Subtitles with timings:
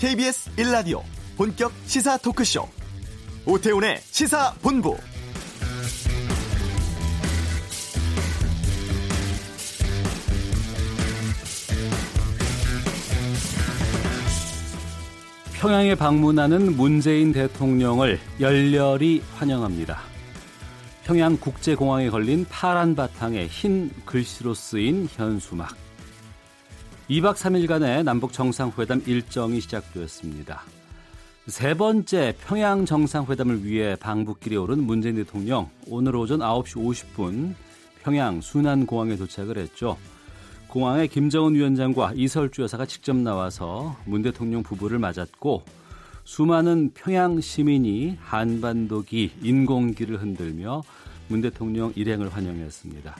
[0.00, 1.02] KBS 1라디오
[1.36, 2.66] 본격 시사 토크쇼
[3.44, 4.96] 오태훈의 시사본부
[15.60, 20.00] 평양에 방문하는 문재인 대통령을 열렬히 환영합니다.
[21.04, 25.89] 평양 국제공항에 걸린 파란 바탕에 흰 글씨로 쓰인 현수막.
[27.10, 30.62] 2박 3일간의 남북 정상회담 일정이 시작되었습니다.
[31.48, 37.54] 세 번째 평양 정상회담을 위해 방북길에 오른 문재인 대통령 오늘 오전 9시 50분
[38.04, 39.96] 평양 순안공항에 도착을 했죠.
[40.68, 45.64] 공항에 김정은 위원장과 이설주 여사가 직접 나와서 문 대통령 부부를 맞았고
[46.22, 50.82] 수많은 평양 시민이 한반도기 인공기를 흔들며
[51.26, 53.16] 문 대통령 일행을 환영했습니다.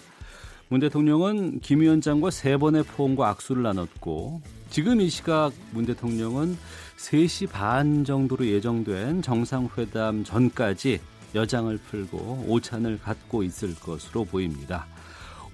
[0.70, 4.40] 문 대통령은 김 위원장과 세 번의 포옹과 악수를 나눴고
[4.70, 6.56] 지금 이 시각 문 대통령은
[6.96, 11.00] 3시 반 정도로 예정된 정상회담 전까지
[11.34, 14.86] 여장을 풀고 오찬을 갖고 있을 것으로 보입니다.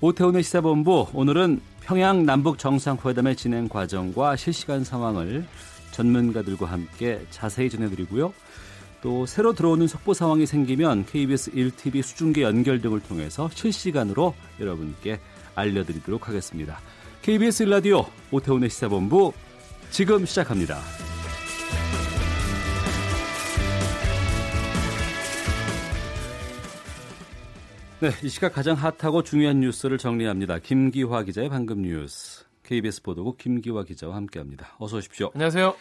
[0.03, 5.47] 오태훈의 시사본부 오늘은 평양 남북 정상회담의 진행 과정과 실시간 상황을
[5.93, 8.35] 전문가들과 함께 자세히 전해드리고요.
[9.03, 15.21] 또 새로 들어오는 속보 상황이 생기면 KBS 1TV 수중계 연결 등을 통해서 실시간으로 여러분께
[15.55, 16.79] 알려드리도록 하겠습니다.
[17.23, 19.33] KBS 1라디오 오태훈의 시사본부
[19.91, 20.79] 지금 시작합니다.
[27.99, 30.59] 네, 이 시각 가장 핫하고 중요한 뉴스를 정리합니다.
[30.59, 32.45] 김기화 기자의 방금 뉴스.
[32.63, 34.77] KBS 보도국 김기화 기자와 함께합니다.
[34.79, 35.31] 어서 오십시오.
[35.35, 35.75] 안녕하세요.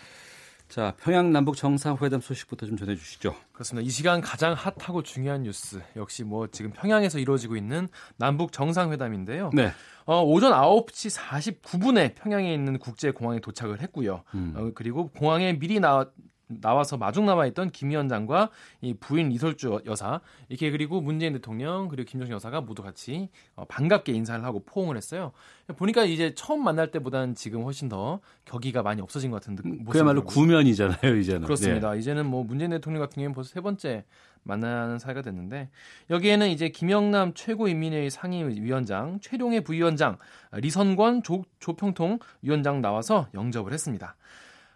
[0.67, 3.35] 자, 평양 남북 정상회담 소식부터 좀 전해 주시죠.
[3.53, 3.85] 그렇습니다.
[3.85, 9.51] 이 시간 가장 핫하고 중요한 뉴스 역시 뭐 지금 평양에서 이루어지고 있는 남북 정상회담인데요.
[9.53, 9.71] 네.
[10.05, 11.17] 어, 오전 9시
[11.61, 14.23] 49분에 평양에 있는 국제공항에 도착을 했고요.
[14.33, 14.53] 음.
[14.55, 16.09] 어, 그리고 공항에 미리 나,
[16.47, 18.49] 나와서 마중 나와 있던 김 위원장과
[18.81, 24.11] 이 부인 이설주 여사 이렇게 그리고 문재인 대통령 그리고 김정신 여사가 모두 같이 어, 반갑게
[24.11, 25.31] 인사를 하고 포옹을 했어요.
[25.75, 29.91] 보니까 이제 처음 만날 때보다는 지금 훨씬 더 격의가 많이 없어진 것 같은 모습.
[29.93, 31.43] 그야말로 구면이잖아요, 이제는.
[31.43, 31.91] 그렇습니다.
[31.91, 31.99] 네.
[31.99, 34.05] 이제는 뭐 문재인 대통령 같은 경우는 벌써 세 번째
[34.43, 35.69] 만나는 사이가 됐는데
[36.11, 40.17] 여기에는 이제 김영남 최고인민회의 상임위원장, 최룡해 부위원장,
[40.51, 44.15] 리선권 조, 조평통 위원장 나와서 영접을 했습니다.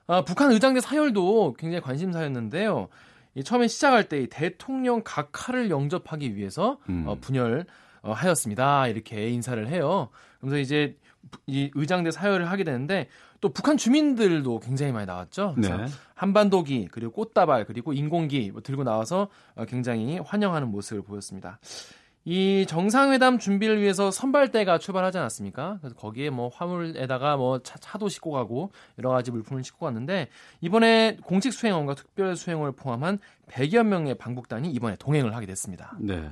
[0.10, 2.88] 아, 북한 의장대 사열도 굉장히 관심사였는데요.
[3.36, 7.04] 이 처음에 시작할 때 대통령 각하를 영접하기 위해서 음.
[7.06, 7.66] 어, 분열
[8.02, 8.88] 어, 하였습니다.
[8.88, 10.10] 이렇게 인사를 해요.
[10.42, 10.98] 그래서 이제
[11.46, 13.08] 이 의장대 사열을 하게 되는데
[13.40, 15.54] 또 북한 주민들도 굉장히 많이 나왔죠.
[15.58, 15.70] 네.
[16.16, 21.60] 한반도기 그리고 꽃다발 그리고 인공기 뭐 들고 나와서 어, 굉장히 환영하는 모습을 보였습니다.
[22.30, 25.80] 이 정상회담 준비를 위해서 선발대가 출발하지 않았습니까?
[25.82, 30.28] 그래서 거기에 뭐 화물에다가 뭐 차, 도 싣고 가고 여러 가지 물품을 싣고 갔는데
[30.62, 33.18] 이번에 공식 수행원과 특별 수행원을 포함한
[33.50, 35.98] 100여 명의 방북단이 이번에 동행을 하게 됐습니다.
[36.00, 36.30] 네.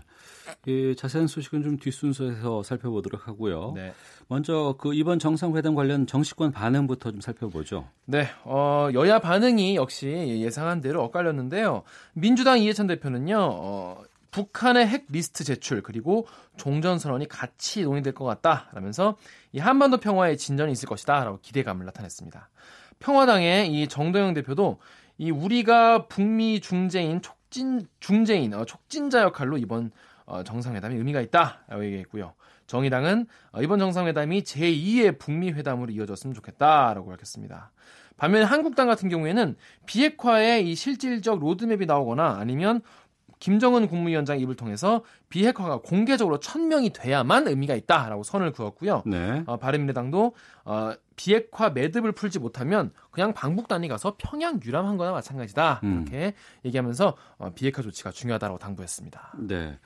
[0.68, 3.74] 이 자세한 소식은 좀 뒷순서에서 살펴보도록 하고요.
[3.76, 3.92] 네.
[4.28, 7.88] 먼저 그 이번 정상회담 관련 정치권 반응부터 좀 살펴보죠.
[8.06, 8.28] 네.
[8.44, 11.82] 어, 여야 반응이 역시 예상한 대로 엇갈렸는데요.
[12.14, 13.36] 민주당 이해찬 대표는요.
[13.40, 16.28] 어, 북한의 핵 리스트 제출 그리고
[16.58, 19.18] 종전 선언이 같이 논의될 것 같다라면서
[19.52, 22.50] 이 한반도 평화에 진전이 있을 것이다라고 기대감을 나타냈습니다.
[23.00, 24.80] 평화당의 이 정도영 대표도
[25.18, 29.92] 이 우리가 북미 중재인 촉진 중재인 어, 촉진자 역할로 이번
[30.26, 32.34] 어, 정상회담이 의미가 있다라고 얘기했고요.
[32.68, 37.72] 정의당은 어, 이번 정상회담이 제2의 북미 회담으로 이어졌으면 좋겠다라고 밝혔습니다.
[38.18, 39.56] 반면에 한국당 같은 경우에는
[39.86, 42.82] 비핵화의 이 실질적 로드맵이 나오거나 아니면
[43.40, 49.04] 김정은 국무위원장 입을 통해서 비핵화가 공개적으로 천명이 돼야만 의미가 있다라고 선을 그었고요.
[49.06, 49.44] 네.
[49.46, 50.34] 어, 바른미래당도
[50.66, 56.06] 어, 비핵화 매듭을 풀지 못하면 그냥 방북단이 가서 평양 유람한 거나 마찬가지다 음.
[56.08, 56.34] 이렇게
[56.66, 59.34] 얘기하면서 어, 비핵화 조치가 중요하다고 당부했습니다.
[59.40, 59.80] 네.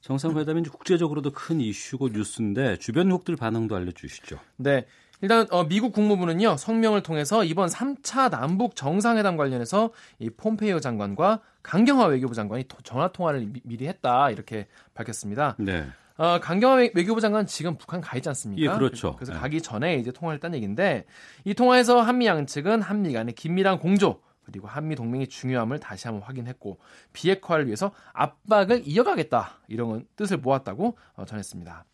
[0.00, 4.38] 정상회담이 국제적으로도 큰 이슈고 뉴스인데 주변국들 반응도 알려주시죠.
[4.56, 4.86] 네.
[5.20, 12.06] 일단 어, 미국 국무부는요 성명을 통해서 이번 3차 남북 정상회담 관련해서 이 폼페이오 장관과 강경화
[12.06, 15.56] 외교부 장관이 전화 통화를 미, 리 했다 이렇게 밝혔습니다.
[15.58, 15.86] 네.
[16.16, 18.62] 어, 강경화 외교부 장관 지금 북한 가 있지 않습니까?
[18.62, 19.14] 예, 그렇죠.
[19.16, 19.38] 그래서 네.
[19.38, 21.04] 가기 전에 이제 통화를 했다는 얘기인데
[21.44, 26.78] 이 통화에서 한미 양측은 한미 간의 긴밀한 공조 그리고 한미 동맹의 중요함을 다시 한번 확인했고
[27.12, 31.84] 비핵화를 위해서 압박을 이어가겠다 이런 뜻을 모았다고 어, 전했습니다.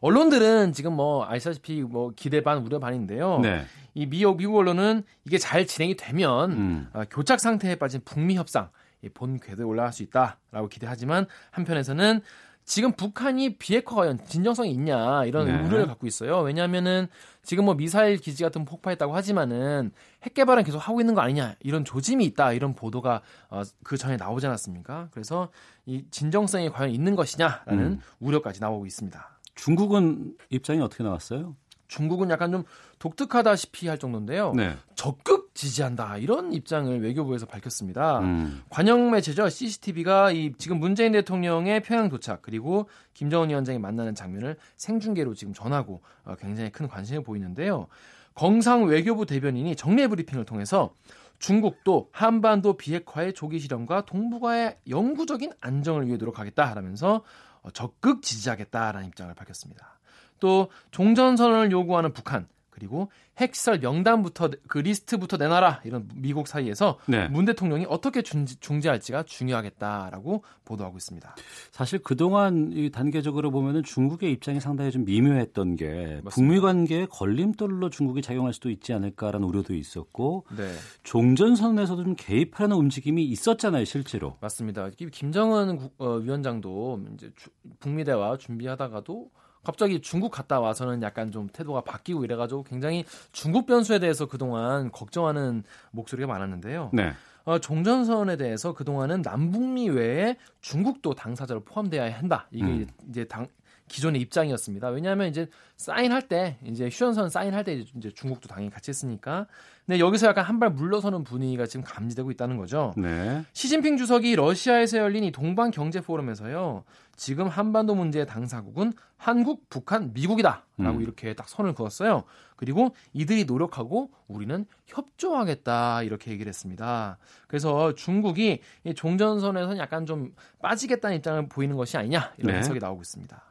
[0.00, 3.40] 언론들은 지금 뭐 아시다시피 뭐 기대 반 우려 반인데요.
[3.40, 3.64] 네.
[3.94, 6.88] 이 미국 미국 언론은 이게 잘 진행이 되면 음.
[6.92, 8.70] 어, 교착 상태에 빠진 북미 협상
[9.12, 12.20] 본 궤도에 올라갈 수 있다라고 기대하지만 한편에서는
[12.64, 15.62] 지금 북한이 비핵화가 과연 진정성이 있냐 이런 네.
[15.62, 16.40] 우려를 갖고 있어요.
[16.40, 17.08] 왜냐하면은
[17.42, 19.92] 지금 뭐 미사일 기지 같은 폭파했다고 하지만은
[20.22, 23.20] 핵 개발은 계속 하고 있는 거 아니냐 이런 조짐이 있다 이런 보도가
[23.50, 25.08] 어, 그 전에 나오지 않았습니까?
[25.10, 25.50] 그래서
[25.84, 28.00] 이 진정성이 과연 있는 것이냐라는 음.
[28.20, 29.33] 우려까지 나오고 있습니다.
[29.54, 31.56] 중국은 입장이 어떻게 나왔어요?
[31.88, 32.64] 중국은 약간 좀
[32.98, 34.52] 독특하다시피 할 정도인데요.
[34.54, 34.74] 네.
[34.94, 38.20] 적극 지지한다 이런 입장을 외교부에서 밝혔습니다.
[38.20, 38.62] 음.
[38.70, 45.34] 관영 매체죠 CCTV가 이 지금 문재인 대통령의 평양 도착 그리고 김정은 위원장이 만나는 장면을 생중계로
[45.34, 47.86] 지금 전하고 어, 굉장히 큰 관심을 보이는데요.
[48.34, 50.92] 건상 외교부 대변인이 정례 브리핑을 통해서
[51.38, 57.22] 중국도 한반도 비핵화의 조기 실현과 동북아의 영구적인 안정을 위해 노력하겠다라면서 어,
[57.72, 59.98] 적극 지지하겠다라는 입장을 밝혔습니다.
[60.40, 67.28] 또 종전선언을 요구하는 북한 그리고 핵시설 명단부터 그 리스트부터 내놔라 이런 미국 사이에서 네.
[67.28, 71.36] 문 대통령이 어떻게 중지, 중재 할지가 중요하겠다라고 보도하고 있습니다.
[71.70, 76.30] 사실 그동안 이 단계적으로 보면은 중국의 입장이 상당히 좀 미묘했던 게 맞습니다.
[76.30, 80.72] 북미 관계에 걸림돌로 중국이 작용할 수도 있지 않을까라는 우려도 있었고 네,
[81.04, 84.36] 종전선에서도 좀 개입하려는 움직임이 있었잖아요, 실제로.
[84.40, 84.88] 맞습니다.
[84.98, 89.30] 이 김정은 국- 어, 위원장도 이제 주- 북미 대화 준비하다가도
[89.64, 95.64] 갑자기 중국 갔다 와서는 약간 좀 태도가 바뀌고 이래가지고 굉장히 중국 변수에 대해서 그동안 걱정하는
[95.90, 96.90] 목소리가 많았는데요.
[96.92, 97.12] 네.
[97.44, 102.46] 어, 종전선에 대해서 그동안은 남북미 외에 중국도 당사자로 포함돼야 한다.
[102.50, 102.86] 이게 음.
[103.10, 103.46] 이제 당
[103.86, 104.88] 기존의 입장이었습니다.
[104.88, 105.46] 왜냐하면 이제
[105.76, 109.46] 사인할 때 이제 휴전선 사인할 때 이제 중국도 당연히 같이 했으니까.
[109.84, 112.94] 근데 여기서 약간 한 발 물러서는 분위기가 지금 감지되고 있다는 거죠.
[112.96, 113.44] 네.
[113.52, 116.84] 시진핑 주석이 러시아에서 열린 이 동방 경제 포럼에서요.
[117.16, 121.00] 지금 한반도 문제의 당사국은 한국, 북한, 미국이다라고 음.
[121.00, 122.24] 이렇게 딱 선을 그었어요.
[122.56, 127.18] 그리고 이들이 노력하고 우리는 협조하겠다 이렇게 얘기를 했습니다.
[127.46, 132.58] 그래서 중국이 이 종전선에서는 약간 좀 빠지겠다는 입장을 보이는 것이 아니냐 이런 네.
[132.58, 133.42] 해석이 나오고 있습니다.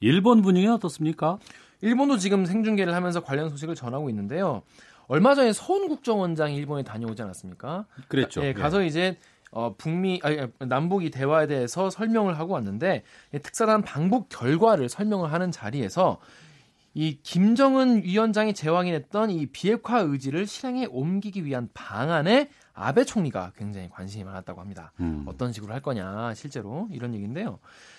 [0.00, 1.38] 일본 분위기는 어떻습니까?
[1.80, 4.62] 일본도 지금 생중계를 하면서 관련 소식을 전하고 있는데요.
[5.08, 7.86] 얼마 전에 서훈 국정원장이 일본에 다녀오지 않았습니까?
[8.08, 8.42] 그랬죠.
[8.44, 9.18] 예, 가서 이제
[9.52, 13.04] 어, 북미 아니 남북이 대화에 대해서 설명을 하고 왔는데
[13.34, 16.18] 이 특사단 방북 결과를 설명을 하는 자리에서
[16.94, 24.24] 이 김정은 위원장이 제왕이냈던 이 비핵화 의지를 실행에 옮기기 위한 방안에 아베 총리가 굉장히 관심이
[24.24, 24.92] 많았다고 합니다.
[25.00, 25.24] 음.
[25.26, 27.58] 어떤 식으로 할 거냐 실제로 이런 얘기인데요.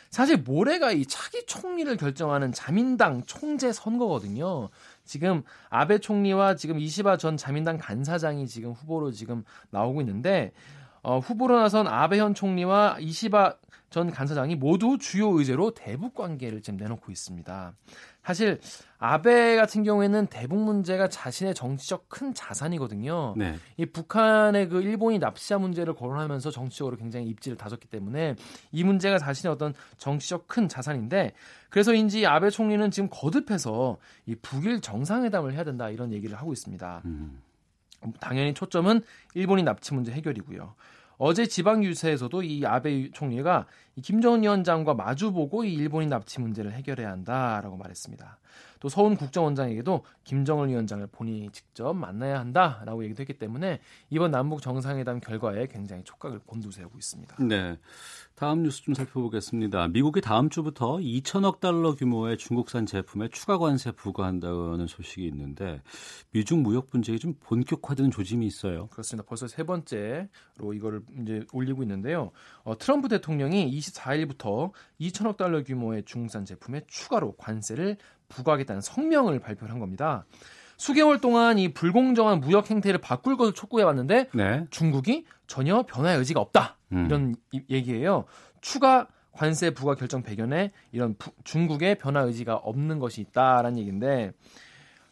[0.10, 4.70] 사실 모레가 이 차기 총리를 결정하는 자민당 총재 선거거든요.
[5.06, 10.52] 지금 아베 총리와 지금 이시바 전 자민당 간사장이 지금 후보로 지금 나오고 있는데
[11.04, 13.58] 어, 후보로 나선 아베 현 총리와 이시바
[13.90, 17.74] 전 간사장이 모두 주요 의제로 대북 관계를 지금 내놓고 있습니다.
[18.24, 18.60] 사실
[18.98, 23.36] 아베 같은 경우에는 대북 문제가 자신의 정치적 큰 자산이거든요.
[23.38, 23.56] 네.
[23.78, 28.36] 이 북한의 그 일본이 납치자 문제를 거론하면서 정치적으로 굉장히 입지를 다졌기 때문에
[28.72, 31.34] 이 문제가 자신의 어떤 정치적 큰 자산인데
[31.70, 37.04] 그래서인지 아베 총리는 지금 거듭해서 이 북일 정상회담을 해야 된다 이런 얘기를 하고 있습니다.
[37.06, 37.42] 음.
[38.20, 39.02] 당연히 초점은
[39.34, 40.76] 일본인 납치 문제 해결이고요.
[41.18, 47.12] 어제 지방 유세에서도 이 아베 총리가 이 김정은 위원장과 마주보고 이 일본인 납치 문제를 해결해야
[47.12, 48.40] 한다라고 말했습니다.
[48.84, 53.80] 또 서훈 국정원장에게도 김정은 위원장을 본인이 직접 만나야 한다라고 얘기도 했기 때문에
[54.10, 57.38] 이번 남북 정상회담 결과에 굉장히 촉각을 곤두세우고 있습니다.
[57.46, 57.78] 네.
[58.36, 59.88] 다음 뉴스 좀 살펴보겠습니다.
[59.88, 65.82] 미국이 다음 주부터 2천억 달러 규모의 중국산 제품에 추가 관세 부과한다는 소식이 있는데
[66.32, 68.88] 미중 무역 분쟁이 좀 본격화되는 조짐이 있어요.
[68.88, 69.26] 그렇습니다.
[69.26, 72.32] 벌써 세 번째로 이거를 이제 올리고 있는데요.
[72.64, 77.98] 어, 트럼프 대통령이 24일부터 2천억 달러 규모의 중국산 제품에 추가로 관세를
[78.30, 80.26] 부과하겠다는 성명을 발표를 한 겁니다.
[80.78, 84.66] 수개월 동안 이 불공정한 무역 행태를 바꿀 것을 촉구해 왔는데 네.
[84.72, 86.78] 중국이 전혀 변화의 의지가 없다.
[86.94, 87.06] 음.
[87.06, 88.26] 이런 이- 얘기예요.
[88.62, 94.34] 추가 관세 부과 결정 배경에 이런 부- 중국의 변화 의지가 없는 것이 있다라는 얘기인데 아,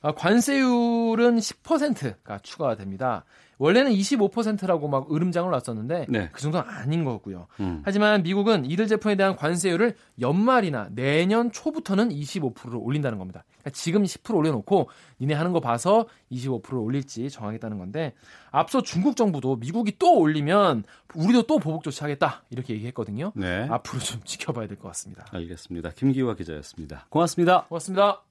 [0.02, 3.24] 관세율은 10%가 추가가 됩니다.
[3.60, 6.30] 원래는 25%라고 막 으름장을 놨었는데 네.
[6.32, 7.46] 그 정도는 아닌 거고요.
[7.60, 7.84] 음.
[7.86, 13.44] 하지만 미국은 이들 제품에 대한 관세율을 연말이나 내년 초부터는 25%로 올린다는 겁니다.
[13.60, 14.90] 그러니까 지금 10% 올려놓고
[15.20, 18.14] 니네 하는 거 봐서 25%를 올릴지 정하겠다는 건데
[18.50, 23.32] 앞서 중국 정부도 미국이 또 올리면 우리도 또 보복 조치하겠다 이렇게 얘기했거든요.
[23.36, 23.68] 네.
[23.70, 25.28] 앞으로 좀 지켜봐야 될 것 같습니다.
[25.30, 25.92] 알겠습니다.
[25.92, 27.06] 김기화 기자였습니다.
[27.10, 27.66] 고맙습니다.
[27.70, 28.31] 고맙습니다.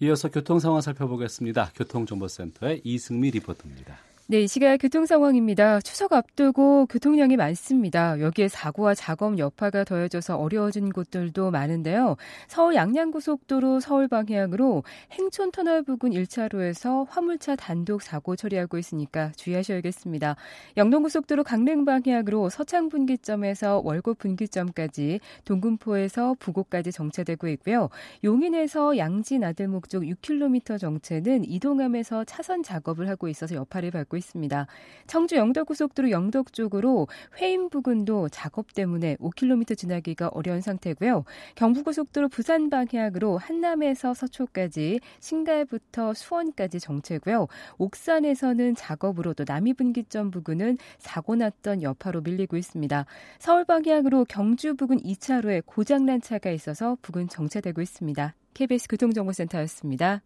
[0.00, 1.72] 이어서 교통 상황 살펴보겠습니다.
[1.74, 4.07] 교통정보센터의 이승미 리포터입니다.
[4.30, 5.80] 네, 이 시각 교통 상황입니다.
[5.80, 8.20] 추석 앞두고 교통량이 많습니다.
[8.20, 12.16] 여기에 사고와 작업 여파가 더해져서 어려워진 곳들도 많은데요.
[12.46, 20.36] 서울 양양고속도로 서울 방향으로 행촌 터널 부근 1차로에서 화물차 단독 사고 처리하고 있으니까 주의하셔야겠습니다.
[20.76, 27.88] 영동고속도로 강릉 방향으로 서창 분기점에서 월곡 분기점까지 동금포에서 부곡까지 정체되고 있고요.
[28.22, 34.66] 용인에서 양진 아들목 쪽 6km 정체는 이동함에서 차선 작업을 하고 있어서 여파를 받고 있습니다.
[35.06, 37.08] 청주 영덕고속도로 영덕 쪽으로
[37.40, 41.24] 회인 부근도 작업 때문에 5km 지나기가 어려운 상태고요.
[41.54, 47.46] 경부고속도로 부산 방향으로 한남에서 서초까지 신갈부터 수원까지 정체고요.
[47.78, 53.06] 옥산에서는 작업으로 또 남이분기점 부근은 사고 났던 여파로 밀리고 있습니다.
[53.38, 58.34] 서울 방향으로 경주 부근 2차로에 고장난 차가 있어서 부근 정체되고 있습니다.
[58.54, 60.22] KBS 교통정보센터였습니다.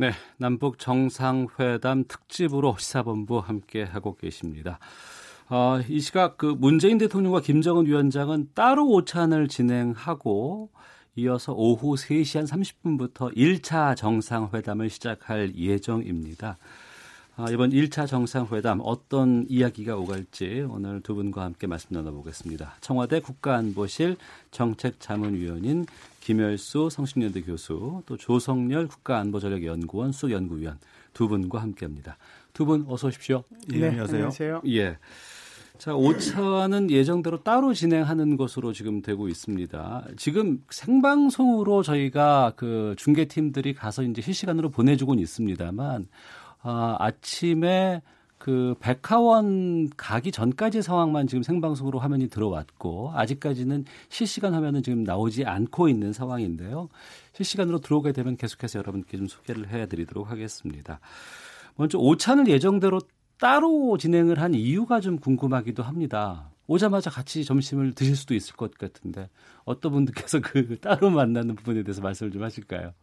[0.00, 4.78] 네, 남북 정상회담 특집으로 시사본부 함께 하고 계십니다.
[5.50, 10.70] 어, 이 시각 그 문재인 대통령과 김정은 위원장은 따로 오찬을 진행하고
[11.16, 16.56] 이어서 오후 3시 한 30분부터 1차 정상회담을 시작할 예정입니다.
[17.36, 22.76] 아, 이번 1차 정상회담 어떤 이야기가 오갈지 오늘 두 분과 함께 말씀 나눠보겠습니다.
[22.80, 24.16] 청와대 국가안보실
[24.50, 25.84] 정책자문위원인
[26.20, 30.78] 김열수 성신여대 교수, 또 조성열 국가안보전략연구원 수연구위원
[31.12, 32.16] 두 분과 함께합니다.
[32.52, 33.42] 두 분 어서 오십시오.
[33.72, 34.16] 예, 네, 안녕하세요.
[34.16, 34.62] 안녕하세요.
[34.68, 34.98] 예.
[35.78, 40.08] 자, 5차는 예정대로 따로 진행하는 것으로 지금 되고 있습니다.
[40.18, 46.06] 지금 생방송으로 저희가 그 중계팀들이 가서 이제 실시간으로 보내주고는 있습니다만,
[46.62, 48.02] 아, 아침에
[48.40, 55.90] 그 백화원 가기 전까지 상황만 지금 생방송으로 화면이 들어왔고 아직까지는 실시간 화면은 지금 나오지 않고
[55.90, 56.88] 있는 상황인데요.
[57.34, 61.00] 실시간으로 들어오게 되면 계속해서 여러분께 좀 소개를 해드리도록 하겠습니다.
[61.76, 63.02] 먼저 오찬을 예정대로
[63.38, 66.50] 따로 진행을 한 이유가 좀 궁금하기도 합니다.
[66.66, 69.28] 오자마자 같이 점심을 드실 수도 있을 것 같은데
[69.64, 72.94] 어떤 분들께서 그 따로 만나는 부분에 대해서 말씀을 좀 하실까요?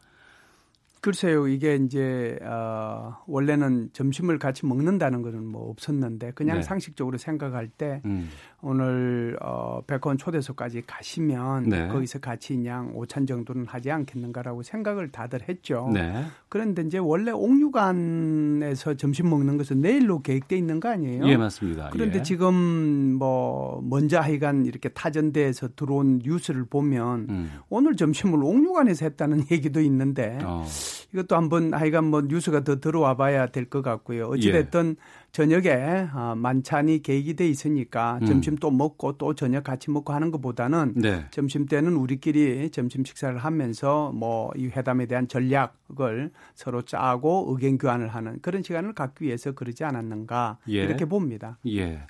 [1.02, 6.62] 글쎄요, 이게 이제 어, 원래는 점심을 같이 먹는다는 것은 뭐 없었는데 그냥 네.
[6.64, 8.30] 상식적으로 생각할 때 음.
[8.62, 11.88] 오늘 어, 백원 초대소까지 가시면 네.
[11.88, 15.90] 거기서 같이 그냥 오찬 정도는 하지 않겠는가라고 생각을 다들 했죠.
[15.94, 16.26] 네.
[16.50, 21.28] 그런데 이제 원래 옥류관에서 점심 먹는 것은 내일로 계획돼 있는 거 아니에요?
[21.28, 21.90] 예, 맞습니다.
[21.92, 22.24] 그런데 예.
[22.24, 27.52] 지금 뭐 먼저 하여간 이렇게 타전대에서 들어온 뉴스를 보면 음.
[27.70, 30.40] 오늘 점심을 옥류관에서 했다는 얘기도 있는데.
[30.44, 30.66] 어.
[31.14, 34.28] 이것도 한번 하여간 뭐 뉴스가 더 들어와 봐야 될 것 같고요.
[34.28, 35.28] 어찌됐든 예.
[35.32, 38.26] 저녁에 아, 만찬이 계획이 돼 있으니까 음.
[38.26, 41.26] 점심 또 먹고 또 저녁 같이 먹고 하는 것보다는 네.
[41.32, 48.08] 점심 때는 우리끼리 점심 식사를 하면서 뭐 이 회담에 대한 전략을 서로 짜고 의견 교환을
[48.10, 50.84] 하는 그런 시간을 갖기 위해서 그러지 않았는가 예.
[50.84, 51.58] 이렇게 봅니다.
[51.68, 52.02] 예.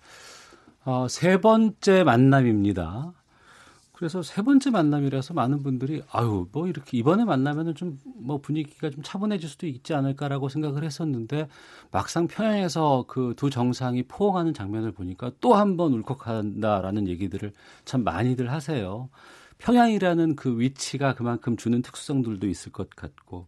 [0.85, 3.13] 어, 세 번째 만남입니다.
[3.97, 9.01] 그래서 세 번째 만남이라서 많은 분들이 아유 뭐 이렇게 이번에 만나면은 좀 뭐 분위기가 좀
[9.03, 11.47] 차분해질 수도 있지 않을까라고 생각을 했었는데
[11.91, 17.53] 막상 평양에서 그 두 정상이 포옹하는 장면을 보니까 또 한 번 울컥한다라는 얘기들을
[17.85, 19.09] 참 많이들 하세요.
[19.59, 23.47] 평양이라는 그 위치가 그만큼 주는 특수성들도 있을 것 같고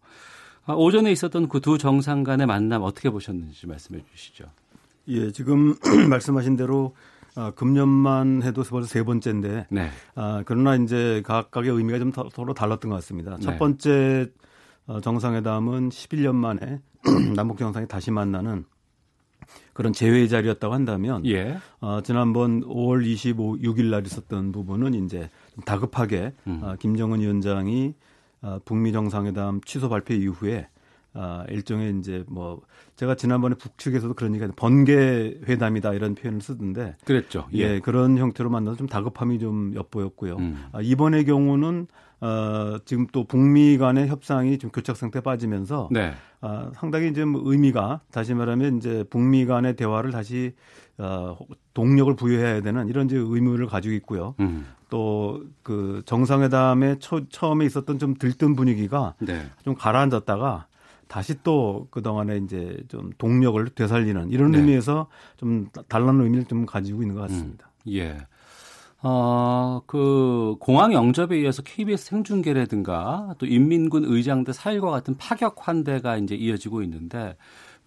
[0.66, 4.46] 아, 오전에 있었던 그 두 정상 간의 만남 어떻게 보셨는지 말씀해 주시죠.
[5.10, 5.76] 예, 지금
[6.10, 6.96] 말씀하신 대로
[7.36, 9.90] 아, 금년만 해도 벌써 세 번째인데, 네.
[10.16, 13.36] 아, 그러나 이제 각각의 의미가 좀 서로 달랐던 것 같습니다.
[13.36, 13.42] 네.
[13.42, 14.32] 첫 번째
[14.88, 16.82] 어, 정상회담은 11년 만에
[17.36, 18.66] 남북 정상이 다시 만나는
[19.74, 21.58] 그런 재회 자리였다고 한다면, 예.
[21.80, 26.60] 어, 지난번 5월 25, 6일 날 있었던 부분은 이제 좀 다급하게 음.
[26.64, 27.94] 어, 김정은 위원장이
[28.42, 30.68] 어, 북미 정상회담 취소 발표 이후에
[31.14, 32.62] 아, 일종의 이제 뭐
[32.96, 37.48] 제가 지난번에 북측에서도 그런 얘기가 번개 회담이다 이런 표현을 쓰던데 그랬죠.
[37.54, 40.36] 예, 예 그런 형태로 만나서 좀 다급함이 좀 엿보였고요.
[40.38, 40.66] 음.
[40.72, 41.88] 아, 이번의 경우는
[42.22, 46.14] 어, 지금 또 북미 간의 협상이 좀 교착 상태에 빠지면서 네.
[46.42, 50.54] 어, 상당히 이제 뭐 의미가 다시 말하면 이제 북미 간의 대화를 다시
[50.98, 51.38] 어,
[51.74, 54.36] 동력을 부여해야 되는 이런 이제 의무를 가지고 있고요.
[54.42, 54.66] 음.
[54.90, 59.46] 또그 정상회담에 초, 처음에 있었던 좀 들뜬 분위기가 네.
[59.64, 60.66] 좀 가라앉았다가
[61.10, 64.60] 다시 또 그동안에 이제 좀 동력을 되살리는 이런 네.
[64.60, 67.70] 의미에서 좀 달라는 의미를 좀 가지고 있는 것 같습니다.
[67.88, 68.18] 음, 예.
[69.02, 76.36] 어, 그 공항 영접에 의해서 KBS 생중계라든가 또 인민군 의장대 사일과 같은 파격 환대가 이제
[76.36, 77.36] 이어지고 있는데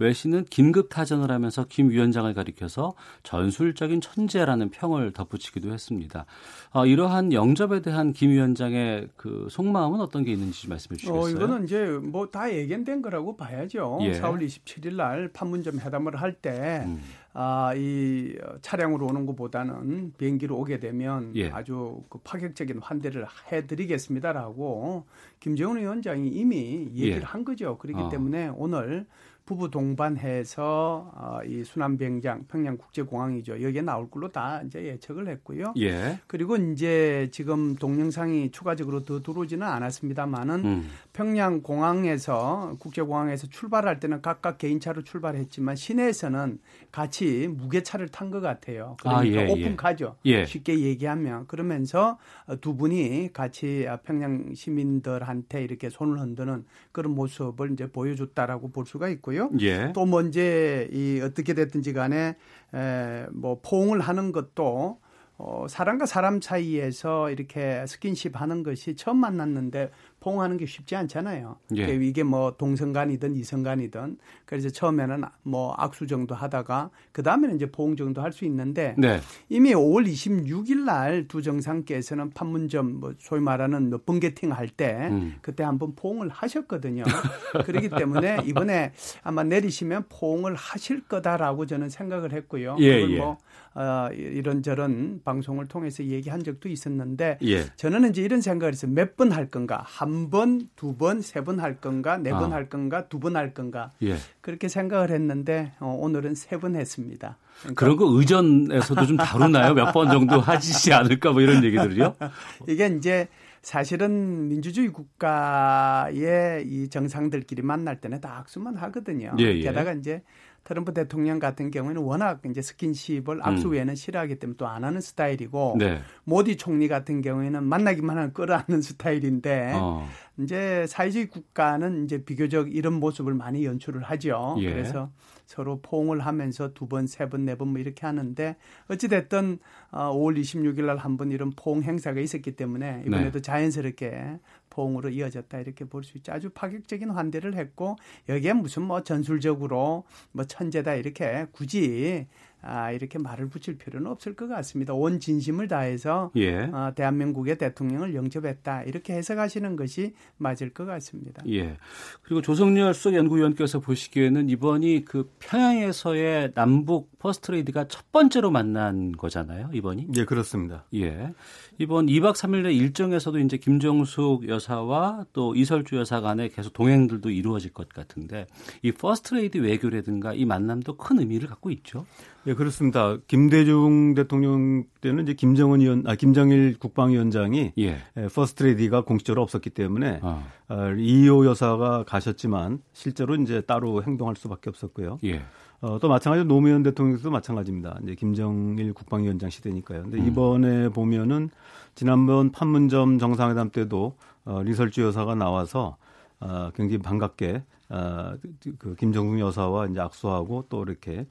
[0.03, 6.27] 외신은 긴급 타전을 하면서 김 위원장을 가리켜서 전술적인 천재라는 평을 덧붙이기도 했습니다.
[6.73, 11.23] 어, 이러한 영접에 대한 김 위원장의 그 속마음은 어떤 게 있는지 말씀해 주시겠어요?
[11.23, 13.99] 어, 이거는 이제 뭐 다 예견된 거라고 봐야죠.
[14.03, 14.13] 예.
[14.13, 17.03] 4월 27일 날 판문점 회담을 할때 음.
[17.35, 21.51] 아, 이 차량으로 오는 것보다는 비행기로 오게 되면 예.
[21.51, 25.05] 아주 그 파격적인 환대를 해드리겠습니다라고
[25.41, 27.25] 김정은 위원장이 이미 얘기를 예.
[27.25, 27.77] 한 거죠.
[27.79, 28.09] 그렇기 어.
[28.09, 29.07] 때문에 오늘
[29.45, 33.63] 부부 동반해서 어, 이 순환비행장 평양 국제공항이죠.
[33.63, 35.75] 여기에 나올 걸로 다 이제 예측을 했고요.
[35.79, 36.19] 예.
[36.27, 40.89] 그리고 이제 지금 동영상이 추가적으로 더 들어오지는 않았습니다만은 음.
[41.13, 46.59] 평양 공항에서 국제공항에서 출발할 때는 각각 개인차로 출발했지만 시내에서는
[46.91, 48.97] 같이 무게차를 탄 것 같아요.
[49.01, 49.53] 그러니까 아, 예, 예.
[49.53, 50.17] 오픈카죠.
[50.25, 50.45] 예.
[50.47, 52.19] 쉽게 얘기하면 그러면서
[52.61, 59.32] 두 분이 같이 평양 시민들한테 이렇게 손을 흔드는 그런 모습을 이제 보여줬다라고 볼 수가 있고요.
[59.33, 59.51] 있고요.
[59.61, 59.93] 예.
[59.93, 62.37] 또 먼저 이 어떻게 됐든지 간에
[62.75, 64.99] 에, 뭐 포옹을 하는 것도
[65.39, 69.91] 어, 사람과 사람 사이에서 이렇게 스킨십 하는 것이 처음 만났는데
[70.23, 71.57] 포옹하는 게 쉽지 않잖아요.
[71.77, 71.95] 예.
[71.95, 77.71] 이게 뭐 동성 간이든 이성 간이든 그래서 처음에는 뭐 악수 정도 하다가 그 다음에는 이제
[77.71, 79.21] 포옹 정도 할 수 있는데 네.
[79.51, 85.35] 이미 5월 26일 날 두 정상께서는 판문점 뭐 소위 말하는 뭐 번개팅 할때 음.
[85.43, 87.03] 그때 한번 포옹을 하셨거든요.
[87.67, 92.77] 그렇기 때문에 이번에 아마 내리시면 포옹을 하실 거다라고 저는 생각을 했고요.
[92.79, 93.19] 예, 그걸 예.
[93.19, 93.39] 뭐
[93.75, 97.65] 어, 이런저런 방송을 통해서 얘기한 적도 있었는데 예.
[97.77, 98.91] 저는 이제 이런 생각을 했어요.
[98.93, 99.83] 몇번 할 건가?
[99.87, 102.17] 한 번, 두 번, 세 번 할 건가?
[102.19, 102.69] 네 번할 아.
[102.69, 103.09] 건가?
[103.09, 103.91] 두 번 할 건가?
[104.03, 104.17] 예.
[104.41, 107.37] 그렇게 생각을 했는데 어, 오늘은 세 번 했습니다.
[107.61, 109.75] 그러니까 그런 거 의전에서도 좀 다루나요?
[109.75, 112.15] 몇 번 정도 하시지 않을까 뭐 이런 얘기들이요?
[112.69, 113.29] 이게 이제
[113.63, 119.33] 사실은 민주주의 국가의 이 정상들끼리 만날 때는 다 악수만 하거든요.
[119.39, 119.61] 예, 예.
[119.63, 120.23] 게다가 이제
[120.65, 123.95] 트럼프 대통령 같은 경우에는 워낙 이제 스킨십을 악수 음.
[123.95, 126.01] 싫어하기 때문에 또 안 하는 스타일이고 네.
[126.25, 130.09] 모디 총리 같은 경우에는 만나기만 하면 끌어안는 스타일인데 어.
[130.39, 134.57] 이제 사회주의 국가는 이제 비교적 이런 모습을 많이 연출을 하죠.
[134.61, 134.71] 예.
[134.73, 135.11] 그래서
[135.47, 138.57] 서로 포옹을 하면서 두 번, 세 번, 네 번 뭐 이렇게 하는데
[138.89, 139.59] 어찌 됐든
[139.91, 143.43] 5월 어, 26일 날 한 번 이런 포옹 행사가 있었기 때문에 이번에도 네.
[143.43, 144.39] 자연스럽게
[144.73, 146.33] 포옹으로 이어졌다 이렇게 볼 수 있죠.
[146.33, 147.97] 아주 파격적인 환대를 했고
[148.29, 152.27] 여기에 무슨 뭐 전술적으로 뭐 천재다 이렇게 굳이
[152.63, 154.95] 아, 이렇게 말을 붙일 필요는 없을 것 같습니다.
[154.95, 156.61] 온 진심을 다해서 예.
[156.63, 161.43] 어, 대한민국의 대통령을 영접했다 이렇게 해석하시는 것이 맞을 것 같습니다.
[161.49, 161.77] 예.
[162.23, 169.71] 그리고 조성렬 수석 연구위원께서 보시기에는 이번이 그 평양에서의 남북 퍼스트레이디가 첫 번째로 만난 거잖아요.
[169.73, 170.09] 이번이.
[170.17, 170.85] 예, 그렇습니다.
[170.95, 171.33] 예.
[171.79, 177.89] 이번 2박 3일의 일정에서도 이제 김정숙 여사와 또 이설주 여사 간에 계속 동행들도 이루어질 것
[177.89, 178.47] 같은데
[178.83, 182.07] 이 퍼스트레이디 외교라든가 이 만남도 큰 의미를 갖고 있죠.
[182.47, 183.19] 예, 그렇습니다.
[183.29, 187.99] 김대중 대통령 때는 이제 김정은 위원, 아, 김정일 국방위원장이 예.
[188.17, 190.43] 예 퍼스트레이디가 공식적으로 없었기 때문에 아.
[190.69, 195.19] 어, 이희호 여사가 가셨지만 실제로 이제 따로 행동할 수밖에 없었고요.
[195.25, 195.43] 예.
[195.83, 197.99] 어, 또 마찬가지로 노무현 대통령도 마찬가지입니다.
[198.03, 200.03] 이제 김정일 국방위원장 시대니까요.
[200.03, 200.27] 근데 음.
[200.27, 201.51] 이번에 보면은
[201.95, 205.97] 지난번 판문점 정상회담 때도 어, 리설주 여사가 나와서
[206.41, 208.33] 어, 굉장히 반갑게 어,
[208.79, 211.25] 그 김정숙 여사와 이제 악수하고 또 이렇게 어,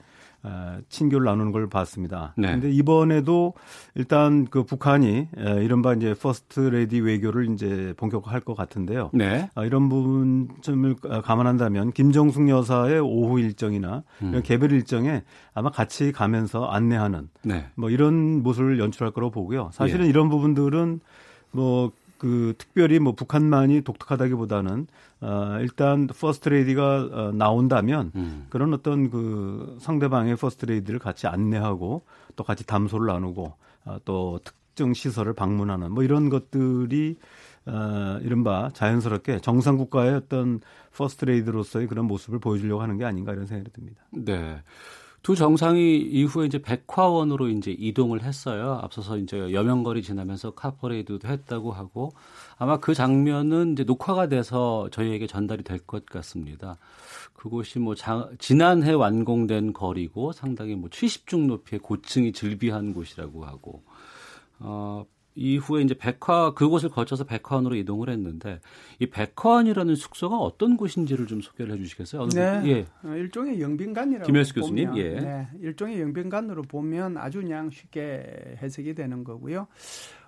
[0.90, 2.34] 친교를 나누는 걸 봤습니다.
[2.38, 2.52] 네.
[2.52, 3.54] 근데 이번에도
[3.96, 9.12] 일단 그 북한이 이른바 이제 퍼스트 레이디 외교를 이제 본격화할 것 같은데요.
[9.14, 9.50] 네.
[9.56, 14.42] 아, 이런 부분점을 감안한다면 김정숙 여사의 오후 일정이나 음.
[14.44, 15.24] 개별 일정에
[15.54, 17.68] 아마 같이 가면서 안내하는 네.
[17.76, 19.70] 뭐 이런 모습을 연출할 거라고 보고요.
[19.74, 20.10] 사실은 예.
[20.10, 21.02] 이런 부분들은
[21.52, 24.86] 뭐 그 특별히 뭐 북한만이 독특하다기보다는
[25.22, 28.46] 어 일단 퍼스트 레이디가 어, 나온다면 음.
[28.52, 32.04] 그런 어떤 그 상대방의 퍼스트 레이디를 같이 안내하고
[32.36, 33.54] 또 같이 담소를 나누고
[33.86, 37.18] 어, 또 특정 시설을 방문하는 뭐 이런 것들이
[37.66, 40.60] 어, 이른바 자연스럽게 정상 국가의 어떤
[40.96, 44.04] 퍼스트 레이디로서의 그런 모습을 보여주려고 하는 게 아닌가 이런 생각이 듭니다.
[44.12, 44.62] 네.
[45.24, 48.80] 두 정상이 이후에 이제 백화원으로 이제 이동을 했어요.
[48.82, 52.12] 앞서서 이제 여명거리 지나면서 카퍼레이드도 했다고 하고
[52.58, 56.78] 아마 그 장면은 이제 녹화가 돼서 저희에게 전달이 될 것 같습니다.
[57.34, 63.84] 그곳이 뭐 자, 지난해 완공된 거리고 상당히 뭐 70층 높이의 고층이 즐비한 곳이라고 하고
[64.60, 68.60] 어 이후에 이제 백화 그곳을 거쳐서 백화원으로 이동을 했는데
[69.00, 72.30] 이 백화원이라는 숙소가 어떤 곳인지를 좀 소개를 해주시겠어요?
[72.30, 72.86] 네, 예.
[73.04, 75.20] 어, 일종의 영빈관이라고 김혜수 교수님, 예.
[75.20, 79.68] 네, 일종의 영빈관으로 보면 아주 그냥 쉽게 해석이 되는 거고요.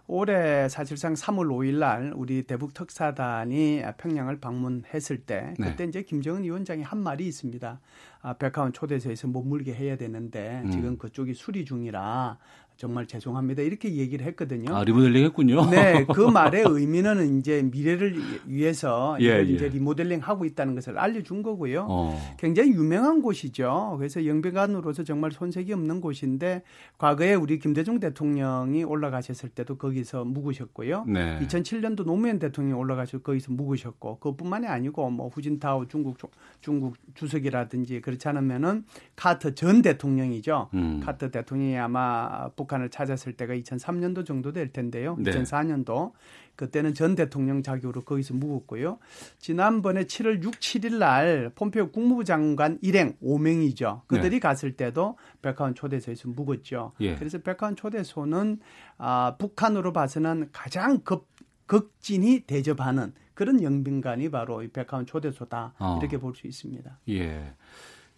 [0.06, 5.70] 올해 사실상 3월 5일 날 우리 대북 특사단이 평양을 방문했을 때 네.
[5.70, 5.90] 그때 네.
[5.90, 7.80] 이제 김정은 위원장이 한 말이 있습니다.
[8.22, 10.72] 아, 백화원 초대소에서 머물게 해야 되는데 음.
[10.72, 12.38] 지금 그쪽이 수리 중이라
[12.76, 13.62] 정말 죄송합니다.
[13.62, 14.76] 이렇게 얘기를 했거든요.
[14.76, 15.70] 아, 리모델링 했군요.
[15.70, 16.06] 네.
[16.14, 19.44] 그 말의 의미는 이제 미래를 위해서 예, 예.
[19.44, 21.86] 이제 리모델링 하고 있다는 것을 알려준 거고요.
[21.90, 22.36] 어.
[22.38, 23.96] 굉장히 유명한 곳이죠.
[23.98, 26.64] 그래서 영변관으로서 정말 손색이 없는 곳인데
[26.98, 31.06] 과거에 우리 김대중 대통령이 올라가셨을 때도 거기서 묵으셨고요.
[31.08, 31.40] 네.
[31.42, 36.18] 2007년도 노무현 대통령이 올라가셔서 거기서 묵으셨고 그뿐만이 아니고 뭐 후진타오 중국
[36.62, 40.70] 중국 주석이라든지 그렇지 않으면은 카터 전 대통령이죠.
[40.74, 41.02] 음.
[41.04, 45.16] 카터 대통령이 아마 북한을 찾았을 때가 2003년도 정도 될 텐데요.
[45.20, 45.32] 네.
[45.32, 46.12] 2004년도
[46.56, 49.00] 그때는 전 대통령 자격으로 거기서 묵었고요.
[49.40, 54.02] 지난번에 7월 6, 7일 날 폼페오 국무부 장관 일행 5명이죠.
[54.08, 54.40] 그들이 네.
[54.40, 56.94] 갔을 때도 백화원 초대소에서 묵었죠.
[57.02, 57.16] 예.
[57.16, 58.60] 그래서 백화원 초대소는
[58.98, 61.28] 아, 북한으로 봐서는 가장 급,
[61.66, 65.98] 극진히 대접하는 그런 영빈관이 바로 이 백화원 초대소다 어.
[66.00, 67.00] 이렇게 볼 수 있습니다.
[67.10, 67.54] 예.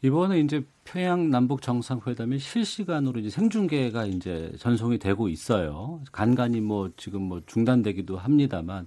[0.02, 6.02] 이번에 이제 평양 남북 정상회담이 실시간으로 이제 생중계가 이제 전송이 되고 있어요.
[6.12, 8.86] 간간히 뭐 지금 뭐 중단되기도 합니다만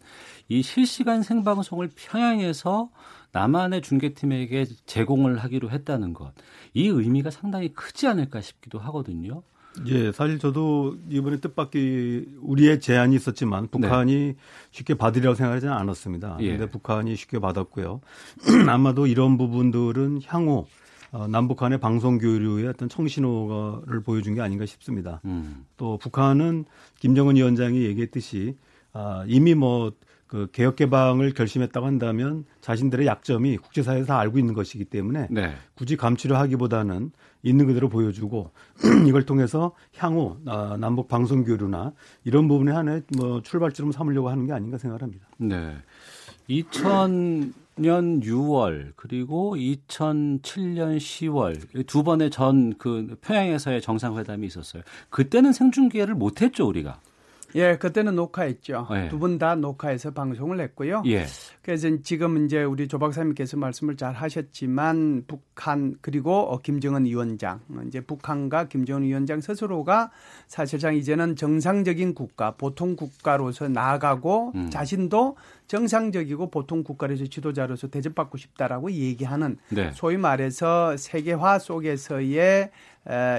[0.49, 2.91] 이 실시간 생방송을 평양에서
[3.33, 6.33] 남한의 중계팀에게 제공을 하기로 했다는 것.
[6.73, 9.43] 이 의미가 상당히 크지 않을까 싶기도 하거든요.
[9.87, 14.37] 예, 사실 저도 이번에 뜻밖의 우리의 제안이 있었지만 북한이 네.
[14.71, 16.37] 쉽게 받으리라고 생각하지는 않았습니다.
[16.39, 16.67] 그런데 예.
[16.67, 18.01] 북한이 쉽게 받았고요.
[18.69, 20.67] 아마도 이런 부분들은 향후 어,
[21.31, 25.21] 남북 간의 방송 교류의 어떤 청신호를 보여준 게 아닌가 싶습니다.
[25.25, 25.65] 음.
[25.77, 26.65] 또 북한은
[27.01, 28.57] 김정은 위원장이 얘기했듯이
[28.93, 29.93] 아, 이미 뭐
[30.29, 35.55] 그 개혁 개방을 결심했다고 한다면 자신들의 약점이 국제사회에서 다 알고 있는 것이기 때문에 네.
[35.75, 37.11] 굳이 감추려 하기보다는
[37.43, 38.51] 있는 그대로 보여주고
[39.09, 41.93] 이걸 통해서 향후 아, 남북 방송 교류나
[42.25, 45.27] 이런 부분에 한해 뭐 출발점을 삼으려고 하는 게 아닌가 생각합니다.
[45.39, 45.77] 네.
[46.47, 54.83] 2000 2006년 6월 그리고 2007년 10월 두 번의 전 그 평양에서의 정상회담이 있었어요.
[55.11, 57.01] 그때는 생중계를 못했죠 우리가.
[57.55, 58.89] 예, 그때는 녹화했죠.
[58.93, 59.09] 예.
[59.09, 61.03] 두분 다 녹화해서 방송을 했고요.
[61.07, 61.25] 예.
[61.63, 68.01] 그래서 지금 이제 우리 조 박사님께서 말씀을 잘 하셨지만 북한 그리고 어, 김정은 위원장 이제
[68.01, 70.11] 북한과 김정은 위원장 스스로가
[70.47, 74.71] 사실상 이제는 정상적인 국가, 보통 국가로서 나아가고 음.
[74.71, 75.37] 자신도
[75.69, 79.91] 정상적이고 보통 국가로서 지도자로서 대접받고 싶다라고 얘기하는 네.
[79.93, 82.71] 소위 말해서 세계화 속에서의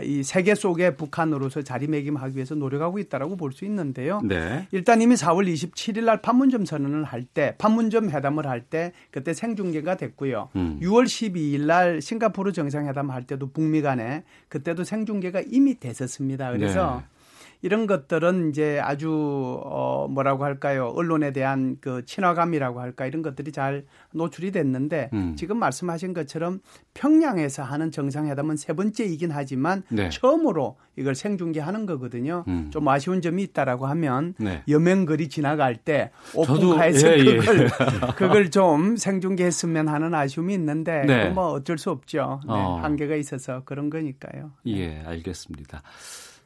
[0.04, 4.22] 이 세계 속에 북한으로서 자리매김하기 위해서 노력하고 있다라고 볼 수 있는데요.
[4.24, 4.68] 네.
[4.72, 9.96] 일단 이미 4월 27일 날 판문점 선언을 할 때, 판문점 회담을 할 때 그때 생중계가
[9.98, 10.50] 됐고요.
[10.56, 10.80] 음.
[10.82, 16.52] 6월 12일 날 싱가포르 정상회담 할 때도 북미 간에 그때도 생중계가 이미 됐었습니다.
[16.52, 17.19] 그래서 네.
[17.62, 20.94] 이런 것들은 이제 아주 어 뭐라고 할까요?
[20.96, 25.36] 언론에 대한 그 친화감이라고 할까 이런 것들이 잘 노출이 됐는데 음.
[25.38, 26.62] 지금 말씀하신 것처럼
[26.94, 30.10] 평양에서 하는 정상회담은 세 번째이긴 하지만 네.
[30.10, 32.46] 처음으로 이걸 생중계하는 거거든요.
[32.48, 32.70] 음.
[32.72, 34.64] 좀 아쉬운 점이 있다라고 하면 네.
[34.68, 37.68] 여명거리 지나갈 때 오픈카에서 예, 그걸 예.
[38.16, 41.30] 그걸 좀 생중계했으면 하는 아쉬움이 있는데 네.
[41.30, 42.42] 뭐 어쩔 수 없죠.
[42.46, 42.80] 네, 어.
[42.82, 44.52] 한계가 있어서 그런 거니까요.
[44.68, 45.82] 예, 알겠습니다.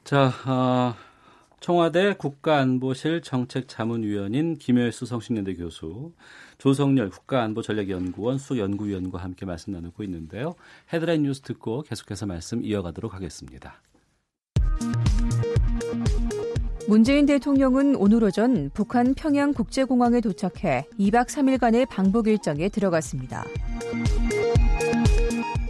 [0.04, 0.94] 자, 어,
[1.60, 6.12] 청와대 국가안보실 정책자문위원인 김효수 성신여대 교수,
[6.58, 10.56] 조성열 국가안보전략연구원 수연구위원과 함께 말씀 나누고 있는데요.
[10.92, 13.80] 헤드라인 뉴스 듣고 계속해서 말씀 이어가도록 하겠습니다.
[16.86, 23.42] 문재인 대통령은 오늘 오전 북한 평양 국제공항에 도착해 2박 3일간의 방북 일정에 들어갔습니다.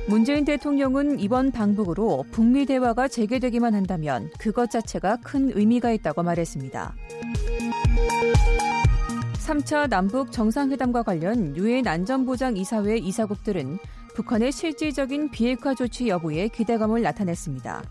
[0.06, 6.94] 문재인 대통령은 이번 방북으로 북미 대화가 재개되기만 한다면 그것 자체가 큰 의미가 있다고 말했습니다.
[9.46, 13.78] 3차 남북 정상회담과 관련 유엔 안전보장 이사회 이사국들은
[14.14, 17.82] 북한의 실질적인 비핵화 조치 여부에 기대감을 나타냈습니다.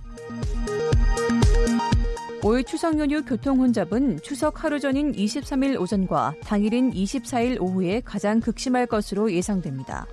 [2.42, 8.86] 5일 추석 연휴 교통 혼잡은 추석 하루 전인 23일 오전과 당일인 24일 오후에 가장 극심할
[8.86, 10.06] 것으로 예상됩니다.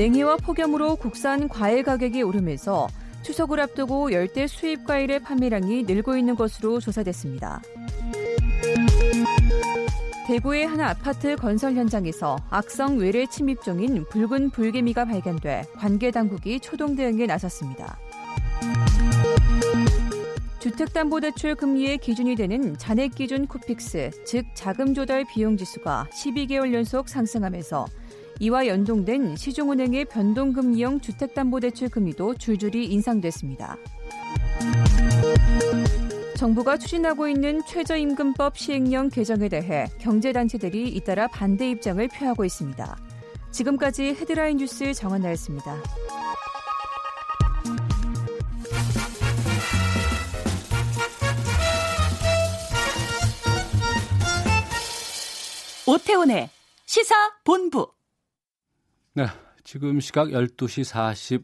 [0.00, 2.88] 냉해와 폭염으로 국산 과일 가격이 오르면서
[3.22, 7.60] 추석을 앞두고 열대 수입 과일의 판매량이 늘고 있는 것으로 조사됐습니다.
[10.26, 16.96] 대구의 한 아파트 건설 현장에서 악성 외래 침입 중인 붉은 불개미가 발견돼 관계 당국이 초동
[16.96, 17.98] 대응에 나섰습니다.
[20.60, 27.84] 주택담보대출 금리의 기준이 되는 잔액 기준 쿠픽스, 즉 자금 조달 비용 지수가 12개월 연속 상승하면서
[28.42, 33.76] 이와 연동된 시중은행의 변동금리형 주택담보대출 금리도 줄줄이 인상됐습니다.
[36.38, 42.96] 정부가 추진하고 있는 최저임금법 시행령 개정에 대해 경제단체들이 잇따라 반대 입장을 표하고 있습니다.
[43.50, 45.76] 지금까지 헤드라인 뉴스 정한나였습니다.
[55.86, 56.48] 오태훈의
[56.86, 57.99] 시사본부.
[59.20, 59.26] 네,
[59.64, 60.90] 지금 시각 12시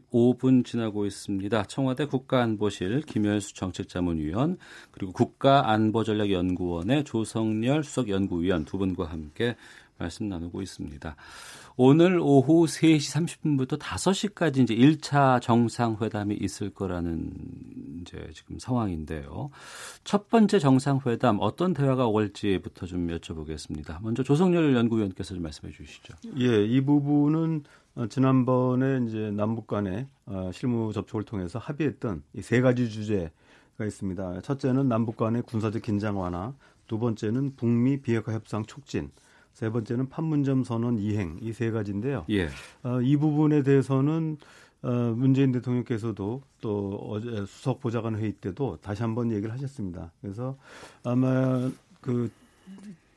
[0.09, 1.65] 45분 지나고 있습니다.
[1.65, 4.57] 청와대 국가안보실 김현수 정책자문위원
[4.89, 9.55] 그리고 국가안보전략연구원의 조성열 수석연구위원 두 분과 함께
[9.99, 11.15] 말씀 나누고 있습니다.
[11.79, 17.31] 오늘 오후 3시 30분부터 5시까지 이제 1차 정상회담이 있을 거라는
[18.01, 19.51] 이제 지금 상황인데요.
[20.03, 24.01] 첫 번째 정상회담 어떤 대화가 올지부터 좀 여쭤보겠습니다.
[24.01, 26.15] 먼저 조성열 연구위원께서 좀 말씀해 주시죠.
[26.39, 27.63] 예, 이 부분은
[27.93, 34.41] 어, 지난번에 이제 남북 간의 어, 실무 접촉을 통해서 합의했던 이 세 가지 주제가 있습니다.
[34.41, 36.53] 첫째는 남북 간의 군사적 긴장 완화,
[36.87, 39.11] 두 번째는 북미 비핵화 협상 촉진,
[39.57, 42.25] 세 번째는 판문점 선언 이행 이 세 가지인데요.
[42.29, 42.47] 예.
[42.83, 44.37] 어, 이 부분에 대해서는
[44.83, 50.11] 어, 문재인 대통령께서도 또 어제 수석 보좌관 회의 때도 다시 한번 얘기를 하셨습니다.
[50.21, 50.55] 그래서
[51.03, 52.29] 아마 그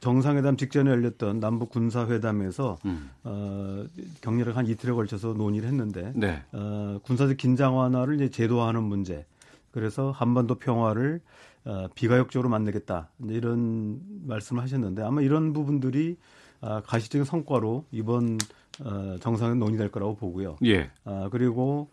[0.01, 3.11] 정상회담 직전에 열렸던 남북 군사 회담에서 음.
[3.25, 3.85] 어,
[4.23, 6.43] 격렬하게 한 이틀에 걸쳐서 논의를 했는데 네.
[6.53, 9.27] 어, 군사적 긴장 완화를 이제 제도화하는 문제
[9.73, 11.21] 그래서 한반도 평화를
[11.65, 16.17] 어, 비가역적으로 만들겠다 이런 말씀을 하셨는데 아마 이런 부분들이
[16.61, 18.39] 아, 가시적인 성과로 이번
[18.85, 20.57] 어, 정상에 논의될 거라고 보고요.
[20.65, 20.91] 예.
[21.05, 21.91] 아, 그리고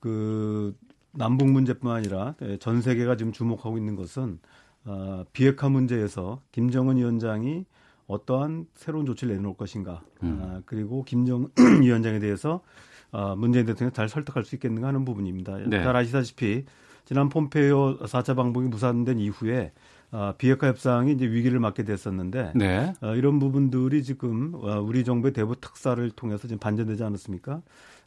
[0.00, 0.74] 그
[1.12, 4.38] 남북 문제뿐만 아니라 예, 전 세계가 지금 주목하고 있는 것은
[4.84, 7.64] 어, 비핵화 문제에서 김정은 위원장이
[8.06, 10.02] 어떠한 새로운 조치를 내놓을 것인가.
[10.22, 10.40] 음.
[10.42, 11.48] 아, 그리고 김정
[11.80, 12.62] 위원장에 대해서
[13.10, 15.58] 어, 문재인 대통령 잘 설득할 수 있겠는가 하는 부분입니다.
[15.68, 15.82] 네.
[15.82, 16.64] 잘 아시다시피
[17.04, 19.72] 지난 폼페이오 4차 방북이 무산된 이후에
[20.10, 22.92] 어, 비핵화 협상이 이제 위기를 맞게 됐었는데 네.
[23.02, 27.62] 어, 이런 부분들이 지금 어, 우리 정부의 대북 특사를 통해서 지금 반전되지 않았습니까?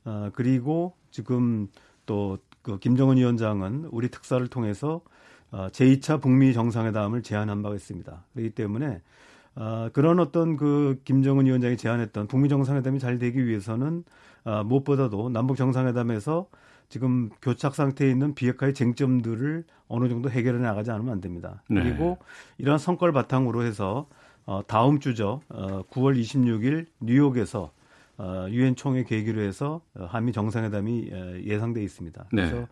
[0.06, 1.68] 어, 그리고 지금
[2.06, 5.00] 또 그 김정은 위원장은 우리 특사를 통해서
[5.52, 8.26] 어, 제2차 북미 정상회담을 제안한 바가 있습니다.
[8.34, 9.02] 그렇기 때문에
[9.56, 14.04] 어, 그런 어떤 그 김정은 위원장이 제안했던 북미 정상회담이 잘 되기 위해서는
[14.44, 16.48] 어, 무엇보다도 남북 정상회담에서
[16.90, 21.62] 지금 교착 상태에 있는 비핵화의 쟁점들을 어느 정도 해결해 나가지 않으면 안 됩니다.
[21.70, 21.84] 네.
[21.84, 22.18] 그리고
[22.58, 24.08] 이러한 성과를 바탕으로 해서
[24.46, 25.42] 어, 다음 주죠.
[25.50, 27.72] 어, 9월 26일 뉴욕에서
[28.18, 32.26] 어, 유엔 총회 계기로 해서 어, 한미 정상회담이 어, 예상돼 있습니다.
[32.32, 32.50] 네.
[32.50, 32.68] 그래서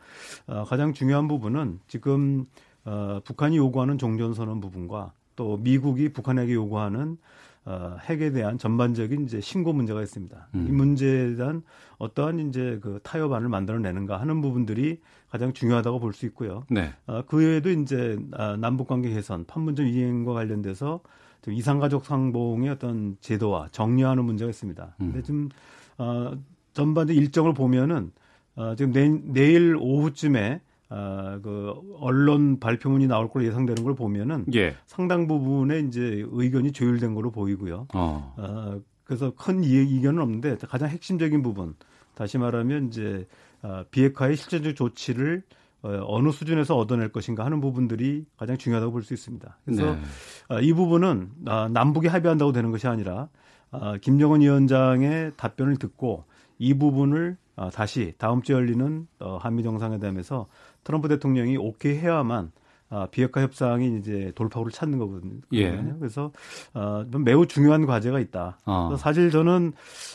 [0.47, 2.45] 어, 가장 중요한 부분은 지금
[2.85, 7.17] 어, 북한이 요구하는 종전선언 부분과 또 미국이 북한에게 요구하는
[7.65, 10.49] 어, 핵에 대한 전반적인 이제 신고 문제가 있습니다.
[10.53, 10.67] 음.
[10.69, 11.63] 이 문제에 대한
[11.97, 14.99] 어떠한 이제 그 타협안을 만들어내는가 하는 부분들이
[15.29, 16.63] 가장 중요하다고 볼 수 있고요.
[16.69, 16.93] 네.
[17.07, 21.01] 어, 그 외에도 이제 아, 남북 관계 개선, 판문점 이행과 관련돼서
[21.41, 24.95] 좀 이상가족 상봉의 어떤 제도와 정리하는 문제가 있습니다.
[25.01, 25.11] 음.
[25.11, 25.49] 근데 좀
[25.97, 26.33] 어,
[26.73, 28.11] 전반적 일정을 보면은
[28.55, 30.61] 어, 지금 내, 내일 오후쯤에
[30.97, 34.75] 아, 그 언론 발표문이 나올 걸로 예상되는 걸 보면은 예.
[34.85, 37.87] 상당 부분에 이제 의견이 조율된 걸로 보이고요.
[37.93, 38.33] 어.
[38.37, 41.75] 아, 그래서 큰 이견은 없는데 가장 핵심적인 부분
[42.15, 43.27] 다시 말하면 이제
[43.61, 45.43] 아, 비핵화의 실질적 조치를
[45.81, 49.57] 어, 어느 수준에서 얻어낼 것인가 하는 부분들이 가장 중요하다고 볼 수 있습니다.
[49.65, 50.01] 그래서 네.
[50.47, 53.27] 아, 이 부분은 아, 남북이 합의한다고 되는 것이 아니라
[53.71, 56.23] 아, 김정은 위원장의 답변을 듣고
[56.57, 60.47] 이 부분을 아, 다시 다음 주에 열리는 어, 한미 정상회담에서
[60.85, 62.51] 트럼프 대통령이 오케이 해야만
[62.89, 65.41] 아, 비핵화 협상이 이제 돌파구를 찾는 거거든요.
[65.51, 65.71] 예.
[65.99, 66.31] 그래서
[66.73, 68.59] 어, 매우 중요한 과제가 있다.
[68.65, 68.95] 어.
[68.97, 69.73] 사실 저는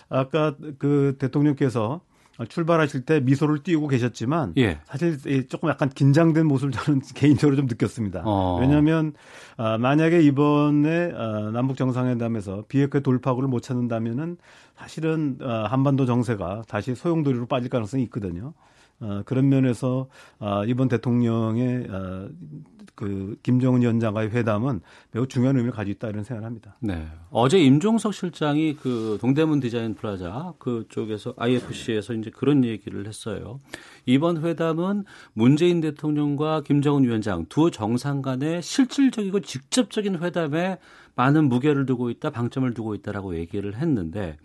[0.08, 2.00] 아까 그 대통령께서
[2.48, 4.78] 출발하실 때 미소를 띄우고 계셨지만 예.
[4.84, 8.22] 사실 조금 약간 긴장된 모습을 저는 개인적으로 좀 느꼈습니다.
[8.24, 8.58] 어.
[8.60, 9.12] 왜냐하면
[9.56, 14.38] 아, 만약에 이번에 아, 남북 정상회담에서 비핵화 돌파구를 못 찾는다면은
[14.76, 18.54] 사실은 아, 한반도 정세가 다시 소용돌이로 빠질 가능성이 있거든요.
[19.00, 20.08] 어, 그런 면에서
[20.38, 22.28] 어, 이번 대통령의 어,
[22.94, 24.82] 그 김정은 위원장과의 회담은
[25.12, 26.76] 매우 중요한 의미를 가지고 있다 이런 생각을 합니다.
[26.80, 27.06] 네.
[27.30, 33.58] 어제 임종석 실장이 그 동대문 디자인 플라자 그쪽에서 IFC에서 이제 그런 얘기를 했어요.
[34.04, 40.78] 이번 회담은 문재인 대통령과 김정은 위원장 두 정상 간의 실질적이고 직접적인 회담에
[41.14, 44.36] 많은 무게를 두고 있다, 방점을 두고 있다라고 얘기를 했는데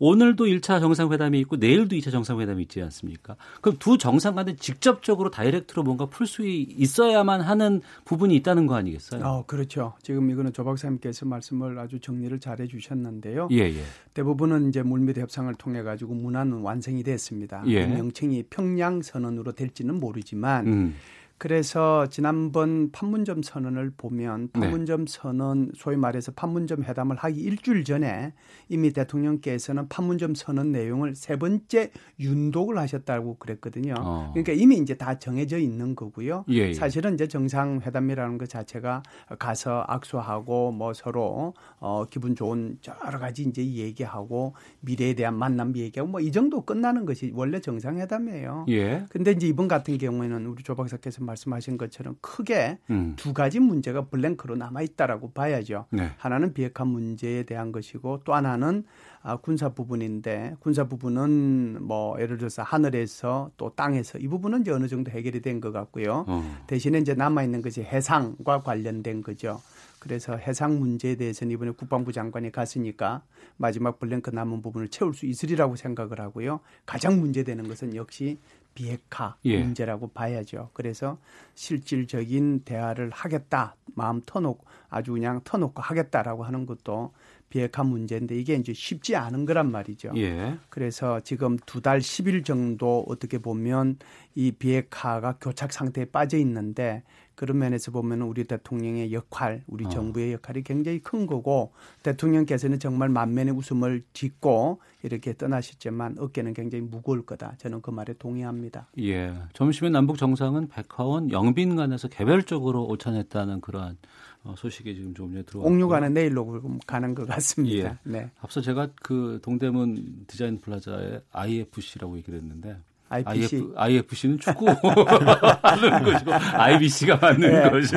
[0.00, 3.36] 오늘도 1차 정상회담이 있고 내일도 2차 정상회담이 있지 않습니까?
[3.60, 9.24] 그럼 두 정상 간에 직접적으로 다이렉트로 뭔가 풀 수 있어야만 하는 부분이 있다는 거 아니겠어요?
[9.24, 9.94] 어, 그렇죠.
[10.02, 13.48] 지금 이거는 조 박사님께서 말씀을 아주 정리를 잘 해 주셨는데요.
[13.52, 13.82] 예, 예.
[14.14, 17.62] 대부분은 이제 물밑 협상을 통해 가지고 문화는 완성이 됐습니다.
[17.68, 17.86] 예.
[17.86, 20.94] 명칭이 평양 선언으로 될지는 모르지만 음.
[21.38, 24.60] 그래서 지난번 판문점 선언을 보면 네.
[24.60, 25.12] 판문점 네.
[25.12, 28.32] 선언 소위 말해서 판문점 회담을 하기 일주일 전에
[28.68, 33.94] 이미 대통령께서는 판문점 선언 내용을 세 번째 윤독을 하셨다고 그랬거든요.
[33.98, 34.30] 어.
[34.32, 36.44] 그러니까 이미 이제 다 정해져 있는 거고요.
[36.50, 36.74] 예, 예.
[36.74, 39.02] 사실은 이제 정상 회담이라는 것 자체가
[39.38, 46.10] 가서 악수하고 뭐 서로 어 기분 좋은 여러 가지 이제 얘기하고 미래에 대한 만남 얘기하고
[46.10, 48.66] 뭐 이 정도 끝나는 것이 원래 정상 회담이에요.
[48.68, 49.06] 예.
[49.08, 53.14] 근데 이제 이번 같은 경우에는 우리 조 박사께서 말씀하신 것처럼 크게 음.
[53.16, 55.86] 두 가지 문제가 블랭크로 남아 있다라고 봐야죠.
[55.90, 56.10] 네.
[56.16, 58.84] 하나는 비핵화 문제에 대한 것이고 또 하나는
[59.22, 64.88] 아, 군사 부분인데 군사 부분은 뭐 예를 들어서 하늘에서 또 땅에서 이 부분은 이제 어느
[64.88, 66.24] 정도 해결이 된 것 같고요.
[66.28, 66.56] 어.
[66.68, 69.60] 대신에 이제 남아 있는 것이 해상과 관련된 거죠.
[69.98, 73.22] 그래서 해상 문제에 대해서는 이번에 국방부 장관이 갔으니까
[73.56, 76.60] 마지막 블랭크 남은 부분을 채울 수 있으리라고 생각을 하고요.
[76.86, 78.38] 가장 문제되는 것은 역시
[78.78, 79.58] 비핵화 예.
[79.58, 80.70] 문제라고 봐야죠.
[80.72, 81.18] 그래서
[81.56, 87.12] 실질적인 대화를 하겠다, 마음 터놓고 아주 그냥 터놓고 하겠다라고 하는 것도
[87.50, 90.12] 비핵화 문제인데 이게 이제 쉽지 않은 거란 말이죠.
[90.16, 90.56] 예.
[90.68, 93.96] 그래서 지금 두 달 10일 정도 어떻게 보면
[94.36, 97.02] 이 비핵화가 교착 상태에 빠져 있는데
[97.38, 99.88] 그런 면에서 보면 우리 대통령의 역할, 우리 어.
[99.88, 101.70] 정부의 역할이 굉장히 큰 거고
[102.02, 107.54] 대통령께서는 정말 만면의 웃음을 짓고 이렇게 떠나셨지만 어깨는 굉장히 무거울 거다.
[107.58, 108.88] 저는 그 말에 동의합니다.
[108.98, 109.32] 예.
[109.52, 113.98] 점심에 남북 정상은 백화원 영빈관에서 개별적으로 오찬했다는 그러한
[114.42, 118.00] 어, 소식이 지금 조금 전에 들어왔고 옥류관은 내일로 가는 것 같습니다.
[118.04, 118.10] 예.
[118.10, 118.30] 네.
[118.40, 123.56] 앞서 제가 그 동대문 디자인 플라자에 IFC라고 얘기를 했는데 IPC.
[123.56, 124.66] IF, IFC는 축구
[125.62, 127.70] 하는 것이고 IBC가 맞는 네.
[127.70, 127.96] 거죠.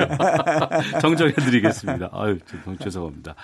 [1.01, 2.09] 정정해드리겠습니다.
[2.13, 2.37] 아유,
[2.81, 3.35] 죄송합니다.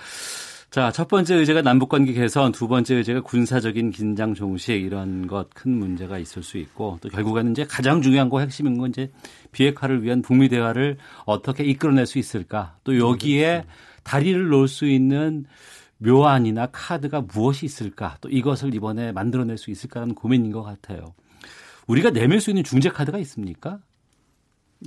[0.69, 5.71] 자, 첫 번째 의제가 남북관계 개선, 두 번째 의제가 군사적인 긴장 종식 이런 것 큰
[5.71, 9.09] 문제가 있을 수 있고 또 결국에는 이제 가장 중요한 거 핵심인 건 이제
[9.51, 12.75] 비핵화를 위한 북미 대화를 어떻게 이끌어낼 수 있을까?
[12.83, 13.63] 또 여기에
[14.03, 15.45] 다리를 놓을 수 있는
[15.99, 18.17] 묘안이나 카드가 무엇이 있을까?
[18.21, 21.13] 또 이것을 이번에 만들어낼 수 있을까라는 고민인 것 같아요.
[21.87, 23.79] 우리가 내밀 수 있는 중재 카드가 있습니까?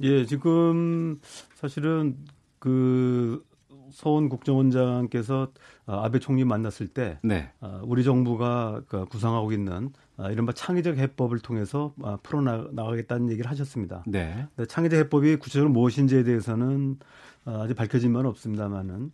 [0.02, 1.20] 예, 지금
[1.54, 2.16] 사실은
[2.58, 3.44] 그
[3.90, 5.48] 서원 국정원장께서
[5.86, 7.50] 어, 아베 총리 만났을 때 네.
[7.60, 14.04] 어, 우리 정부가 그 구상하고 있는 어, 이른바 창의적 해법을 통해서 풀어나가겠다는 얘기를 하셨습니다.
[14.06, 14.46] 네.
[14.68, 16.98] 창의적 해법이 구체적으로 무엇인지에 대해서는
[17.44, 19.12] 아직 밝혀진 바는 없습니다만은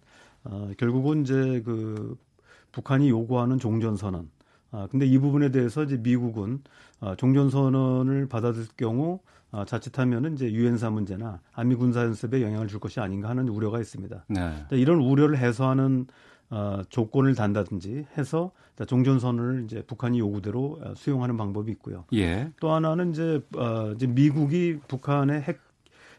[0.78, 2.16] 결국은 이제 그
[2.72, 4.28] 북한이 요구하는 종전선언
[4.72, 6.62] 아, 근데 이 부분에 대해서 이제 미국은
[7.00, 13.00] 아, 종전선언을 받아들일 경우 아, 자칫하면은 이제 유엔사 문제나 한미 군사 연습에 영향을 줄 것이
[13.00, 14.24] 아닌가 하는 우려가 있습니다.
[14.28, 14.66] 네.
[14.72, 16.06] 이런 우려를 해소하는
[16.48, 18.52] 어, 조건을 단다든지 해서
[18.87, 22.04] 종전선언을 이제 북한이 요구대로 어, 수용하는 방법이 있고요.
[22.14, 22.52] 예.
[22.61, 25.61] 또 하나는 이제, 어, 이제 미국이 북한의 핵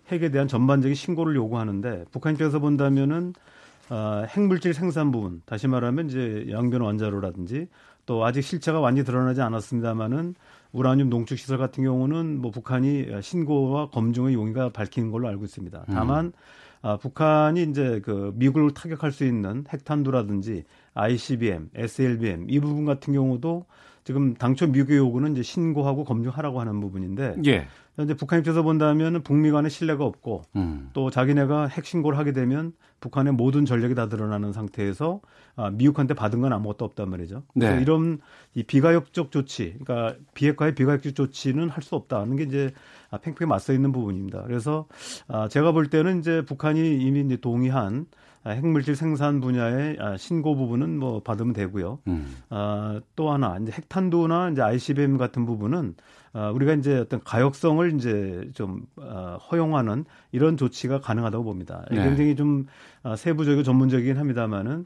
[0.09, 3.33] 핵에 대한 전반적인 신고를 요구하는데 북한 입장에서 본다면은
[3.89, 7.67] 어, 핵물질 생산 부분, 다시 말하면 이제 양변 원자로라든지
[8.05, 10.35] 또 아직 실체가 완전히 드러나지 않았습니다만은
[10.71, 15.85] 우라늄 농축 시설 같은 경우는 뭐 북한이 신고와 검증의 용의가 밝히는 걸로 알고 있습니다.
[15.89, 15.93] 음.
[15.93, 16.31] 다만 음.
[16.81, 23.65] 아, 북한이 이제 그 미국을 타격할 수 있는 핵탄두라든지 ICBM, SLBM 이 부분 같은 경우도
[24.03, 27.67] 지금 당초 미국의 요구는 이제 신고하고 검증하라고 하는 부분인데 예.
[27.97, 30.89] 현재 북한 입장에서 본다면 북미 간의 신뢰가 없고 음.
[30.93, 35.19] 또 자기네가 핵 신고를 하게 되면 북한의 모든 전력이 다 드러나는 상태에서
[35.55, 37.41] 아, 미국한테 받은 건 아무것도 없단 말이죠.
[37.55, 37.79] 네.
[37.81, 38.19] 이런
[38.53, 42.71] 이 비가역적 조치, 그러니까 비핵화의 비가역적 조치는 할 수 없다는 게 이제
[43.09, 44.43] 아, 팽팽히 맞서 있는 부분입니다.
[44.43, 44.87] 그래서
[45.27, 48.05] 아, 제가 볼 때는 이제 북한이 이미 이제 동의한
[48.43, 51.99] 아, 핵물질 생산 분야의 아, 신고 부분은 뭐 받으면 되고요.
[52.07, 52.35] 음.
[52.49, 55.95] 아, 또 하나 이제 핵탄두나 이제 ICBM 같은 부분은
[56.26, 61.85] 아, 우리가 이제 어떤 가역성을 이제 좀 아, 허용하는 이런 조치가 가능하다고 봅니다.
[61.89, 62.03] 네.
[62.03, 62.67] 굉장히 좀
[63.03, 64.85] 아, 세부적이고 전문적이긴 합니다만은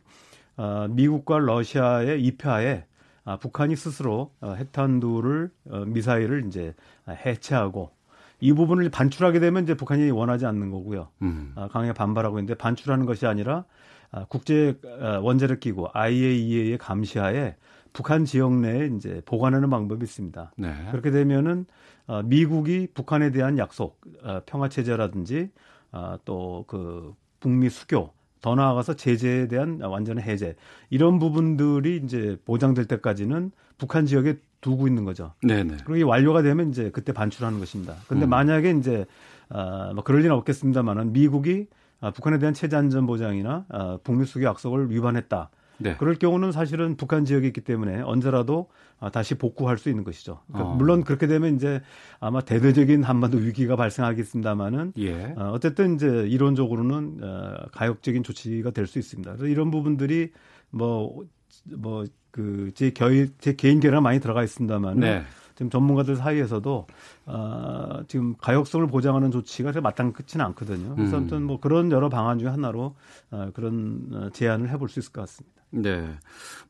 [0.57, 2.85] 아, 미국과 러시아의 입하에
[3.23, 6.73] 아, 북한이 스스로 어, 핵탄두를 어, 미사일을 이제
[7.09, 7.91] 해체하고
[8.39, 11.09] 이 부분을 반출하게 되면 이제 북한이 원하지 않는 거고요.
[11.21, 11.53] 음.
[11.55, 13.65] 아, 강하게 반발하고 있는데 반출하는 것이 아니라
[14.11, 17.55] 아, 국제 아, 원자력 기구 IAEA의 감시하에
[17.93, 20.53] 북한 지역 내에 이제 보관하는 방법이 있습니다.
[20.57, 20.73] 네.
[20.91, 21.65] 그렇게 되면은
[22.07, 25.49] 어, 미국이 북한에 대한 약속, 어, 평화 체제라든지
[25.91, 30.55] 어, 또그 북미 수교 더 나아가서 제재에 대한 완전한 해제
[30.89, 35.33] 이런 부분들이 이제 보장될 때까지는 북한 지역에 두고 있는 거죠.
[35.43, 35.77] 네네.
[35.85, 37.95] 그리고 이 완료가 되면 이제 그때 반출하는 것입니다.
[38.07, 38.29] 근데 음.
[38.29, 39.05] 만약에 이제
[39.49, 41.67] 아, 뭐 그럴 리는 없겠습니다만은 미국이
[41.99, 45.49] 아, 북한에 대한 체제 안전 보장이나 아, 북미 수교 약속을 위반했다.
[45.81, 45.95] 네.
[45.97, 48.69] 그럴 경우는 사실은 북한 지역에 있기 때문에 언제라도
[48.99, 50.39] 아, 다시 복구할 수 있는 것이죠.
[50.47, 50.75] 그러니까 어.
[50.75, 51.81] 물론 그렇게 되면 이제
[52.19, 55.33] 아마 대대적인 한반도 위기가 발생하겠습니다만은 예.
[55.37, 59.31] 어, 어쨌든 이제 이론적으로는 어, 가역적인 조치가 될 수 있습니다.
[59.31, 60.31] 그래서 이런 부분들이
[60.69, 61.25] 뭐
[61.65, 65.23] 뭐 그제제 개인 결혼 많이 들어가 있습니다만 네.
[65.55, 66.87] 지금 전문가들 사이에서도
[67.25, 70.95] 어, 지금 가역성을 보장하는 조치가 마땅치는 않거든요.
[70.95, 71.19] 그래서 음.
[71.19, 72.95] 아무튼 뭐 그런 여러 방안 중에 하나로
[73.31, 75.60] 어, 그런 어, 제안을 해볼 수 있을 것 같습니다.
[75.71, 76.05] 네.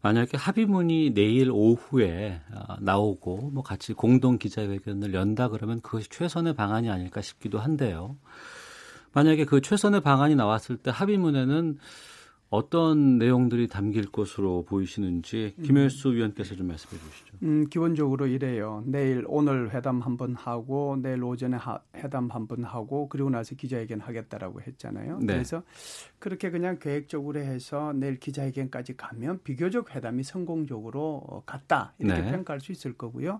[0.02, 6.90] 만약에 합의문이 내일 오후에 어, 나오고 뭐 같이 공동 기자회견을 연다 그러면 그것이 최선의 방안이
[6.90, 8.18] 아닐까 싶기도 한데요.
[9.14, 11.78] 만약에 그 최선의 방안이 나왔을 때 합의문에는
[12.52, 16.16] 어떤 내용들이 담길 것으로 보이시는지 김일수 음.
[16.16, 17.38] 위원께서 좀 말씀해 주시죠.
[17.44, 18.84] 음, 기본적으로 이래요.
[18.86, 24.60] 내일 오늘 회담 한번 하고 내일 오전에 하, 회담 한번 하고 그리고 나서 기자회견 하겠다라고
[24.64, 25.20] 했잖아요.
[25.20, 25.28] 네.
[25.28, 25.64] 그래서
[26.20, 32.32] 그렇게 그냥 계획적으로 해서 내일 기자회견까지 가면 비교적 회담이 성공적으로 갔다 이렇게 네.
[32.32, 33.40] 평가할 수 있을 거고요.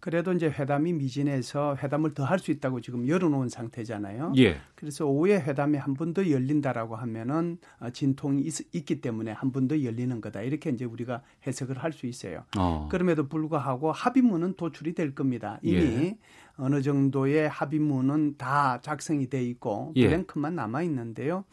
[0.00, 4.32] 그래도 이제 회담이 미진해서 회담을 더 할 수 있다고 지금 열어놓은 상태잖아요.
[4.38, 4.56] 예.
[4.76, 9.66] 그래서 오후에 회담이 한 번 더 열린다라고 하면은 어, 진통이 있, 기 때문에 한 번
[9.66, 10.42] 더 열리는 거다.
[10.42, 12.44] 이렇게 이제 우리가 해석을 할 수 있어요.
[12.56, 12.88] 어.
[12.90, 15.58] 그럼에도 불구하고 합의문은 도출이 될 겁니다.
[15.62, 16.18] 이미 예.
[16.58, 20.06] 어느 정도의 합의문은 다 작성이 돼 있고 예.
[20.08, 21.44] 블랭크만 남아 있는데요.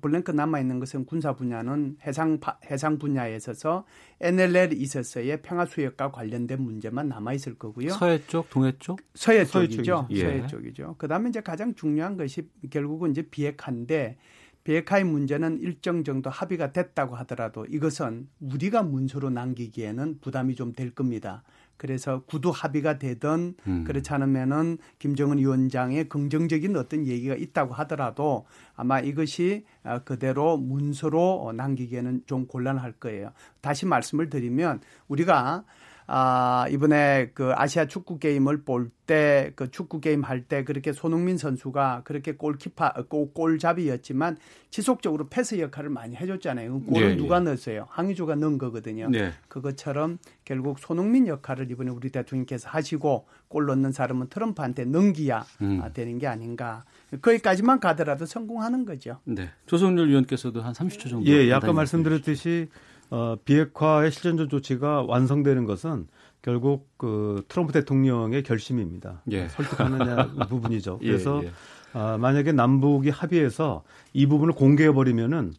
[0.00, 2.38] 블랭크 남아 있는 것은 군사 분야는 해상
[2.70, 3.84] 해상 분야에 있어서
[4.20, 7.90] NLL 있었어의 평화 수역과 관련된 문제만 남아 있을 거고요.
[7.90, 9.00] 서해 쪽, 동해 쪽?
[9.14, 10.06] 서해, 서해 쪽이죠.
[10.10, 10.20] 예.
[10.20, 10.96] 서해 쪽이죠.
[10.98, 14.16] 그다음에 이제 가장 중요한 것이 결국은 이제 비핵화인데
[14.64, 21.42] 비핵화의 문제는 일정 정도 합의가 됐다고 하더라도 이것은 우리가 문서로 남기기에는 부담이 좀 될 겁니다.
[21.76, 23.84] 그래서 구두 합의가 되든 음.
[23.84, 32.22] 그렇지 않으면은 김정은 위원장의 긍정적인 어떤 얘기가 있다고 하더라도 아마 이것이 어, 그대로 문서로 남기기에는
[32.26, 33.32] 좀 곤란할 거예요.
[33.60, 35.64] 다시 말씀을 드리면 우리가
[36.06, 41.36] 아, 이번에 그 아시아 축구 게임을 볼 때 그 축구 게임 할 때 그렇게 손흥민
[41.36, 44.36] 선수가 그렇게 골키파 골, 골잡이였지만
[44.70, 46.72] 지속적으로 패스 역할을 많이 해줬잖아요.
[46.80, 47.46] 그 골을 네, 누가 네.
[47.46, 47.86] 넣었어요?
[47.90, 49.08] 항의조가 넣은 거거든요.
[49.10, 49.32] 네.
[49.48, 55.82] 그것처럼 결국 손흥민 역할을 이번에 우리 대통령께서 하시고 골 넣는 사람은 트럼프한테 넘기야 음.
[55.92, 56.84] 되는 게 아닌가.
[57.20, 59.18] 거기까지만 가더라도 성공하는 거죠.
[59.24, 59.50] 네.
[59.66, 61.26] 조성렬 위원께서도 한 30초 정도.
[61.26, 62.68] 예, 아까 말씀드렸듯이
[63.12, 66.06] 어, 비핵화의 실전적 조치가 완성되는 것은
[66.40, 69.20] 결국 그 트럼프 대통령의 결심입니다.
[69.30, 69.48] 예.
[69.48, 70.98] 설득하느냐 부분이죠.
[71.04, 71.52] 예, 그래서 예, 예.
[71.92, 73.84] 아, 만약에 남북이 합의해서
[74.14, 75.52] 이 부분을 공개해 버리면은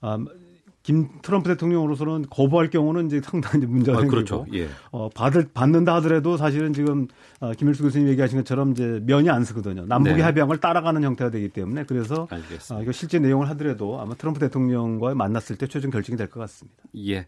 [0.00, 0.18] 아,
[0.82, 4.46] 김 트럼프 대통령으로서는 거부할 경우는 이제 상당히 문제가 아, 생기고 그렇죠.
[4.54, 4.68] 예.
[4.90, 7.06] 어, 받을 받는다 하더라도 사실은 지금
[7.40, 9.84] 어, 김일수 교수님 얘기하신 것처럼 이제 면이 안 쓰거든요.
[9.86, 10.22] 남북이 네.
[10.22, 12.26] 합의한 걸 따라가는 형태가 되기 때문에 그래서
[12.70, 16.82] 어, 이거 실제 내용을 하더라도 아마 트럼프 대통령과 만났을 때 최종 결정이 될 것 같습니다.
[17.08, 17.26] 예.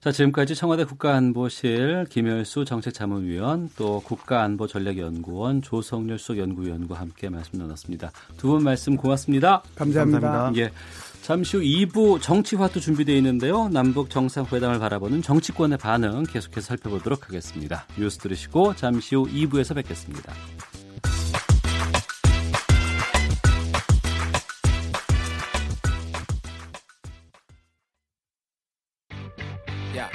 [0.00, 8.12] 자, 지금까지 청와대 국가안보실 김열수 정책자문위원 또 국가안보전략연구원 조성렬 수석연구위원과 함께 말씀 나눴습니다.
[8.36, 9.62] 두 분 말씀 고맙습니다.
[9.74, 10.20] 감사합니다.
[10.20, 10.62] 감사합니다.
[10.62, 10.70] 예.
[11.26, 13.68] 잠시 후 2부 정치화도 준비되어 있는데요.
[13.68, 17.84] 남북 정상회담을 바라보는 정치권의 반응 계속해서 살펴보도록 하겠습니다.
[17.98, 20.32] 뉴스 들으시고 잠시 후 2부에서 뵙겠습니다.
[29.96, 30.08] 야,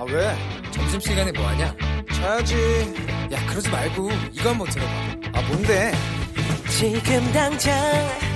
[0.00, 0.34] 아 왜?
[0.72, 1.76] 점심시간에 뭐하냐?
[2.12, 2.56] 자야지.
[3.30, 4.92] 야, 그러지 말고 이거 한번 들어봐.
[5.32, 5.92] 아, 뭔데?
[6.68, 8.25] 지금 당장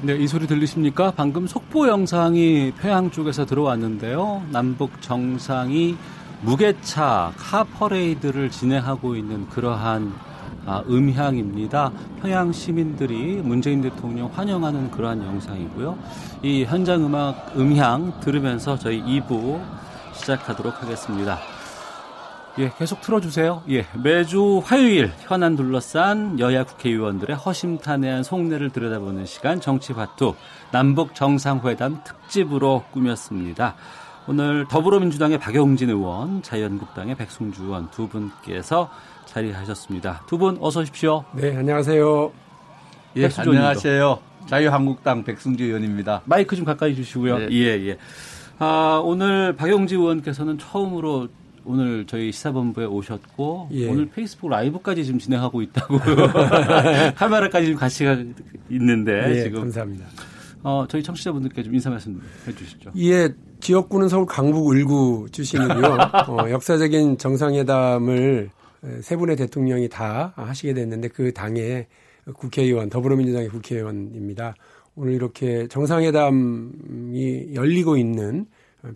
[0.00, 1.12] 네, 이 소리 들리십니까?
[1.16, 4.44] 방금 속보 영상이 평양 쪽에서 들어왔는데요.
[4.52, 5.96] 남북 정상이
[6.42, 10.12] 무게차 카 퍼레이드를 진행하고 있는 그러한
[10.66, 11.90] 아, 음향입니다.
[12.22, 15.98] 평양 시민들이 문재인 대통령 환영하는 그러한 영상이고요.
[16.42, 19.60] 이 현장 음악 음향 들으면서 저희 2부
[20.12, 21.57] 시작하도록 하겠습니다.
[22.58, 23.62] 예, 계속 틀어주세요.
[23.70, 30.34] 예, 매주 화요일 현안 둘러싼 여야 국회의원들의 허심탄회한 속내를 들여다보는 시간 정치화투
[30.72, 33.76] 남북 정상회담 특집으로 꾸몄습니다.
[34.26, 38.90] 오늘 더불어민주당의 박영진 의원, 자유한국당의 백승주 의원 두 분께서
[39.26, 40.24] 자리하셨습니다.
[40.26, 41.24] 두 분 어서 오십시오.
[41.32, 42.32] 네, 안녕하세요.
[43.18, 44.18] 예, 안녕하세요.
[44.46, 46.22] 자유한국당 백승주 의원입니다.
[46.24, 47.38] 마이크 좀 가까이 주시고요.
[47.38, 47.48] 네.
[47.52, 47.98] 예, 예.
[48.58, 51.28] 아, 오늘 박영지 의원께서는 처음으로
[51.68, 53.90] 오늘 저희 시사본부에 오셨고 예.
[53.90, 55.98] 오늘 페이스북 라이브까지 지금 진행하고 있다고
[57.14, 58.06] 카메라까지 지금 같이
[58.70, 60.06] 있는데 예, 지금 감사합니다.
[60.62, 62.92] 어, 저희 청취자분들께 좀 인사 말씀 해주시죠.
[62.96, 63.28] 예,
[63.60, 65.98] 지역구는 서울 강북 을구 출신이고요.
[66.28, 68.48] 어, 역사적인 정상회담을
[69.02, 71.86] 세 분의 대통령이 다 하시게 됐는데 그 당의
[72.32, 74.54] 국회의원 더불어민주당의 국회의원입니다.
[74.96, 78.46] 오늘 이렇게 정상회담이 열리고 있는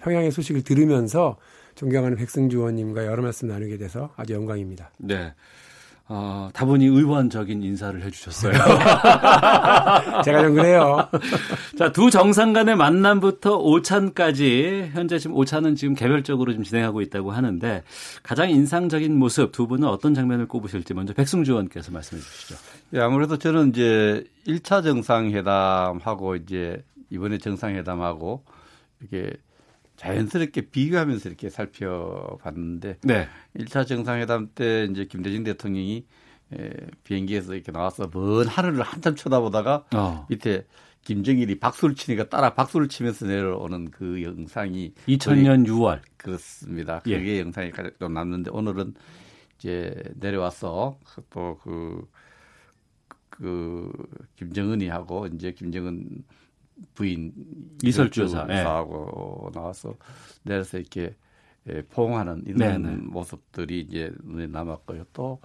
[0.00, 1.36] 평양의 소식을 들으면서
[1.74, 4.90] 존경하는 백승주 의원님과 여러 말씀 나누게 돼서 아주 영광입니다.
[4.98, 5.32] 네.
[6.14, 8.52] 어, 다분히 의원적인 인사를 해주셨어요.
[10.24, 11.08] 제가 좀 그래요.
[11.78, 17.82] 자, 두 정상 간의 만남부터 오찬까지 현재 지금 오찬은 지금 개별적으로 좀 진행하고 있다고 하는데
[18.22, 22.56] 가장 인상적인 모습 두 분은 어떤 장면을 꼽으실지 먼저 백승주 의원께서 말씀해 주시죠.
[22.94, 28.44] 예, 아무래도 저는 이제 1차 정상회담하고 이제 이번에 정상회담하고
[29.00, 29.32] 이렇게
[30.02, 33.28] 자연스럽게 비교하면서 이렇게 살펴봤는데 네.
[33.56, 36.04] 1차 정상회담 때 이제 김대중 대통령이
[36.54, 36.70] 에,
[37.04, 40.26] 비행기에서 이렇게 나와서 먼 하늘을 한참 쳐다보다가 어.
[40.28, 40.66] 밑에
[41.02, 47.00] 김정일이 박수를 치니까 따라 박수를 치면서 내려오는 그 영상이 2000년 6월 그렇습니다.
[47.06, 47.18] 예.
[47.18, 47.40] 그게 예.
[47.40, 48.94] 영상이 좀 남는데 오늘은
[49.58, 50.98] 이제 내려와서
[51.30, 52.08] 또그
[53.30, 53.90] 그
[54.36, 56.24] 김정은이 하고 이제 김정은
[56.94, 57.32] 부인
[57.82, 59.60] 이설주 사하고 네.
[59.60, 59.94] 나와서
[60.42, 61.14] 내려서 이렇게
[61.68, 62.78] 예, 포옹하는 이런 네네.
[62.78, 62.96] 네.
[62.96, 65.04] 모습들이 이제 눈에 남았고요.
[65.12, 65.40] 또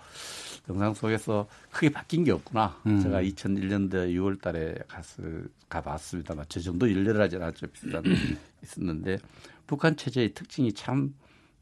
[0.68, 2.82] 영상 속에서 크게 바뀐 게 없구나.
[2.88, 3.00] 음.
[3.02, 7.68] 제가 2001년도 6월 달에 갔을, 가봤습니다만 저 정도 일렬하지 않았죠.
[7.68, 8.04] 비슷한
[8.64, 9.20] 있었는데
[9.68, 11.14] 북한 체제의 특징이 참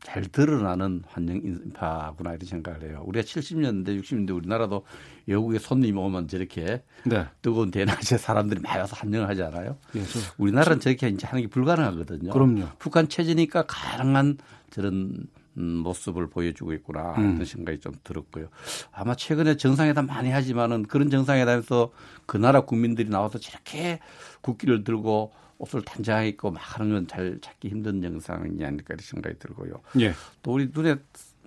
[0.06, 3.02] 잘 드러나는 환경 인파구나 이런 생각을 해요.
[3.08, 4.86] 우리가 70년대, 60년대 우리나라도
[5.26, 7.26] 외국에 손님 오면 저렇게 네.
[7.42, 9.78] 뜨거운 대낮에 사람들이 많이 와서 환영을 하지 않아요?
[9.96, 12.32] 예, 저, 우리나라는 저렇게 이제 하는 게 불가능하거든요.
[12.32, 12.68] 그럼요.
[12.78, 14.38] 북한 체제니까 가능한
[14.70, 15.26] 저런
[15.58, 17.46] 음, 모습을 보여주고 있구나 하는 음.
[17.46, 18.50] 생각이 좀 들었고요.
[18.92, 21.92] 아마 최근에 정상회담 많이 하지만은 그런 정상회담에서
[22.28, 24.00] 그 나라 국민들이 나와서 저렇게
[24.42, 29.40] 국기를 들고 옷을 단장해 있고 막 하는 건 잘 찾기 힘든 영상이 아닐까 이런 생각이
[29.40, 29.82] 들고요.
[30.00, 30.14] 예.
[30.44, 30.96] 또 우리 눈에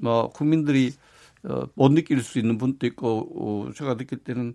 [0.01, 0.93] 뭐 국민들이
[1.45, 3.29] 어, 못 느낄 수 있는 분도 있고
[3.69, 4.55] 어, 제가 느낄 때는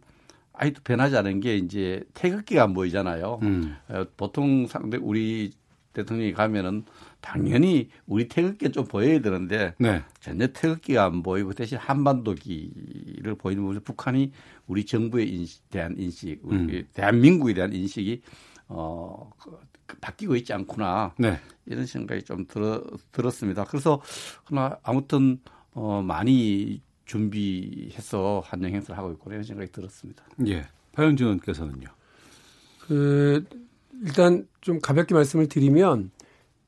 [0.53, 3.39] 아직도 변하지 않은 게 이제 태극기가 안 보이잖아요.
[3.41, 3.75] 음.
[3.89, 5.51] 어, 보통 상대 우리
[5.93, 6.83] 대통령이 가면은
[7.21, 10.01] 당연히 우리 태극기 좀 보여야 되는데 네.
[10.19, 14.31] 전혀 태극기가 안 보이고 대신 한반도기를 보이는 부분 북한이
[14.67, 16.87] 우리 정부에 인식, 대한 인식, 우리 음.
[16.93, 18.21] 대한민국에 대한 인식이
[18.67, 21.39] 어 그, 그 바뀌고 있지 않구나 네.
[21.65, 23.63] 이런 생각이 좀 들어, 들었습니다.
[23.65, 24.01] 그래서
[24.45, 25.39] 그러나 아무튼
[25.73, 30.23] 어, 많이 준비해서 환영 행사를 하고 있고 이런 생각이 들었습니다.
[30.47, 30.65] 예.
[30.93, 31.87] 박영준 의원께서는요.
[32.87, 33.45] 그
[34.01, 36.11] 일단 좀 가볍게 말씀을 드리면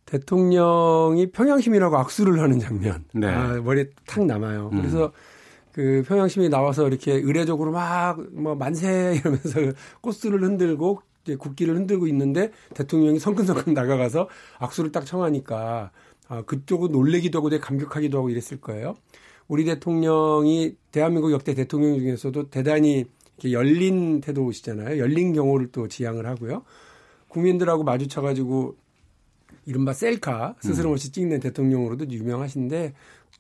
[0.06, 3.28] 대통령이 평양시민하고 악수를 하는 장면 네.
[3.28, 4.70] 아, 머리에 탁 남아요.
[4.72, 4.78] 음.
[4.78, 5.12] 그래서
[5.72, 9.60] 그 평양시민이 나와서 이렇게 의례적으로 막 뭐 만세 이러면서
[10.02, 11.02] 꽃술을 흔들고
[11.34, 15.92] 국기를 흔들고 있는데 대통령이 성근성근 나가가서 악수를 딱 청하니까
[16.28, 18.96] 아, 그쪽은 놀래기도 하고 되게 감격하기도 하고 이랬을 거예요.
[19.48, 23.06] 우리 대통령이 대한민국 역대 대통령 중에서도 대단히
[23.44, 24.98] 열린 태도시잖아요.
[24.98, 26.64] 열린 경호를 또 지향을 하고요.
[27.28, 28.76] 국민들하고 마주쳐가지고
[29.66, 32.94] 이른바 셀카 스스럼 없이 찍는 대통령으로도 유명하신데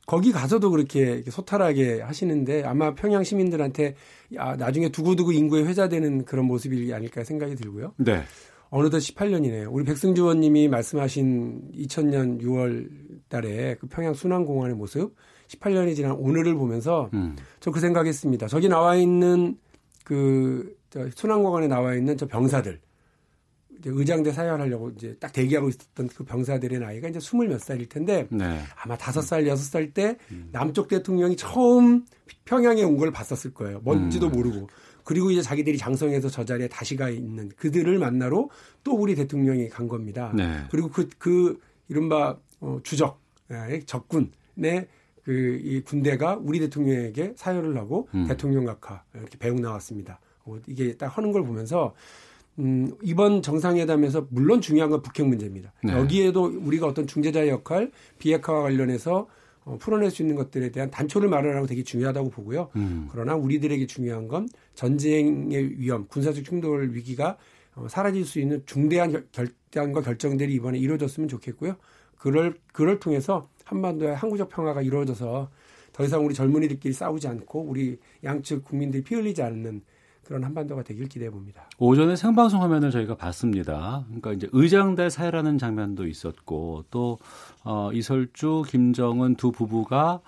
[0.05, 3.95] 거기 가서도 그렇게 소탈하게 하시는데 아마 평양 시민들한테
[4.35, 7.93] 야, 나중에 두고두고 인구에 회자되는 그런 모습이 아닐까 생각이 들고요.
[7.97, 8.21] 네.
[8.69, 9.67] 어느덧 18년이네요.
[9.71, 12.89] 우리 백승주 의원님이 말씀하신 2000년 6월
[13.29, 15.15] 달에 그 평양 순환공원의 모습
[15.47, 17.35] 18년이 지난 오늘을 보면서 음.
[17.59, 18.47] 저그 생각했습니다.
[18.47, 19.57] 저기 나와 있는
[20.03, 22.79] 그저 순환공원에 나와 있는 저 병사들
[23.83, 28.59] 의장대 사연하려고 이제 딱 대기하고 있었던 그 병사들의 나이가 이제 스물 몇 살일 텐데 네.
[28.83, 30.17] 아마 다섯 살 여섯 살 때
[30.51, 32.05] 남쪽 대통령이 처음
[32.45, 33.79] 평양에 온 걸 봤었을 거예요.
[33.83, 34.31] 뭔지도 음.
[34.31, 34.69] 모르고
[35.03, 38.49] 그리고 이제 자기들이 장성해서 저 자리에 다시 가 있는 그들을 만나러
[38.83, 40.33] 또 우리 대통령이 간 겁니다.
[40.35, 40.63] 네.
[40.71, 43.19] 그리고 그, 그 이른바 어, 주적,
[43.51, 44.87] 예, 적군의
[45.23, 48.27] 그 이 군대가 우리 대통령에게 사열을 하고 음.
[48.27, 50.19] 대통령 각하 이렇게 배웅 나왔습니다.
[50.45, 51.95] 어, 이게 딱 하는 걸 보면서
[52.59, 55.73] 음, 이번 정상회담에서 물론 중요한 건 북핵 문제입니다.
[55.83, 55.93] 네.
[55.93, 59.27] 여기에도 우리가 어떤 중재자의 역할, 비핵화와 관련해서
[59.65, 62.69] 어, 풀어낼 수 있는 것들에 대한 단초를 마련하고 되게 중요하다고 보고요.
[62.75, 63.07] 음.
[63.11, 67.37] 그러나 우리들에게 중요한 건 전쟁의 위험, 군사적 충돌 위기가
[67.73, 71.75] 어, 사라질 수 있는 중대한 결, 결단과 결정들이 이번에 이루어졌으면 좋겠고요.
[72.17, 75.49] 그럴 그걸 통해서 한반도의 항구적 평화가 이루어져서
[75.91, 79.81] 더 이상 우리 젊은이들끼리 싸우지 않고 우리 양측 국민들이 피 흘리지 않는
[80.25, 81.69] 그런 한반도가 되길 기대해 봅니다.
[81.77, 84.03] 오전에 생방송 화면을 저희가 봤습니다.
[84.07, 87.19] 그러니까 이제 의장대 사회라는 장면도 있었고 또
[87.63, 90.21] 어, 이설주, 김정은 두 부부가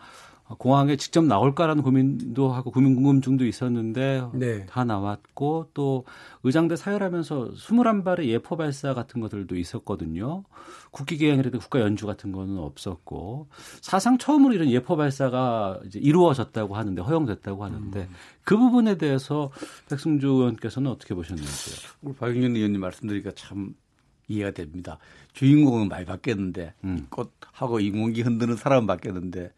[0.56, 4.66] 공항에 직접 나올까라는 고민도 하고 고민 궁금증도 있었는데 네.
[4.66, 6.06] 다 나왔고 또
[6.44, 10.44] 의장대 사열하면서 21발의 예포 발사 같은 것들도 있었거든요.
[10.92, 13.50] 국기 개항이라든 국가 연주 같은 거는 없었고
[13.82, 18.10] 사상 처음으로 이런 예포 발사가 이제 이루어졌다고 하는데 허용됐다고 하는데 음.
[18.44, 19.52] 그 부분에 대해서
[19.90, 21.92] 백승주 의원께서는 어떻게 보셨는지요?
[22.04, 23.76] 우리 박영현 의원님 말씀드리니까 참
[24.30, 24.98] 이해가 됩니다.
[25.34, 27.08] 주인공은 많이 바뀌었는데 음.
[27.10, 29.52] 꽃하고 인공기 흔드는 사람은 바뀌었는데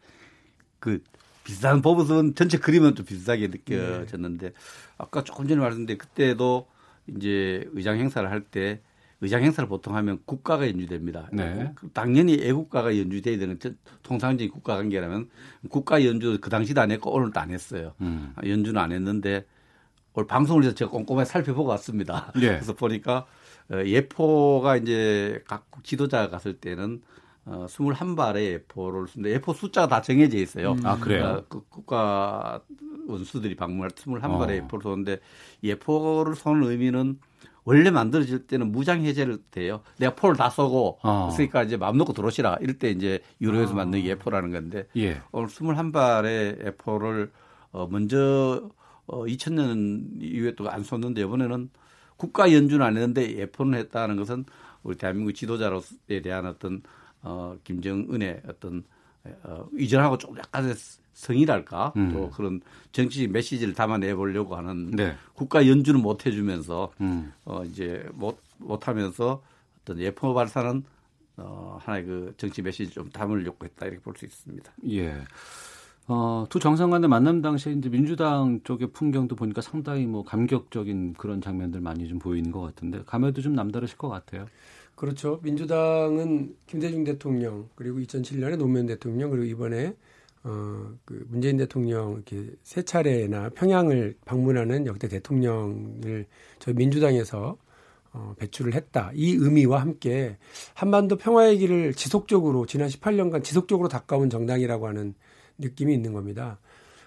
[0.80, 1.02] 그
[1.44, 4.54] 비슷한 보부은 전체 그림은 좀 비슷하게 느껴졌는데 네.
[4.98, 6.66] 아까 조금 전에 말씀드린 그때도
[7.06, 8.80] 이제 의장 행사를 할 때
[9.22, 11.28] 의장 행사를 보통 하면 국가가 연주됩니다.
[11.32, 11.72] 네.
[11.74, 13.58] 그 당연히 애국가가 연주돼야 되는
[14.02, 15.28] 통상적인 국가 관계라면
[15.68, 17.92] 국가 연주 그 당시도 안 했고 오늘도 안 했어요.
[18.00, 18.32] 음.
[18.36, 19.44] 아, 연주는 안 했는데
[20.14, 22.32] 오늘 방송을 해서 제가 꼼꼼하게 살펴보고 왔습니다.
[22.34, 22.48] 네.
[22.48, 23.26] 그래서 보니까
[23.70, 27.02] 어, 예포가 이제 각국 지도자가 갔을 때는
[27.50, 30.72] 어, 21발의 예포를 쓰는데 예포 숫자가 다 정해져 있어요.
[30.72, 30.86] 음.
[30.86, 31.24] 아, 그래요?
[31.24, 32.60] 어, 그 국가
[33.08, 34.54] 원수들이 방문할 21발의 어.
[34.54, 35.18] 예포를 쏘는데
[35.64, 37.18] 예포를 쏘는 의미는
[37.64, 39.80] 원래 만들어질 때는 무장 해제를 돼요.
[39.98, 41.30] 내가 포를 다 쏘고 어.
[41.32, 42.58] 그러니까 이제 마음 놓고 들어오시라.
[42.60, 43.76] 이럴 때 이제 유로에서 어.
[43.76, 45.20] 만든 예포라는 건데 예.
[45.32, 47.32] 오늘 21발의 예포를
[47.72, 48.70] 어 먼저
[49.06, 51.68] 어 2000년 이후에 또 안 쏘는데 이번에는
[52.16, 54.44] 국가 연주는 안 했는데 예포는 했다는 것은
[54.84, 56.82] 우리 대한민국 지도자로에 대한 어떤
[57.22, 58.84] 어, 김정은의 어떤
[59.44, 60.74] 어, 이전하고 좀 약간의
[61.12, 62.12] 성이랄까 음.
[62.12, 62.60] 또 그런
[62.92, 65.14] 정치적 메시지를 담아내 보려고 하는 네.
[65.34, 67.32] 국가 연주는 못 해주면서 음.
[67.44, 69.42] 어, 이제 못 못하면서
[69.82, 70.82] 어떤 예포 발사는
[71.36, 74.72] 어, 하나의 그 정치 메시지 좀 담으려고 했다 이렇게 볼 수 있습니다.
[74.90, 75.22] 예.
[76.08, 81.40] 어, 두 정상 간의 만남 당시에 이제 민주당 쪽의 풍경도 보니까 상당히 뭐 감격적인 그런
[81.40, 84.46] 장면들 많이 좀 보이는 것 같은데 감회도 좀 남다르실 것 같아요.
[85.00, 85.40] 그렇죠.
[85.42, 89.96] 민주당은 김대중 대통령 그리고 2007년에 노무현 대통령 그리고 이번에
[90.44, 96.26] 어, 그 문재인 대통령 이렇게 세 차례나 평양을 방문하는 역대 대통령을
[96.58, 97.56] 저희 민주당에서
[98.12, 99.10] 어, 배출을 했다.
[99.14, 100.36] 이 의미와 함께
[100.74, 105.14] 한반도 평화의 길을 지속적으로 지난 18년간 지속적으로 닦아온 정당이라고 하는
[105.56, 106.58] 느낌이 있는 겁니다.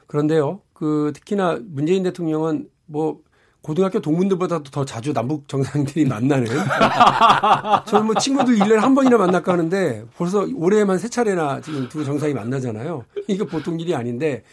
[0.08, 3.22] 그런데요, 그 특히나 문재인 대통령은 뭐
[3.64, 6.48] 고등학교 동문들보다도 더 자주 남북 정상들이 만나는.
[7.88, 12.34] 저는 뭐 친구들 1년에 한 번이나 만날까 하는데 벌써 올해만 세 차례나 지금 두 정상이
[12.34, 13.06] 만나잖아요.
[13.30, 14.44] 이게 보통 일이 아닌데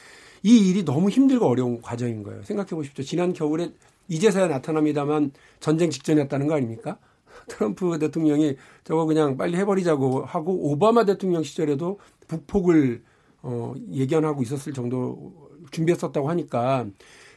[0.45, 2.45] 이 일이 너무 힘들고 어려운 과정인 거예요.
[2.45, 3.05] 생각해 보십시오.
[3.05, 3.73] 지난 겨울에
[4.07, 6.97] 이제서야 나타납니다만 전쟁 직전이었다는 거 아닙니까?
[7.49, 11.99] 트럼프 대통령이 저거 그냥 빨리 해버리자고 하고 오바마 대통령 시절에도
[12.29, 13.03] 북폭을
[13.43, 15.33] 어, 예견하고 있었을 정도
[15.73, 16.87] 준비했었다고 하니까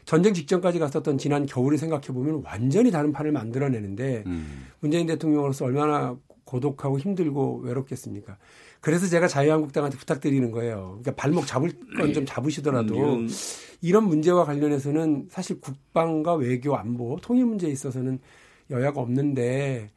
[0.05, 4.65] 전쟁 직전까지 갔었던 지난 겨울을 생각해 보면 완전히 다른 판을 만들어내는데 음.
[4.79, 8.37] 문재인 대통령으로서 얼마나 고독하고 힘들고 외롭겠습니까?
[8.81, 10.99] 그래서 제가 자유한국당한테 부탁드리는 거예요.
[11.01, 13.29] 그러니까 발목 잡을 건 좀 잡으시더라도 음,
[13.81, 18.19] 이런 문제와 관련해서는 사실 국방과 외교 안보 통일 문제에 있어서는
[18.69, 19.89] 여야가 없는데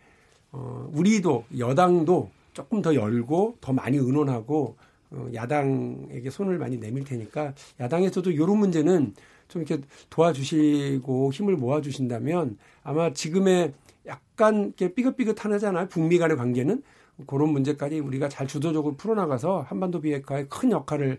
[0.53, 4.77] 어 우리도 여당도 조금 더 열고 더 많이 의논하고
[5.11, 9.15] 어 야당에게 손을 많이 내밀 테니까 야당에서도 이런 문제는
[9.49, 13.73] 좀 이렇게 도와주시고 힘을 모아주신다면 아마 지금의
[14.07, 15.89] 약간 이렇게 삐긋삐긋하잖아요.
[15.89, 16.83] 북미 간의 관계는
[17.27, 21.19] 그런 문제까지 우리가 잘 주도적으로 풀어나가서 한반도 비핵화에 큰 역할을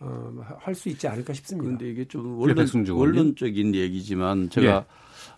[0.00, 1.64] 어, 할 수 있지 않을까 싶습니다.
[1.64, 4.84] 그런데 이게 좀 원론, 원론적인 얘기지만 제가 예.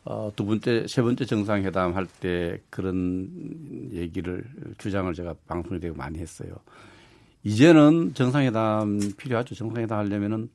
[0.04, 3.28] 어, 두 번째, 세 번째 정상회담 할 때 그런
[3.92, 4.44] 얘기를
[4.78, 6.50] 주장을 제가 방송에 대고 많이 했어요.
[7.44, 9.54] 이제는 정상회담 필요하죠.
[9.54, 10.48] 정상회담 하려면은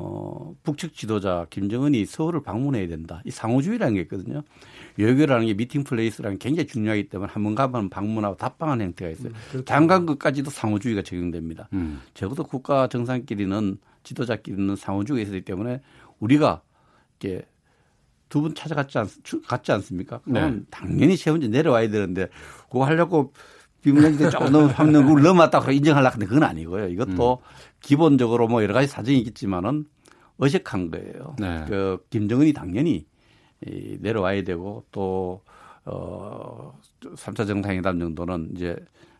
[0.00, 3.20] 어, 북측 지도자 김정은이 서울을 방문해야 된다.
[3.24, 4.42] 이 상호주의라는 게 있거든요.
[4.96, 9.32] 여기라는 게 미팅 플레이스라는 게 굉장히 중요하기 때문에 한 번 가면 방문하고 답방하는 형태가 있어요.
[9.54, 9.64] 음.
[9.64, 11.68] 장관 것까지도 상호주의가 적용됩니다.
[11.72, 12.00] 음.
[12.14, 15.80] 적어도 국가 정상끼리는 지도자끼리는 상호주의가 있기 때문에
[16.20, 16.62] 우리가
[17.20, 17.44] 이렇게
[18.28, 19.08] 두분 찾아갔지 않,
[19.48, 20.18] 갔지 않습니까?
[20.18, 20.62] 그럼 네.
[20.70, 22.28] 당연히 세 번째 내려와야 되는데
[22.70, 23.32] 그거 하려고
[23.82, 26.88] 비문장인데 조금 너무 걸 넘었다고 인정하려고 하는데 그건 아니고요.
[26.88, 27.44] 이것도 음.
[27.80, 29.86] 기본적으로 뭐 여러 가지 사정이 있겠지만은
[30.38, 31.36] 어색한 거예요.
[31.38, 31.64] 네.
[31.68, 33.06] 그 김정은이 당연히
[33.66, 35.42] 이 내려와야 되고 또
[35.84, 38.76] 어, 3차 정상회담 정도는 이제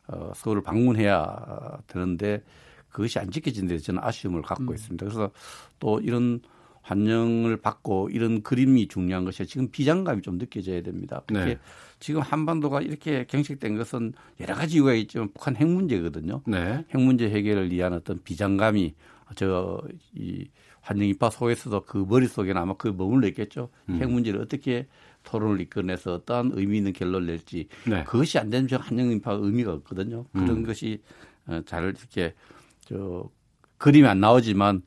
[0.07, 2.43] 어, 서울을 방문해야 되는데
[2.89, 4.75] 그것이 안 지켜진 데 저는 아쉬움을 갖고 음.
[4.75, 5.05] 있습니다.
[5.05, 5.31] 그래서
[5.79, 6.41] 또 이런
[6.83, 11.23] 환영을 받고 이런 그림이 중요한 것이 지금 비장감이 좀 느껴져야 됩니다.
[11.27, 11.59] 그렇게 네.
[12.01, 16.43] 지금 한반도가 이렇게 경색된 것은 여러 가지 이유가 있지만 북한 핵 문제거든요.
[16.47, 16.85] 네.
[16.89, 18.95] 핵 문제 해결을 위한 어떤 비장감이
[19.35, 20.49] 저이
[20.81, 23.71] 환영 입파 속에서도 그 머릿속에는 아마 그 머물러 있겠죠.
[23.89, 24.01] 음.
[24.01, 24.87] 핵 문제를 어떻게
[25.25, 28.05] 토론을 이끌어내서 어떠한 의미 있는 결론을 낼지 네.
[28.05, 30.25] 그것이 안 되면 한영 입파가 의미가 없거든요.
[30.33, 30.67] 그런 음.
[30.67, 31.03] 것이
[31.47, 32.35] 어, 잘 이렇게
[32.81, 33.29] 저
[33.77, 34.83] 그림이 안 나오지만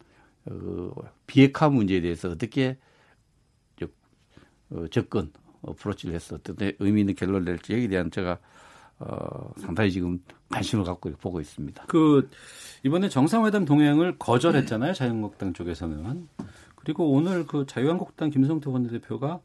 [0.46, 0.92] 어,
[1.28, 2.78] 비핵화 문제에 대해서 어떻게
[4.72, 5.32] 어, 접근
[5.62, 8.40] 어프로치를 해서 어떤 의미 있는 결론을 낼지 여기에 대한 제가
[9.00, 11.86] 어, 상당히 지금 관심을 갖고 보고 있습니다.
[11.88, 12.30] 그
[12.84, 16.28] 이번에 정상회담 동행을 거절했잖아요 자유한국당 쪽에서는
[16.76, 19.40] 그리고 오늘 그 자유한국당 김성태 원내대표가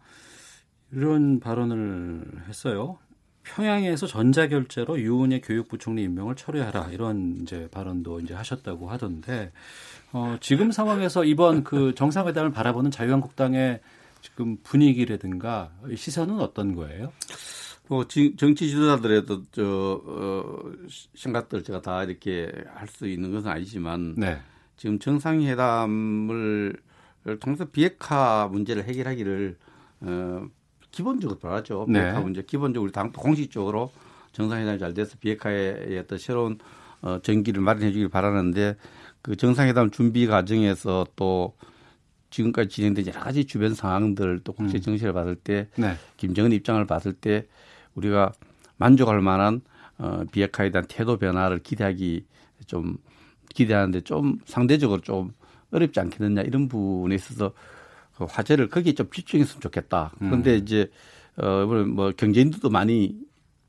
[0.92, 2.98] 이런 발언을 했어요.
[3.44, 9.52] 평양에서 전자결제로 유은혜 교육부 총리 임명을 철회하라 이런 이제 발언도 이제 하셨다고 하던데
[10.12, 13.80] 어, 지금 상황에서 이번 그 정상회담을 바라보는 자유한국당의
[14.26, 17.12] 지금 분위기라든가 시선은 어떤 거예요?
[17.86, 20.58] 뭐 정치 지도자들에도 저 어,
[21.14, 24.38] 생각들 제가 다 이렇게 할 수 있는 것은 아니지만 네.
[24.76, 26.76] 지금 정상회담을
[27.38, 29.56] 통해서 비핵화 문제를 해결하기를
[30.00, 30.46] 어,
[30.90, 31.86] 기본적으로 바라죠.
[31.88, 32.00] 네.
[32.00, 33.92] 비핵화 문제 기본적으로 당도 공식적으로
[34.32, 36.58] 정상회담이 잘 돼서 비핵화의 어떤 새로운
[37.02, 38.76] 어, 전기를 마련해 주길 바라는데
[39.22, 41.54] 그 정상회담 준비 과정에서 또
[42.36, 44.80] 지금까지 진행된 여러 가지 주변 상황들 또 국제 음.
[44.80, 45.94] 정세를 봤을 때 네.
[46.16, 47.46] 김정은 입장을 봤을 때
[47.94, 48.32] 우리가
[48.76, 49.62] 만족할 만한
[49.98, 52.24] 어, 비핵화에 대한 태도 변화를 기대하기
[52.66, 52.98] 좀
[53.54, 55.32] 기대하는데 좀 상대적으로 좀
[55.70, 57.52] 어렵지 않겠느냐 이런 부분에 있어서
[58.16, 60.12] 그 화제를 거기에 좀 집중했으면 좋겠다.
[60.18, 60.58] 그런데 음.
[60.58, 60.90] 이제
[61.36, 63.16] 어, 뭐 경제인들도 많이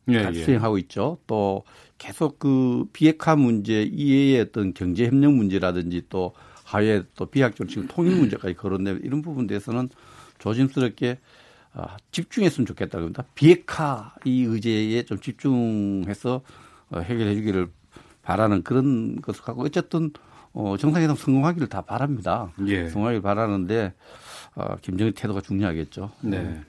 [0.10, 0.44] 예, 같이 예.
[0.44, 1.20] 수행하고 있죠.
[1.28, 1.64] 또
[1.98, 6.34] 계속 그 비핵화 문제 이외의 어떤 경제 협력 문제라든지 또
[6.68, 9.90] 하에 또 비약적으로 지금 통일 문제까지 거론되는 이런 부분 에 대해서는
[10.38, 11.18] 조심스럽게
[11.74, 13.24] 아, 집중했으면 좋겠다 그럽니다.
[13.36, 16.42] 비핵화 이 의제에 좀 집중해서
[16.90, 17.70] 어, 해결해 주기를
[18.22, 20.12] 바라는 그런 것을 갖고 어쨌든
[20.52, 22.52] 어, 정상회담 성공하기를 다 바랍니다.
[22.68, 22.90] 예.
[22.90, 23.94] 성공하기를 바라는데
[24.56, 26.12] 어, 김정일 태도가 중요하겠죠.
[26.22, 26.60] 네.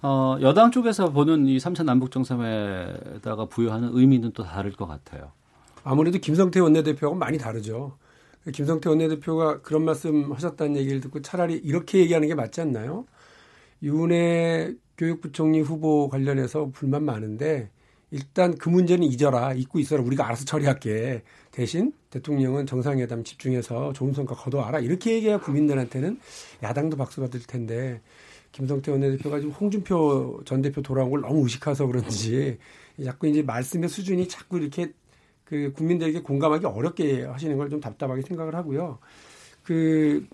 [0.00, 5.32] 어, 여당 쪽에서 보는 이 3차 남북 정상회다가 부여하는 의미는 또 다를 것 같아요.
[5.82, 7.98] 아무래도 김성태 원내대표하고 많이 다르죠.
[8.52, 13.06] 김성태 원내대표가 그런 말씀 하셨다는 얘기를 듣고 차라리 이렇게 얘기하는 게 맞지 않나요?
[13.82, 17.70] 유은혜 교육부총리 후보 관련해서 불만 많은데
[18.10, 21.22] 일단 그 문제는 잊어라, 잊고 있어라, 우리가 알아서 처리할게.
[21.50, 24.78] 대신 대통령은 정상회담 집중해서 좋은 성과 거둬와라.
[24.78, 26.20] 이렇게 얘기해야 국민들한테는
[26.62, 28.00] 야당도 박수 받을 텐데
[28.52, 32.58] 김성태 원내대표가 지금 홍준표 전 대표 돌아온 걸 너무 의식해서 그런지
[33.04, 34.92] 자꾸 이제 말씀의 수준이 자꾸 이렇게
[35.44, 38.98] 그 국민들에게 공감하기 어렵게 하시는 걸 좀 답답하게 생각을 하고요.
[39.62, 40.26] 그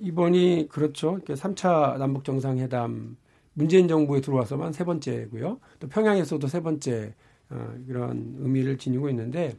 [0.00, 1.18] 이번이 그렇죠.
[1.26, 3.16] 3차 남북 정상회담
[3.54, 5.58] 문재인 정부에 들어와서만 세 번째고요.
[5.80, 7.14] 또 평양에서도 세 번째
[7.48, 9.56] 어, 이런 의미를 지니고 있는데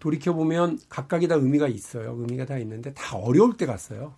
[0.00, 2.16] 돌이켜 보면 각각이 다 의미가 있어요.
[2.18, 4.14] 의미가 다 있는데 다 어려울 때 갔어요.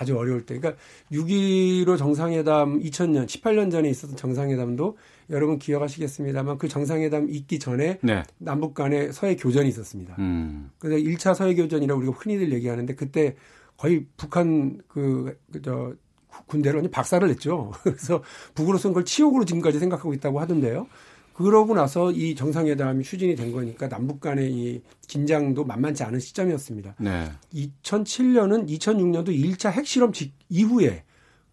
[0.00, 0.58] 아주 어려울 때.
[0.58, 0.80] 그러니까
[1.12, 4.96] 6.15 정상회담 2000년, 18년 전에 있었던 정상회담도
[5.28, 8.22] 여러분 기억하시겠습니다만 그 정상회담 있기 전에 네.
[8.38, 10.16] 남북 간에 서해 교전이 있었습니다.
[10.18, 10.70] 음.
[10.78, 13.36] 그래서 1차 서해 교전이라고 우리가 흔히들 얘기하는데 그때
[13.76, 15.92] 거의 북한 그, 그 저,
[16.46, 17.72] 군대를 박살을 냈죠.
[17.84, 18.22] 그래서
[18.54, 20.86] 북으로서는 그걸 치욕으로 지금까지 생각하고 있다고 하던데요.
[21.44, 26.96] 그러고 나서 이 정상회담이 추진이 된 거니까 남북 간의 이 긴장도 만만치 않은 시점이었습니다.
[26.98, 27.30] 네.
[27.54, 31.04] 2007년은 2006년도 1차 핵실험 직 이후에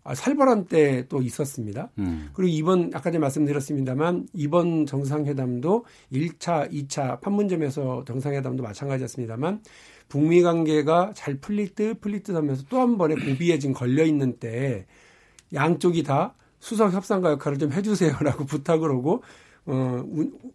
[0.03, 1.89] 아, 살벌한 때 또 있었습니다.
[1.97, 2.29] 음.
[2.31, 5.83] 그리고 이번 아까 전에 말씀드렸습니다만 이번 정상회담도
[6.13, 9.61] 1차, 2차 판문점에서 정상회담도 마찬가지였습니다만
[10.07, 14.38] 북미 관계가 잘 풀릴 듯 풀릴 듯 하면서 또 한 번의 고비에 지금 걸려 있는
[14.38, 14.85] 때
[15.53, 19.23] 양쪽이 다 수석 협상가 역할을 좀 해주세요라고 부탁을 하고
[19.68, 20.03] 어,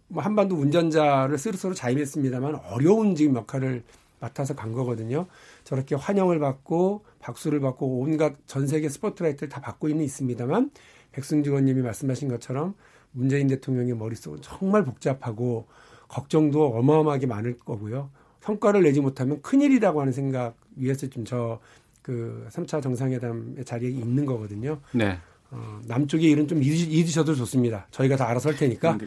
[0.07, 3.83] 뭐 한반도 운전자를 스스로 자임했습니다만 어려운 지금 역할을
[4.19, 5.27] 맡아서 간 거거든요.
[5.63, 10.71] 저렇게 환영을 받고 박수를 받고 온갖 전 세계 스포트라이트를 다 받고 있는 있습니다만
[11.11, 12.73] 백승주 의원님이 말씀하신 것처럼
[13.11, 15.67] 문재인 대통령의 머릿속은 정말 복잡하고
[16.07, 18.09] 걱정도 어마어마하게 많을 거고요.
[18.41, 21.59] 성과를 내지 못하면 큰일이라고 하는 생각 위에서 좀 저
[22.03, 24.79] 그 3차 정상회담의 자리에 있는 거거든요.
[24.91, 25.17] 네.
[25.55, 27.85] 어, 남쪽의 일은 좀 잊으셔도 좋습니다.
[27.91, 28.97] 저희가 다 알아서 할 테니까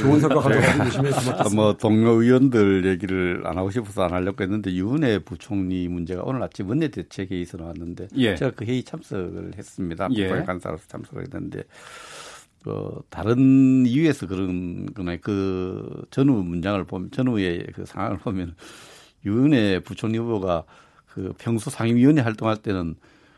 [0.00, 1.56] 좋은 성과 가져가고 계시면 고맙겠습니다.
[1.56, 6.68] 뭐 동료 의원들 얘기를 안 하고 싶어서 안 하려고 했는데 유은혜 부총리 문제가 오늘 아침
[6.68, 8.36] 원내 대책회의에서 나왔는데 예.
[8.36, 10.08] 제가 그 회의 참석을 했습니다.
[10.12, 10.28] 예.
[10.28, 11.64] 간사로서 참석을 했는데
[12.62, 18.54] 그 다른 이유에서 그런 거나 그 전후 문장을 보면 전후의 그 상황을 보면
[19.24, 20.62] 유은혜 부총리 후보가
[21.06, 22.94] 그 평소 상임위원회 활동할 때는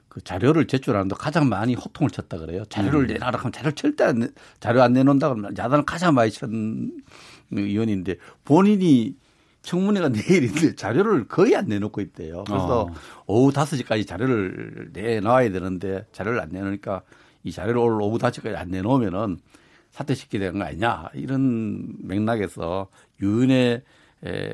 [0.08, 2.64] 그 자료를 제출하는데 가장 많이 호통을 쳤다 그래요.
[2.66, 3.06] 자료를 음.
[3.06, 4.28] 내놔라 하면 자료를 절대 안 내,
[4.60, 7.02] 자료 안 내놓는다 그러면 야단을 가장 많이 친
[7.50, 9.14] 의원인데 본인이
[9.62, 12.44] 청문회가 내일인데 자료를 거의 안 내놓고 있대요.
[12.44, 12.92] 그래서 어.
[13.26, 17.02] 오후 5시까지 자료를 내놔야 되는데 자료를 안 내놓으니까
[17.44, 19.38] 이 자료를 오늘 오후 5시까지 안 내놓으면은
[19.90, 22.88] 사퇴시키게 되는 거 아니냐 이런 맥락에서
[23.20, 23.82] 유은혜
[24.24, 24.52] 에,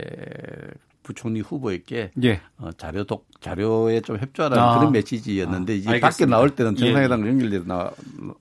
[1.04, 2.40] 부총리 후보에게 예.
[2.58, 4.78] 어, 자료 독 자료에 좀 협조하라는 아.
[4.78, 5.76] 그런 메시지였는데 아.
[5.76, 6.08] 이제 알겠습니다.
[6.10, 7.28] 밖에 나올 때는 정상회담 예.
[7.30, 7.92] 연결돼서 나,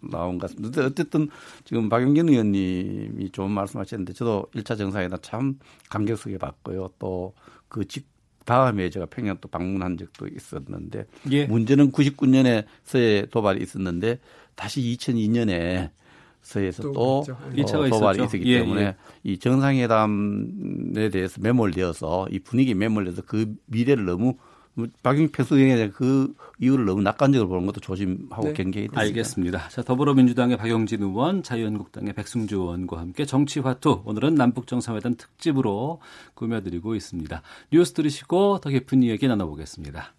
[0.01, 0.85] 나온 것 같습니다.
[0.85, 1.29] 어쨌든
[1.65, 5.59] 지금 박영진 의원님이 좋은 말씀하셨는데 저도 1차 정상회담 참
[5.89, 6.89] 감격 속에 봤고요.
[6.97, 7.33] 또
[7.67, 8.07] 그 직
[8.45, 11.45] 다음에 제가 평양 또 방문한 적도 있었는데 예.
[11.45, 14.19] 문제는 99년에 서해 도발이 있었는데
[14.55, 15.89] 다시 2002년에
[16.43, 18.95] 서에서 또, 또 어, 도발이 있었기 예, 때문에 예.
[19.23, 24.35] 이 정상회담에 대해서 매몰되어서 이 분위기 매몰돼서 그 미래를 너무
[25.03, 28.53] 박영 패수행에 그 이유를 너무 낙관적으로 보는 것도 조심하고 네.
[28.53, 29.01] 경계해야 됩니다.
[29.01, 29.69] 알겠습니다.
[29.69, 36.01] 자, 더불어민주당의 박영진 의원, 자유한국당의 백승주 의원과 함께 정치화투 오늘은 남북정상회담 특집으로
[36.33, 37.41] 꾸며드리고 있습니다.
[37.71, 40.13] 뉴스 들으시고 더 깊은 이야기 나눠보겠습니다.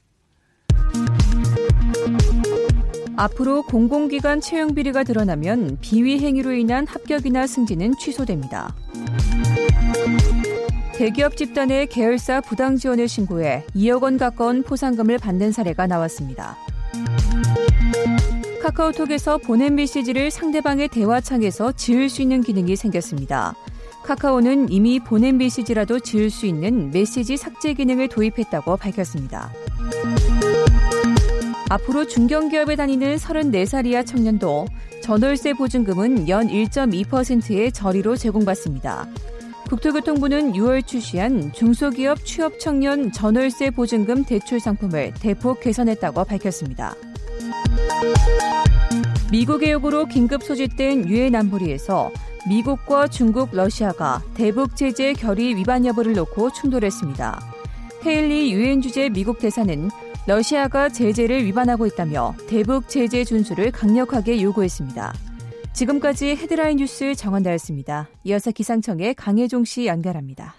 [3.17, 8.75] 앞으로 공공기관 채용 비리가 드러나면 비위 행위로 인한 합격이나 승진은 취소됩니다.
[10.95, 16.57] 대기업 집단의 계열사 부당 지원을 신고해 2억 원 가까운 포상금을 받는 사례가 나왔습니다.
[18.62, 23.55] 카카오톡에서 보낸 메시지를 상대방의 대화창에서 지울 수 있는 기능이 생겼습니다.
[24.05, 29.51] 카카오는 이미 보낸 메시지라도 지울 수 있는 메시지 삭제 기능을 도입했다고 밝혔습니다.
[31.71, 34.67] 앞으로 중견기업에 다니는 34살 이하 청년도
[35.03, 39.07] 전월세 보증금은 연 1.2%의 저리로 제공받습니다.
[39.69, 46.95] 국토교통부는 6월 출시한 중소기업 취업 청년 전월세 보증금 대출 상품을 대폭 개선했다고 밝혔습니다.
[49.33, 52.12] 미국의 요구로 긴급 소집된 유엔 안보리에서
[52.47, 57.41] 미국과 중국, 러시아가 대북 제재 결의 위반 여부를 놓고 충돌했습니다.
[58.05, 59.91] 헤일리 유엔 주재 미국 대사는
[60.27, 65.12] 러시아가 제재를 위반하고 있다며 대북 제재 준수를 강력하게 요구했습니다.
[65.75, 68.09] 지금까지 헤드라인 뉴스 정원다였습니다.
[68.25, 70.55] 이어서 기상청의 강혜종 씨 연결합니다.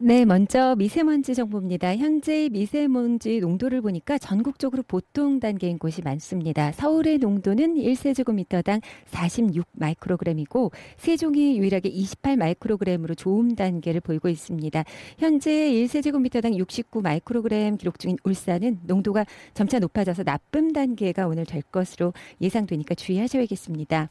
[0.00, 1.96] 네, 먼저 미세먼지 정보입니다.
[1.96, 6.70] 현재 미세먼지 농도를 보니까 전국적으로 보통 단계인 곳이 많습니다.
[6.70, 14.84] 서울의 농도는 1세제곱미터당 46 마이크로그램이고 세종이 유일하게 28 마이크로그램으로 좋음 단계를 보이고 있습니다.
[15.18, 22.12] 현재 1세제곱미터당 69 마이크로그램 기록 중인 울산은 농도가 점차 높아져서 나쁨 단계가 오늘 될 것으로
[22.40, 24.10] 예상되니까 주의하셔야겠습니다.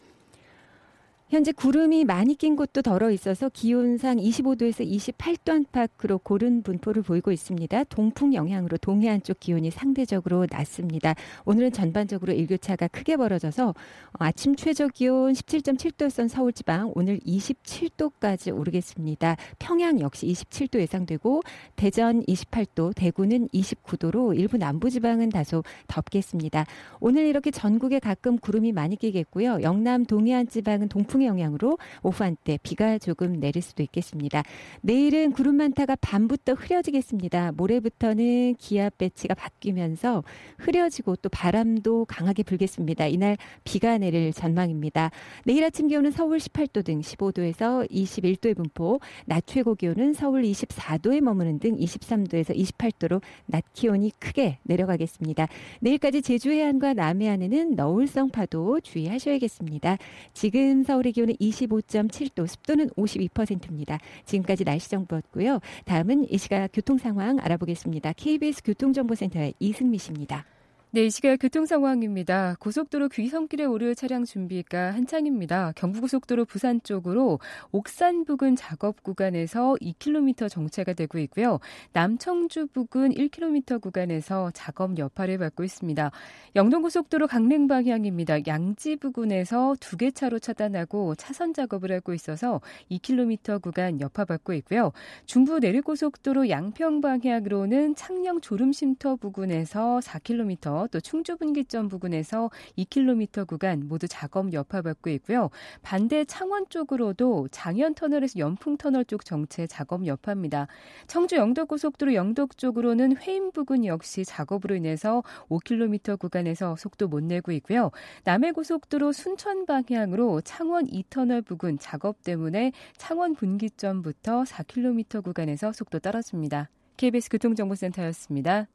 [1.30, 7.84] 현재 구름이 많이 낀 곳도 덜어 있어서 기온상 25도에서 28도 안팎으로 고른 분포를 보이고 있습니다.
[7.86, 11.16] 동풍 영향으로 동해안 쪽 기온이 상대적으로 낮습니다.
[11.44, 13.76] 오늘은 전반적으로 일교차가 크게 벌어져서
[14.14, 19.36] 아침 최저 기온 17.7도였던 서울 지방 오늘 27도까지 오르겠습니다.
[19.60, 21.42] 평양 역시 27도 예상되고
[21.76, 26.66] 대전 28도, 대구는 29도로 일부 남부 지방은 다소 덥겠습니다.
[27.02, 29.62] 오늘 이렇게 전국에 가끔 구름이 많이 끼겠고요.
[29.62, 34.44] 영남 동해안 지방은 동풍 동풍의 영향으로 오후 한때 비가 조금 내릴 수도 있겠습니다.
[34.82, 37.54] 내일은 구름 많다가 밤부터 흐려지겠습니다.
[37.54, 40.24] 모레부터는 기압 배치가 바뀌면서
[40.58, 43.08] 흐려지고 또 바람도 강하게 불겠습니다.
[43.08, 45.12] 이날 비가 내릴 전망입니다.
[45.44, 51.60] 내일 아침 기온은 서울 18도 등 15도에서 21도의 분포, 낮 최고 기온은 서울 24도에 머무는
[51.60, 55.48] 등 23도에서 28도로 낮 기온이 크게 내려가겠습니다.
[55.82, 59.98] 내일까지 제주 해안과 남해안에는 너울성 파도 주의하셔야겠습니다.
[60.34, 64.00] 지금 서울 서울의 기온은 25.7도, 습도는 52%입니다.
[64.26, 65.60] 지금까지 날씨 정보였고요.
[65.86, 68.14] 다음은 이 시각 교통 상황 알아보겠습니다.
[68.14, 70.46] KBS 교통정보센터의 이승미 씨입니다.
[70.90, 72.56] 네, 이 시각 교통 상황입니다.
[72.62, 75.74] 고속도로 귀성길에 오를 차량 준비가 한창입니다.
[75.76, 77.40] 경부고속도로 부산 쪽으로
[77.74, 81.60] 옥산 부근 작업 구간에서 2km 정체가 되고 있고요.
[81.92, 86.10] 남청주 부근 1km 구간에서 작업 여파를 받고 있습니다.
[86.56, 88.48] 영동고속도로 강릉 방향입니다.
[88.48, 92.62] 양지 부근에서 두 개 차로 차단하고 차선 작업을 하고 있어서
[92.92, 94.94] 2km 구간 여파받고 있고요.
[95.26, 104.08] 중부 내륙고속도로 양평 방향으로는 창녕 졸음쉼터 부근에서 4km 또 충주 분기점 부근에서 2km 구간 모두
[104.08, 105.50] 작업 여파받고 있고요.
[105.82, 110.68] 반대 창원 쪽으로도 장현 터널에서 연풍 터널 쪽 정체 작업 여파입니다.
[111.08, 117.52] 청주 영덕 고속도로 영덕 쪽으로는 회인 부근 역시 작업으로 인해서 5km 구간에서 속도 못 내고
[117.54, 117.90] 있고요.
[118.26, 126.70] 남해 고속도로 순천 방향으로 창원 2터널 부근 작업 때문에 창원 분기점부터 4km 구간에서 속도 떨어집니다.
[126.98, 128.68] KBS 교통정보센터였습니다.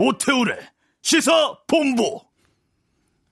[0.00, 0.54] 오태우래
[1.02, 2.20] 시사본부.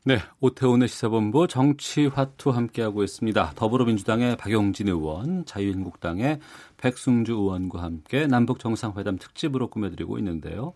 [0.04, 3.52] 네, 오태훈의 시사본부 정치화투 함께하고 있습니다.
[3.54, 6.40] 더불어민주당의 박용진 의원, 자유한국당의
[6.76, 10.72] 백승주 의원과 함께 남북 정상회담 특집으로 꾸며드리고 있는데요.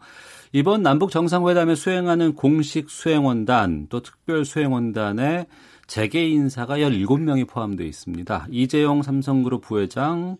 [0.53, 5.47] 이번 남북 정상회담에 수행하는 공식 수행원단 또 특별 수행원단에
[5.88, 8.47] 재계 인사가 17명이 포함되어 있습니다.
[8.51, 10.36] 이재용 삼성그룹 부회장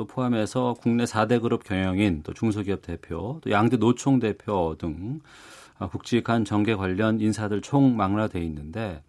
[0.00, 5.20] 또 포함해서 국내 4대 그룹 경영인 또 중소기업 대표 또 양대 노총 대표 등
[5.78, 9.02] 어, 국직한 정계 관련 인사들 총 망라돼 있는데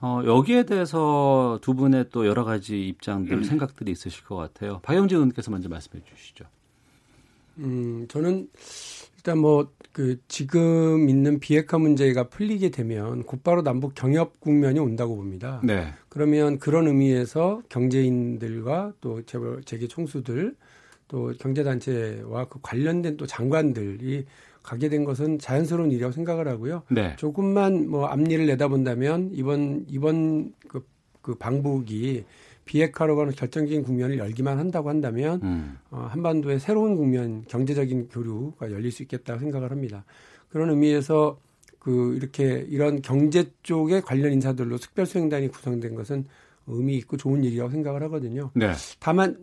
[0.00, 3.42] 어, 여기에 대해서 두 분의 또 여러 가지 입장들 음.
[3.44, 4.80] 생각들이 있으실 것 같아요.
[4.80, 6.46] 박영진 의원께서 먼저 말씀해 주시죠.
[7.58, 8.48] 음, 저는
[9.28, 15.60] 일단 뭐 그 지금 있는 비핵화 문제가 풀리게 되면 곧바로 남북 경협 국면이 온다고 봅니다.
[15.64, 15.92] 네.
[16.08, 19.22] 그러면 그런 의미에서 경제인들과 또
[19.64, 20.54] 재계 총수들
[21.08, 24.26] 또 경제단체와 그 관련된 또 장관들이
[24.62, 26.84] 가게 된 것은 자연스러운 일이라고 생각을 하고요.
[26.92, 27.16] 네.
[27.16, 30.86] 조금만 뭐 앞니를 내다본다면 이번 이번 그,
[31.22, 32.24] 그 방북이
[32.68, 35.78] 비핵화로 가는 결정적인 국면을 열기만 한다고 한다면 음.
[35.90, 40.04] 어, 한반도의 새로운 국면 경제적인 교류가 열릴 수 있겠다고 생각을 합니다.
[40.50, 41.40] 그런 의미에서
[41.78, 46.26] 그 이렇게 이런 경제 쪽의 관련 인사들로 특별수행단이 구성된 것은
[46.66, 48.50] 의미 있고 좋은 일이라고 생각을 하거든요.
[48.54, 48.72] 네.
[49.00, 49.36] 다만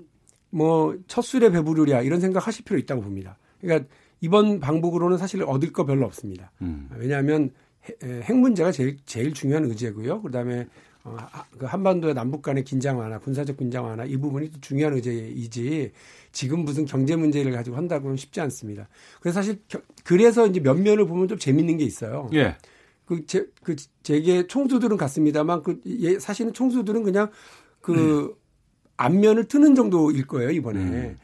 [0.52, 3.38] 뭐 첫 술에 배부르랴 이런 생각하실 필요 있다고 봅니다.
[3.60, 3.90] 그러니까
[4.22, 6.52] 이번 방북으로는 사실 얻을 거 별로 없습니다.
[6.62, 6.90] 음.
[6.98, 7.52] 왜냐하면
[8.02, 10.22] 핵 문제가 제일 제일 중요한 의제고요.
[10.22, 10.68] 그다음에
[11.60, 15.92] 한반도의 남북 간의 긴장 완화, 군사적 긴장 완화 이 부분이 중요한 의제이지
[16.32, 18.88] 지금 무슨 경제 문제를 가지고 한다고는 쉽지 않습니다.
[19.22, 22.30] 그래서 사실 겨, 그래서 이제 면면을 보면 좀 재밌는 게 있어요.
[22.34, 22.58] 예.
[23.06, 27.30] 그, 제, 그, 제게 총수들은 같습니다만 그, 예, 사실은 총수들은 그냥
[27.82, 28.34] 그 음.
[28.98, 30.80] 안면을 트는 정도일 거예요, 이번에.
[30.80, 31.18] 음.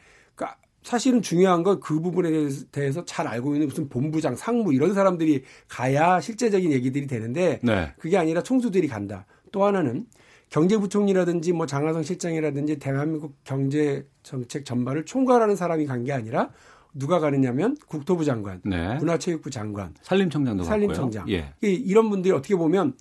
[0.82, 6.20] 사실은 중요한 건 그 부분에 대해서 잘 알고 있는 무슨 본부장, 상무 이런 사람들이 가야
[6.20, 7.92] 실제적인 얘기들이 되는데 네.
[7.98, 9.24] 그게 아니라 총수들이 간다.
[9.52, 10.06] 또 하나는
[10.50, 16.50] 경제부총리라든지 뭐 장하성 실장이라든지 대한민국 경제 정책 전반을 총괄하는 사람이 간 게 아니라
[16.94, 18.96] 누가 가느냐면 국토부 장관, 네.
[18.96, 21.26] 문화체육부 장관, 산림청장도 산림청장.
[21.30, 21.54] 예.
[21.62, 22.94] 이런 분들이 어떻게 보면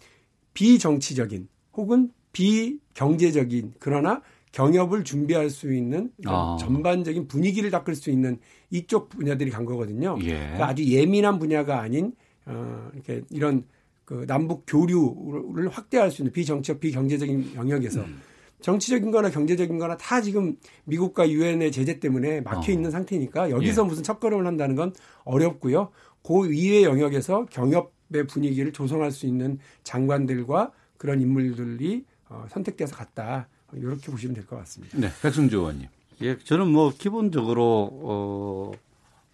[0.54, 4.22] 비정치적인 혹은 비경제적인 그러나
[4.54, 6.58] 경협을 준비할 수 있는 아.
[6.60, 8.38] 전반적인 분위기를 닦을 수 있는
[8.70, 10.18] 이쪽 분야들이 간 거거든요.
[10.22, 10.36] 예.
[10.36, 12.14] 그러니까 아주 예민한 분야가 아닌
[12.46, 13.66] 어 이렇게 이런
[14.12, 18.20] 그 남북 교류를 확대할 수 있는 비정치적 비경제적인 영역에서 음.
[18.60, 22.92] 정치적인 거나 경제적인 거나 다 지금 미국과 유엔의 제재 때문에 막혀 있는 어.
[22.92, 23.88] 상태니까 여기서 예.
[23.88, 24.94] 무슨 첫걸음을 한다는 건
[25.24, 25.92] 어렵고요.
[26.24, 33.48] 그 이외의 영역에서 경협의 분위기를 조성할 수 있는 장관들과 그런 인물들이 어, 선택돼서 갔다.
[33.72, 34.98] 이렇게 보시면 될 것 같습니다.
[34.98, 35.88] 네, 백승주 의원님.
[36.24, 38.72] 예, 저는 뭐 기본적으로 어,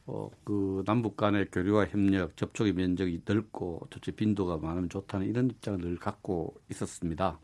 [0.08, 5.80] 어, 그 남북 간의 교류와 협력, 접촉의 면적이 넓고 접촉 빈도가 많으면 좋다는 이런 입장을
[5.82, 7.40] 늘 갖고 있었습니다.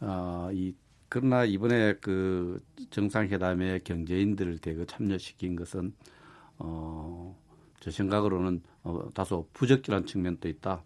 [0.00, 0.74] 어, 이
[1.08, 5.94] 그러나 이번에 그 정상회담에 경제인들을 대거 참여시킨 것은
[6.58, 7.36] 어,
[7.80, 10.82] 제 생각으로는 어, 다소 부적절한 측면도 있다.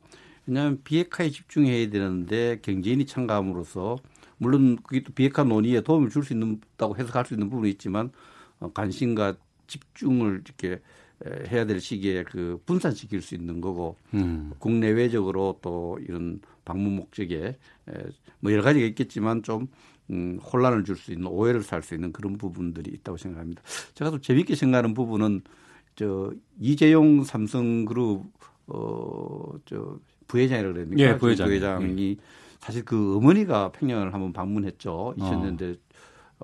[0.47, 3.99] 왜냐하면 비핵화에 집중해야 되는데 경제인이 참가함으로써
[4.39, 8.13] 물론 그게 또 비핵화 논의에 도움을 줄 수 있다고 해석할 수 있는 부분이 있지만
[8.61, 9.37] 어, 관심과
[9.67, 10.83] 집중을 이렇게
[11.51, 14.53] 해야 될 시기에 그 분산시킬 수 있는 거고 음.
[14.59, 17.57] 국내외적으로 또 이런 방문 목적에
[18.41, 19.69] 뭐 여러 가지가 있겠지만 좀
[20.11, 23.63] 음, 혼란을 줄 수 있는 오해를 살 수 있는 그런 부분들이 있다고 생각합니다.
[23.95, 25.43] 제가 또 재밌게 생각하는 부분은
[25.95, 28.25] 저 이재용 삼성그룹
[28.67, 29.99] 어저
[30.29, 31.47] 부회장이라고 그랬니까 예, 부회장.
[31.49, 32.17] 부회장이 예.
[32.61, 35.15] 사실 그 어머니가 평양을 한번 방문했죠.
[35.19, 35.79] 2000년대 어.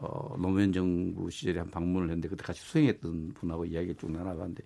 [0.00, 4.62] 어, 노무현 정부 시절에 한 방문을 했는데 그때 같이 수행했던 분하고 이야기를 쭉 나눠봤는데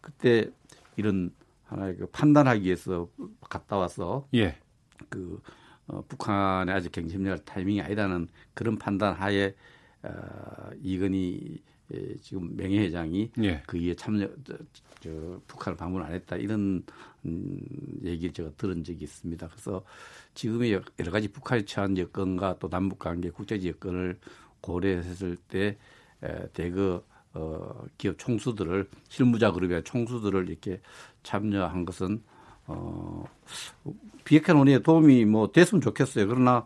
[0.00, 0.50] 그때
[0.96, 1.32] 이런
[1.64, 3.08] 하나의 그 판단하기 위해서
[3.40, 4.56] 갔다 와서 예.
[5.08, 5.40] 그
[5.88, 9.54] 어, 북한의 아직 경제협력할 타이밍이 아니라는 그런 판단 하에
[10.02, 11.60] 어, 이건희
[11.94, 13.62] 예, 지금 명예회장이 예.
[13.66, 14.56] 거기에 참여 저,
[15.00, 16.82] 저 북한을 방문 안 했다 이런
[17.24, 17.60] 음,
[18.04, 19.48] 얘기를 제가 들은 적이 있습니다.
[19.48, 19.84] 그래서
[20.34, 24.18] 지금의 여러 가지 북한이 처한 여건과 또 남북 관계 국제적 여건을
[24.60, 25.76] 고려했을 때
[26.22, 27.02] 에, 대거
[27.34, 30.80] 어, 기업 총수들을 실무자 그룹의 총수들을 이렇게
[31.22, 32.22] 참여한 것은
[32.66, 33.24] 어,
[34.24, 36.26] 비핵화 논의에 도움이 뭐 됐으면 좋겠어요.
[36.26, 36.64] 그러나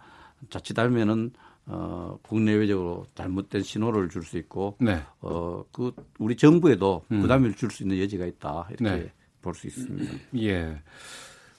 [0.48, 1.32] 자칫하면은
[1.66, 5.02] 어, 국내외적으로 잘못된 신호를 줄 수 있고, 네.
[5.20, 7.20] 어, 그, 우리 정부에도 음.
[7.20, 8.66] 부담을 줄 수 있는 여지가 있다.
[8.70, 9.12] 이렇게 네.
[9.40, 10.12] 볼수 있습니다.
[10.38, 10.82] 예.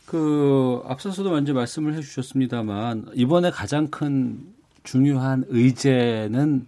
[0.06, 4.54] 그, 앞서서도 먼저 말씀을 해 주셨습니다만, 이번에 가장 큰
[4.84, 6.68] 중요한 의제는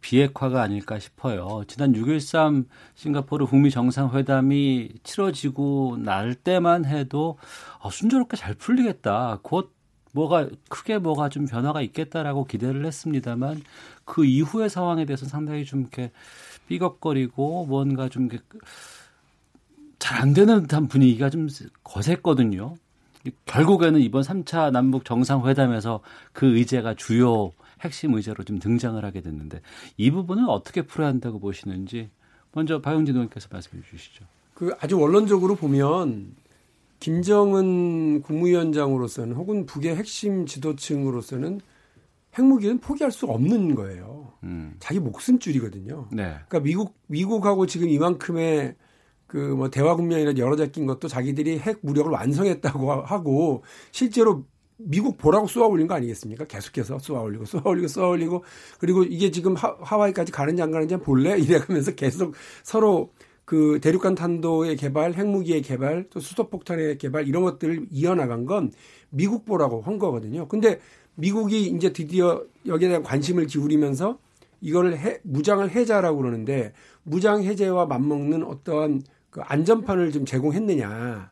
[0.00, 1.62] 비핵화가 아닐까 싶어요.
[1.66, 7.38] 지난 6.13 싱가포르 북미 정상회담이 치러지고 날 때만 해도
[7.82, 9.40] 아, 순조롭게 잘 풀리겠다.
[9.42, 9.74] 곧
[10.12, 13.62] 뭐가 크게 뭐가 좀 변화가 있겠다라고 기대를 했습니다만
[14.04, 16.10] 그 이후의 상황에 대해서 상당히 좀 이렇게
[16.66, 18.40] 삐걱거리고 뭔가 좀잘안
[20.34, 21.48] 되는 듯한 분위기가 좀
[21.84, 22.74] 거셌거든요.
[23.46, 26.00] 결국에는 이번 3차 남북 정상회담에서
[26.32, 29.60] 그 의제가 주요 핵심 의제로 좀 등장을 하게 됐는데
[29.96, 32.10] 이 부분은 어떻게 풀어야 한다고 보시는지
[32.52, 34.24] 먼저 박영진 의원께서 말씀해 주시죠.
[34.54, 36.34] 그 아주 원론적으로 보면
[36.98, 41.60] 김정은 국무위원장으로서는 혹은 북의 핵심 지도층으로서는
[42.38, 44.32] 핵무기는 포기할 수 없는 거예요.
[44.44, 44.74] 음.
[44.78, 46.08] 자기 목숨줄이거든요.
[46.12, 46.24] 네.
[46.48, 48.74] 그러니까 미국 미국하고 지금 이만큼의
[49.30, 53.62] 그 뭐 대화 국면이나 여러 잡낀 것도 자기들이 핵 무력을 완성했다고 하고
[53.92, 54.44] 실제로
[54.76, 56.46] 미국 보라고 쏘아 올린 거 아니겠습니까?
[56.46, 58.44] 계속해서 쏘아 올리고 쏘아 올리고 쏘아 올리고
[58.78, 61.38] 그리고 이게 지금 하, 와이까지 가는지 안 가는지 볼래?
[61.38, 63.12] 이래가면서 계속 서로
[63.44, 68.72] 그 대륙간 탄도의 개발, 핵무기의 개발, 또 수소폭탄의 개발 이런 것들을 이어나간 건
[69.10, 70.48] 미국 보라고 한 거거든요.
[70.48, 70.80] 근데
[71.16, 74.18] 미국이 이제 드디어 여기에 대한 관심을 기울이면서
[74.60, 76.72] 이거를 해, 무장을 해자라고 그러는데
[77.02, 81.30] 무장 해제와 맞먹는 어떠한 그 안전판을 좀 제공했느냐.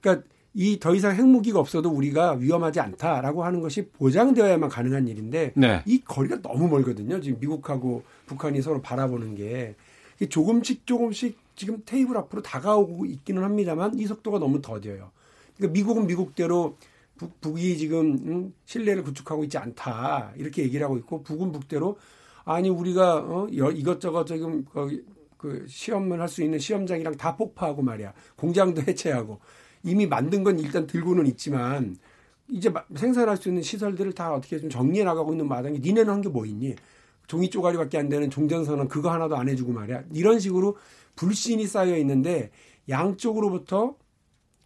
[0.00, 5.82] 그러니까 이 더 이상 핵무기가 없어도 우리가 위험하지 않다라고 하는 것이 보장되어야만 가능한 일인데 네.
[5.86, 7.20] 이 거리가 너무 멀거든요.
[7.20, 9.76] 지금 미국하고 북한이 서로 바라보는 게
[10.28, 15.10] 조금씩 조금씩 지금 테이블 앞으로 다가오고 있기는 합니다만 이 속도가 너무 더뎌요.
[15.56, 16.76] 그러니까 미국은 미국대로
[17.16, 21.98] 북, 북이 지금 음, 신뢰를 구축하고 있지 않다 이렇게 얘기를 하고 있고 북은 북대로
[22.44, 24.64] 아니 우리가 어, 이것저것 지금
[25.38, 29.40] 그 시험을 할 수 있는 시험장이랑 다 폭파하고 말이야 공장도 해체하고
[29.84, 31.96] 이미 만든 건 일단 들고는 있지만
[32.48, 36.28] 이제 생산할 수 있는 시설들을 다 어떻게 좀 정리해 나가고 있는 마당에 니네는 한 게
[36.30, 36.74] 뭐 있니?
[37.26, 40.04] 종이 쪼가리밖에 안 되는 종전선언 그거 하나도 안 해주고 말이야.
[40.14, 40.76] 이런 식으로
[41.16, 42.50] 불신이 쌓여 있는데
[42.88, 43.96] 양쪽으로부터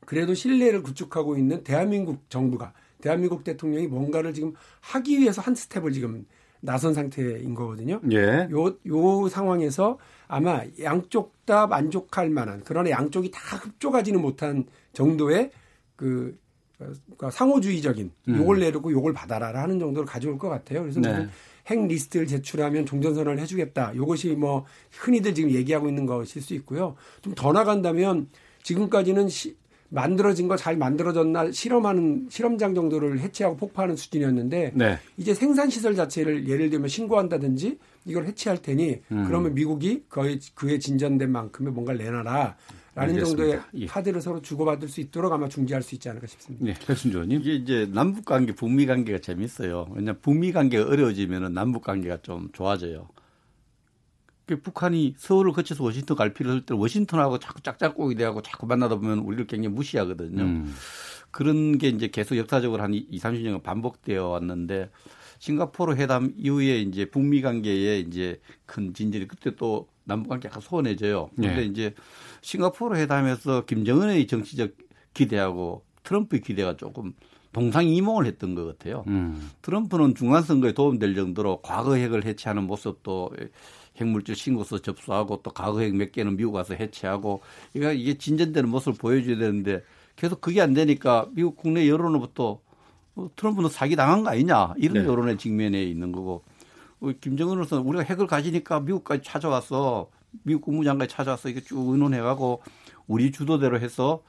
[0.07, 6.25] 그래도 신뢰를 구축하고 있는 대한민국 정부가 대한민국 대통령이 뭔가를 지금 하기 위해서 한 스텝을 지금
[6.65, 8.01] 나선 상태인 거거든요.
[8.13, 8.49] 예.
[8.53, 9.99] 요, 요 상황에서
[10.29, 15.51] 아마 양쪽 다 만족할 만한 그러나 양쪽이 다 흡족하지는 못한 정도의
[15.97, 16.39] 그
[16.79, 18.37] 그러니까 상호주의적인 음.
[18.37, 20.83] 요걸 내리고 요걸 받아라 하는 정도를 가져올 것 같아요.
[20.83, 21.29] 그래서 네.
[21.67, 23.93] 핵 리스트를 제출하면 종전선언을 해주겠다.
[23.93, 26.97] 이것이 뭐 흔히들 지금 얘기하고 있는 것일 수 있고요.
[27.23, 28.29] 좀 더 나간다면
[28.63, 29.57] 지금까지는 시,
[29.93, 34.99] 만들어진 거 잘 만들어졌나 실험하는 실험장 정도를 해체하고 폭파하는 수준이었는데 네.
[35.17, 39.25] 이제 생산 시설 자체를 예를 들면 신고한다든지 이걸 해체할 테니 음.
[39.27, 42.57] 그러면 미국이 거의 그에 진전된 만큼의 뭔가를 내놔라.
[42.95, 43.25] 라는 알겠습니다.
[43.45, 43.87] 정도의 예.
[43.87, 46.63] 카드를 서로 주고받을 수 있도록 아마 중재할 수 있지 않을까 싶습니다.
[46.67, 47.41] 네, 최순조님.
[47.41, 49.87] 이게 이제 남북 관계, 북미 관계가 재밌어요.
[49.95, 53.09] 왜냐 북미 관계가 어려워지면 남북 관계가 좀 좋아져요.
[54.47, 58.97] 그 북한이 서울을 거쳐서 워싱턴 갈 필요 없을 때 워싱턴하고 자꾸 짝짝꿍이 돼하고 자꾸 만나다
[58.97, 60.43] 보면 우리를 굉장히 무시하거든요.
[60.43, 60.75] 음.
[61.31, 64.91] 그런 게 이제 계속 역사적으로 한 2, 30년 반복되어 왔는데
[65.39, 71.31] 싱가포르 회담 이후에 이제 북미 관계에 이제 큰 진전이 그때 또 남북 관계 약간 소원해져요.
[71.35, 71.67] 그런데 네.
[71.67, 71.95] 이제
[72.43, 74.73] 싱가포르 회담에서 김정은의 정치적
[75.15, 77.15] 기대하고 트럼프의 기대가 조금
[77.53, 79.05] 동상이몽을 했던 것 같아요.
[79.09, 79.51] 음.
[79.63, 83.31] 트럼프는 중간선거에 도움될 정도로 과거 핵을 해체하는 모습도
[83.97, 88.99] 핵물질 신고서 접수하고 또 과거 핵 몇 개는 미국 가서 해체하고 그러니까 이게 진전되는 모습을
[88.99, 89.83] 보여줘야 되는데
[90.17, 92.61] 계속 그게 안 되니까 미국 국내 여론으로부터
[93.15, 95.09] 어, 트럼프는 사기 당한 거 아니냐 이런 네.
[95.09, 96.43] 여론의 직면에 있는 거고
[97.01, 100.11] 어, 김정은으로서는 우리가 핵을 가지니까 미국까지 찾아와서
[100.45, 102.63] 미국 국무장관이 찾아와서 이게 쭉 의논해가고
[103.07, 104.23] 우리 주도대로 해서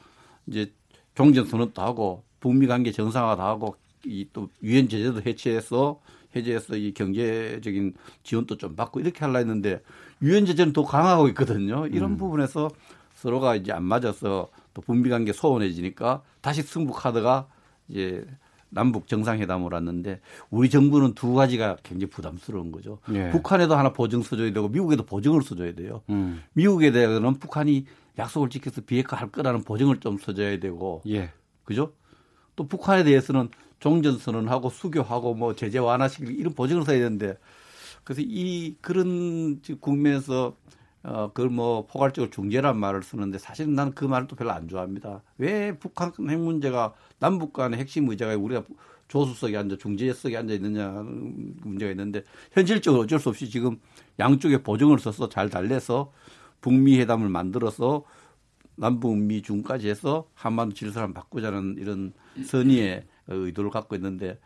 [0.47, 0.73] 이제
[1.15, 6.01] 종전선언도 하고 북미 관계 정상화도 하고 이 또 유엔 제재도 해체해서
[6.35, 9.81] 해제해서 이 경제적인 지원도 좀 받고 이렇게 하려 했는데
[10.21, 11.87] 유엔 제재는 더 강화하고 있거든요.
[11.87, 12.17] 이런 음.
[12.17, 12.69] 부분에서
[13.15, 17.47] 서로가 이제 안 맞아서 또 북미 관계 소원해지니까 다시 승부 카드가
[17.87, 18.25] 이제
[18.73, 20.19] 남북 정상회담을 왔는데
[20.49, 22.99] 우리 정부는 두 가지가 굉장히 부담스러운 거죠.
[23.13, 23.29] 예.
[23.29, 26.01] 북한에도 하나 보증 써줘야 되고 미국에도 보증을 써줘야 돼요.
[26.09, 26.41] 음.
[26.53, 27.85] 미국에 대해서는 북한이
[28.17, 31.31] 약속을 지켜서 비핵화 할 거라는 보증을 좀 써줘야 되고, 예.
[31.63, 31.93] 그죠?
[32.55, 33.49] 또 북한에 대해서는
[33.83, 37.37] 종전 선언하고 수교하고 뭐 제재 완화시키고 이런 보증을 써야 되는데
[38.05, 40.55] 그래서 이 그런 국면에서
[41.03, 45.21] 어, 그걸 뭐 포괄적으로 중재란 말을 쓰는데 사실은 나는 그 말을 또 별로 안 좋아합니다.
[45.37, 48.63] 왜 북한 핵 문제가 남북 간의 핵심 의제가 우리가
[49.09, 51.03] 조수석에 앉아 중재석에 앉아 있느냐
[51.63, 52.23] 문제가 있는데
[52.53, 53.81] 현실적으로 어쩔 수 없이 지금
[54.17, 56.13] 양쪽에 보증을 써서 잘 달래서
[56.61, 58.05] 북미 회담을 만들어서
[58.77, 62.13] 남북미 중까지 해서 한반도 질서를 바꾸자는 이런
[62.45, 64.39] 선의의 의도를 갖고 있는데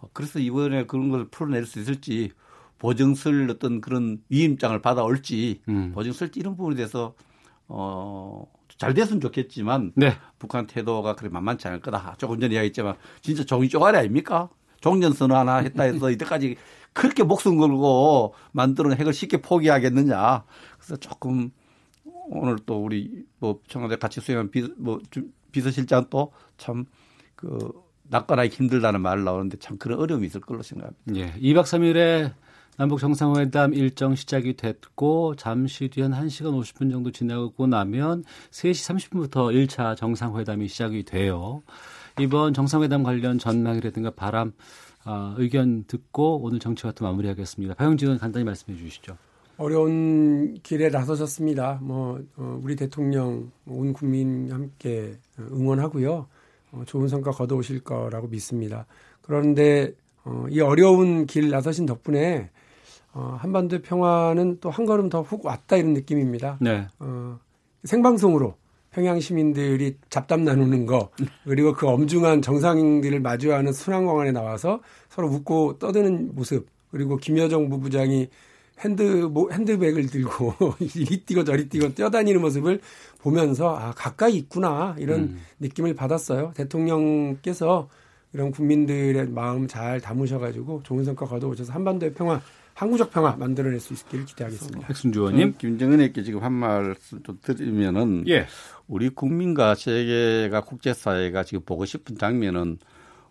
[0.00, 2.30] 어, 그래서 이번에 그런 걸 풀어낼 수 있을지
[2.78, 5.92] 보증설 어떤 그런 위임장을 받아올지 음.
[5.92, 7.14] 보증설지 이런 부분에 대해서
[7.66, 8.46] 어.
[8.76, 10.12] 잘 됐으면 좋겠지만 네.
[10.38, 12.14] 북한 태도가 그렇게 만만치 않을 거다.
[12.16, 14.48] 조금 전에 이야기했지만 진짜 종이 쪼가리 아닙니까?
[14.80, 16.54] 종전 선언 하나 했다 해서 이때까지
[16.92, 20.44] 그렇게 목숨 걸고 만드는 핵을 쉽게 포기하겠느냐.
[20.76, 21.50] 그래서 조금
[22.04, 25.00] 오늘 또 우리 뭐 청와대 같이 수행한 비, 뭐
[25.50, 26.86] 비서실장 또 참
[27.38, 27.70] 그
[28.08, 31.14] 낚아나기 힘들다는 말을 나오는데 참 그런 어려움이 있을 걸로 생각합니다.
[31.16, 31.32] 예.
[31.40, 32.32] 2박 3일에
[32.78, 38.22] 남북 정상회담 일정 시작이 됐고 잠시 뒤 한 1시간 50분 정도 지나고 나면
[38.52, 41.62] 3시 30분부터 1차 정상회담이 시작이 돼요.
[42.20, 44.52] 이번 정상회담 관련 전망이라든가 바람
[45.04, 47.74] 어, 의견 듣고 오늘 정치와트 마무리하겠습니다.
[47.74, 49.16] 박영진 의원 간단히 말씀해 주시죠.
[49.56, 51.80] 어려운 길에 나서셨습니다.
[51.82, 56.28] 뭐 어, 우리 대통령 온 국민 함께 응원하고요.
[56.72, 58.86] 어, 좋은 성과 거둬오실 거라고 믿습니다.
[59.22, 59.92] 그런데
[60.24, 62.50] 어, 이 어려운 길 나서신 덕분에
[63.12, 66.58] 어, 한반도 평화는 또 한 걸음 더 훅 왔다 이런 느낌입니다.
[66.60, 66.86] 네.
[66.98, 67.38] 어,
[67.84, 68.54] 생방송으로
[68.90, 71.10] 평양 시민들이 잡담 나누는 거
[71.44, 78.28] 그리고 그 엄중한 정상들을 마주하는 순환공원에 나와서 서로 웃고 떠드는 모습 그리고 김여정 부부장이
[78.80, 82.80] 핸드 뭐 핸드백을 들고 이리 뛰고 저리 뛰고 뛰어다니는 모습을
[83.20, 85.40] 보면서 아 가까이 있구나 이런 음.
[85.60, 86.52] 느낌을 받았어요.
[86.54, 87.88] 대통령께서
[88.32, 92.40] 이런 국민들의 마음 잘 담으셔가지고 좋은 성과 거둬오셔서 한반도의 평화
[92.74, 94.86] 항구적 평화 만들어낼 수 있기를 기대하겠습니다.
[94.86, 98.46] 백순주 의원님, 음, 김정은에게 지금 한 말씀 좀 드리면은 예.
[98.86, 102.78] 우리 국민과 세계가 국제사회가 지금 보고 싶은 장면은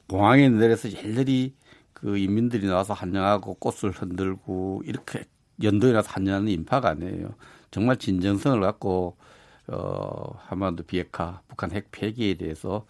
[0.10, 1.54] 공항에 내려서 열렬히
[1.94, 5.24] 그 인민들이 나와서 환영하고 꽃을 흔들고 이렇게
[5.62, 7.30] 연도에 나서 환영하는 인파가 아니에요.
[7.72, 9.18] 정말 진정성을 갖고
[9.68, 12.86] 어 한반도 비핵화, 북한 핵 폐기에 대해서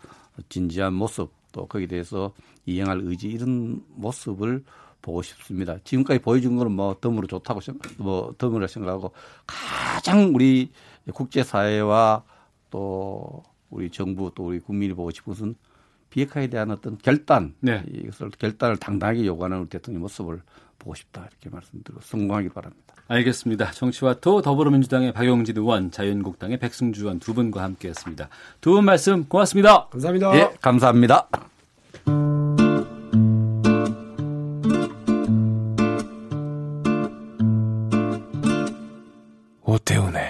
[0.49, 2.33] 진지한 모습 또 거기에 대해서
[2.65, 4.63] 이행할 의지 이런 모습을
[5.01, 5.77] 보고 싶습니다.
[5.83, 9.11] 지금까지 보여준 거는 뭐 덤으로 좋다고 생각, 뭐 덤으로 생각하고
[9.45, 10.71] 가장 우리
[11.11, 12.23] 국제사회와
[12.69, 15.55] 또 우리 정부 또 우리 국민이 보고 싶은 것은
[16.09, 17.83] 비핵화에 대한 어떤 결단, 네.
[17.87, 20.41] 이것을 결단을 당당하게 요구하는 우리 대통령 모습을
[20.79, 22.93] 보고 싶다 이렇게 말씀드리고 성공하길 바랍니다.
[23.09, 23.71] 알겠습니다.
[23.71, 28.29] 정치와토 더불어민주당의 박용진 의원, 자유한국당의 백승주 의원 두 분과 함께했습니다.
[28.61, 29.87] 두 분 말씀 고맙습니다.
[29.87, 30.35] 감사합니다.
[30.37, 31.27] 예, 감사합니다.
[39.63, 40.23] 오태훈의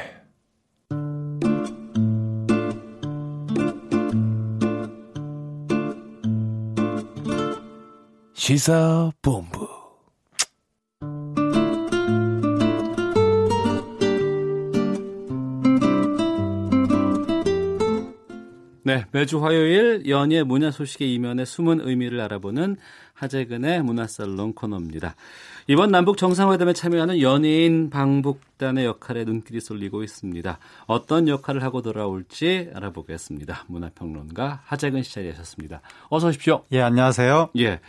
[8.34, 9.66] 시사본부
[18.98, 22.78] 네, 매주 화요일 연예 문화 소식의 이면의 숨은 의미를 알아보는
[23.14, 25.15] 하재근의 문화살롱 코너입니다.
[25.68, 30.57] 이번 남북 정상회담에 참여하는 연예인 방북단의 역할에 눈길이 쏠리고 있습니다.
[30.88, 33.65] 어떤 역할을 하고 돌아올지 알아보겠습니다.
[33.68, 35.82] 문화평론가 하재근 씨 자리하셨습니다.
[36.10, 36.64] 어서 오십시오.
[36.72, 37.49] 예, 안녕하세요.
[37.60, 37.80] 예.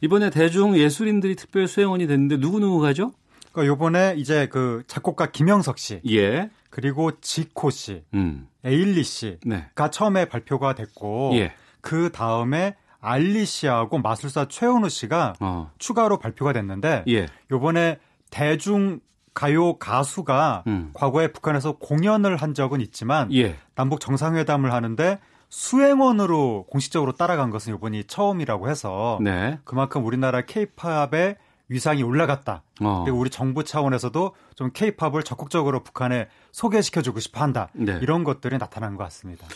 [0.00, 3.12] 이번에 대중 예술인들이 특별 수행원이 됐는데 누구누구 가죠?
[3.54, 6.00] 그러니까 요번에 이제 그 작곡가 김영석 씨.
[6.10, 6.50] 예.
[6.70, 8.02] 그리고 지코 씨.
[8.12, 8.48] 음.
[8.64, 9.70] 에일리 씨가 네.
[9.92, 11.52] 처음에 발표가 됐고 예.
[11.80, 15.70] 그 다음에 알리 씨하고 마술사 최현우 씨가 어.
[15.78, 17.26] 추가로 발표가 됐는데 예.
[17.50, 17.98] 요번에
[18.30, 19.00] 대중
[19.34, 20.90] 가요 가수가 음.
[20.94, 23.56] 과거에 북한에서 공연을 한 적은 있지만 예.
[23.74, 25.18] 남북 정상회담을 하는데
[25.50, 29.58] 수행원으로 공식적으로 따라간 것은 이번이 처음이라고 해서 네.
[29.64, 31.36] 그만큼 우리나라 케이팝의
[31.74, 32.62] 위상이 올라갔다.
[32.80, 33.02] 어.
[33.04, 37.68] 그리고 우리 정부 차원에서도 좀 케이팝을 적극적으로 북한에 소개시켜주고 싶어 한다.
[37.72, 37.98] 네.
[38.00, 39.46] 이런 것들이 나타난 것 같습니다.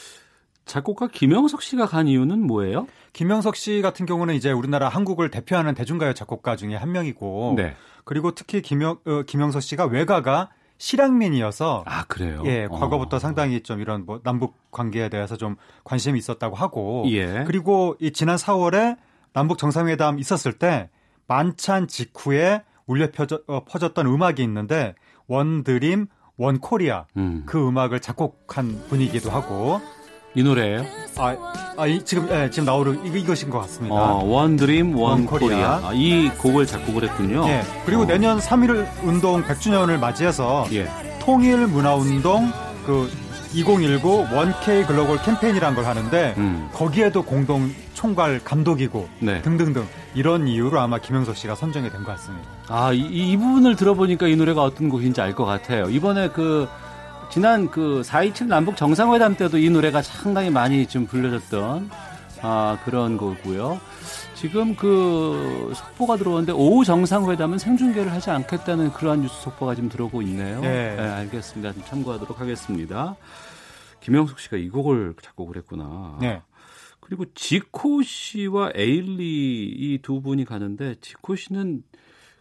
[0.65, 2.89] 작곡가 김영석 씨가 간 이유는 뭐예요?
[3.13, 7.75] 김영석 씨 같은 경우는 이제 우리나라 한국을 대표하는 대중가요 작곡가 중에 한 명이고, 네.
[8.05, 12.43] 그리고 특히 김영, 어, 김영석 씨가 외가가 실향민이어서 아 그래요?
[12.47, 13.19] 예, 과거부터 어.
[13.19, 17.45] 상당히 좀 이런 뭐 남북 관계에 대해서 좀 관심이 있었다고 하고, 예.
[17.47, 18.97] 그리고 이 지난 4월에
[19.33, 20.91] 남북 정상회담 있었을 때
[21.29, 23.63] 만찬 직후에 울려 퍼져, 어,
[24.07, 24.95] 음악이 있는데
[25.29, 26.07] 원드림
[26.39, 27.43] One Korea 음.
[27.47, 29.81] 그 음악을 작곡한 분이기도 하고
[30.35, 30.85] 이 노래예요?
[31.17, 33.95] 아, 아 이, 지금 예, 지금 나오는 이거 이것인 것 같습니다.
[33.95, 35.81] 어, One Dream One Korea.
[35.85, 37.45] 아, 이 곡을 작곡을 했군요.
[37.49, 37.63] 예.
[37.85, 38.07] 그리고 어.
[38.07, 40.89] 내년 3.1 운동 100주년을 맞이해서 예.
[41.21, 42.51] 통일 문화 운동
[42.87, 43.11] 그
[43.55, 46.69] 2019 1K 글로벌 캠페인이라는 걸 하는데 음.
[46.73, 49.43] 거기에도 공동 총괄 감독이고 네.
[49.43, 52.49] 등등등 이런 이유로 아마 김형석 씨가 선정이 된 것 같습니다.
[52.69, 55.89] 아, 이, 이 부분을 들어보니까 이 노래가 어떤 곡인지 알 것 같아요.
[55.91, 56.69] 이번에 그
[57.31, 61.91] 지난 그 4.27 남북 정상회담 때도 이 노래가 상당히 많이 좀 불려졌던
[62.43, 63.81] 아, 그런 거고요.
[64.39, 70.61] 지금 그 속보가 들어오는데 오후 정상회담은 생중계를 하지 않겠다는 그러한 뉴스 속보가 지금 들어오고 있네요.
[70.61, 71.73] 네, 네 알겠습니다.
[71.73, 73.17] 좀 참고하도록 하겠습니다.
[74.01, 76.19] 김영숙 씨가 이 곡을 작곡을 했구나.
[76.21, 76.41] 네.
[77.01, 81.83] 그리고 지코 씨와 에일리 이 두 분이 가는데 지코 씨는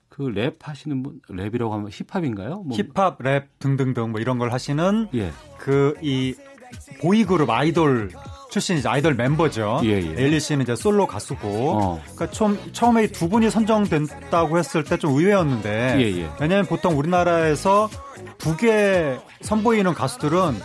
[0.10, 2.64] 그 랩 하시는 분 랩이라고 하면 힙합인가요?
[2.64, 2.78] 뭐.
[2.78, 5.32] 힙합, 랩 등등등 뭐 이런 걸 하시는 예.
[5.58, 6.36] 그이
[7.02, 8.12] 보이그룹 아이돌
[8.50, 8.90] 출신이죠.
[8.90, 9.82] 아이돌 멤버죠.
[9.84, 10.16] 예, 예.
[10.18, 11.48] 에일리 씨는 이제 솔로 가수고.
[11.48, 12.02] 어.
[12.04, 15.96] 그러니까 처음, 처음에 두 분이 선정된다고 했을 때 좀 의외였는데.
[16.00, 16.30] 예, 예.
[16.40, 17.90] 왜냐하면 보통 우리나라에서
[18.40, 20.60] 북에 선보이는 가수들은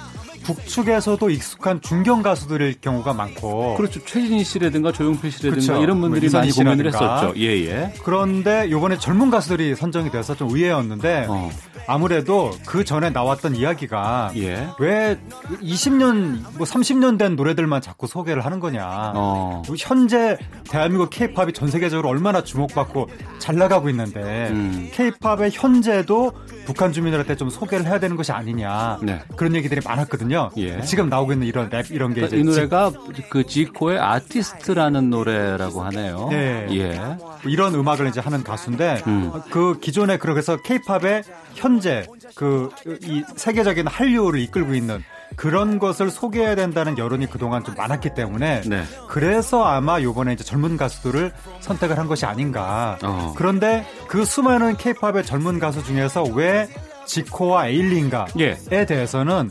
[0.44, 5.82] 북측에서도 익숙한 중견 가수들일 경우가 많고 그렇죠 최진희 씨라든가 조용필 씨라든가 그렇죠.
[5.82, 7.94] 이런 분들이 뭐 많이 공연을 했었죠 예예 예.
[8.02, 11.50] 그런데 이번에 젊은 가수들이 선정이 돼서 좀 의외였는데 어.
[11.86, 14.68] 아무래도 그 전에 나왔던 이야기가 예.
[14.78, 15.18] 왜
[15.62, 19.62] 20년 뭐 30년 된 노래들만 자꾸 소개를 하는 거냐 어.
[19.76, 20.38] 현재
[20.70, 23.08] 대한민국 케이팝이 전 세계적으로 얼마나 주목받고
[23.38, 24.52] 잘 나가고 있는데
[24.92, 25.50] 케이팝의 음.
[25.52, 26.32] 현재도
[26.66, 29.20] 북한 주민들한테 좀 소개를 해야 되는 것이 아니냐 네.
[29.36, 30.31] 그런 얘기들이 많았거든요.
[30.56, 30.80] 예.
[30.82, 32.92] 지금 나오고 있는 이런 랩 이런 게 그러니까 이 노래가
[33.30, 36.28] 그 지코의 아티스트라는 노래라고 하네요.
[36.30, 36.66] 네.
[36.72, 37.00] 예.
[37.44, 39.32] 이런 음악을 이제 하는 가수인데 음.
[39.50, 41.22] 그 기존에 그래서 케이팝의
[41.54, 42.70] 현재 그
[43.02, 45.02] 이 세계적인 한류를 이끌고 있는
[45.36, 48.82] 그런 것을 소개해야 된다는 여론이 그동안 좀 많았기 때문에 네.
[49.08, 52.98] 그래서 아마 요번에 이제 젊은 가수들을 선택을 한 것이 아닌가.
[53.02, 53.32] 어.
[53.36, 56.68] 그런데 그 수많은 케이팝의 젊은 가수 중에서 왜
[57.06, 58.84] 지코와 에일린가에 예.
[58.86, 59.50] 대해서는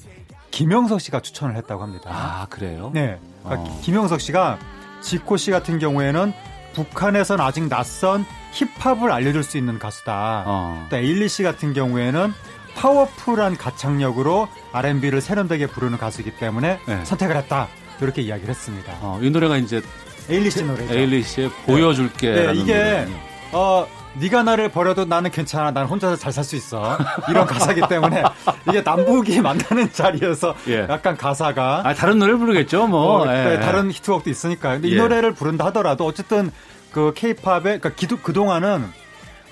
[0.51, 2.09] 김형석 씨가 추천을 했다고 합니다.
[2.11, 2.91] 아, 그래요?
[2.93, 3.19] 네.
[3.43, 3.79] 그러니까 어.
[3.81, 4.59] 김형석 씨가
[5.01, 6.33] 지코 씨 같은 경우에는
[6.73, 10.43] 북한에선 아직 낯선 힙합을 알려줄 수 있는 가수다.
[10.45, 10.87] 어.
[10.89, 12.33] 또 에일리 씨 같은 경우에는
[12.75, 17.05] 파워풀한 가창력으로 R&B를 세련되게 부르는 가수이기 때문에 네.
[17.05, 17.67] 선택을 했다.
[18.01, 18.93] 이렇게 이야기를 했습니다.
[19.01, 19.81] 어, 이 노래가 이제
[20.29, 20.93] 에일리 씨 노래죠.
[20.93, 22.31] 에일리 씨의 보여줄게.
[22.31, 23.17] 네, 이게 노래군요.
[23.53, 25.71] 어 네가 나를 버려도 나는 괜찮아.
[25.71, 26.97] 난 혼자서 잘 살 수 있어.
[27.29, 28.23] 이런 가사기 때문에
[28.69, 30.85] 이게 남북이 만나는 자리에서 예.
[30.89, 33.21] 약간 가사가 아, 다른 노래 부르겠죠, 뭐.
[33.21, 33.59] 어, 네, 예.
[33.59, 34.73] 다른 히트곡도 있으니까.
[34.73, 34.97] 근데 이 예.
[34.97, 36.51] 노래를 부른다 하더라도 어쨌든
[36.91, 38.85] 그 케이팝의 그러니까 기도 그동안은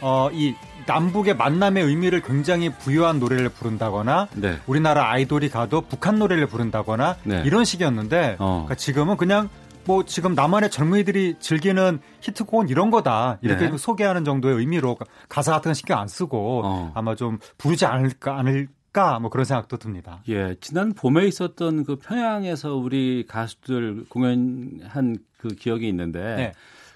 [0.02, 0.56] 어, 이
[0.86, 4.58] 남북의 만남의 의미를 굉장히 부여한 노래를 부른다거나 네.
[4.66, 7.44] 우리나라 아이돌이 가도 북한 노래를 부른다거나 네.
[7.46, 8.64] 이런 식이었는데 어.
[8.66, 9.50] 그러니까 지금은 그냥
[9.90, 13.76] 뭐 지금 남한의 젊은이들이 즐기는 히트곡은 이런 거다 이렇게 네.
[13.76, 14.96] 소개하는 정도의 의미로
[15.28, 16.92] 가사 같은 거 신경 안 쓰고 어.
[16.94, 20.22] 아마 좀 부르지 않을까 않을까 뭐 그런 생각도 듭니다.
[20.30, 26.52] 예, 지난 봄에 있었던 그 평양에서 우리 가수들 공연한 그 기억이 있는데 네.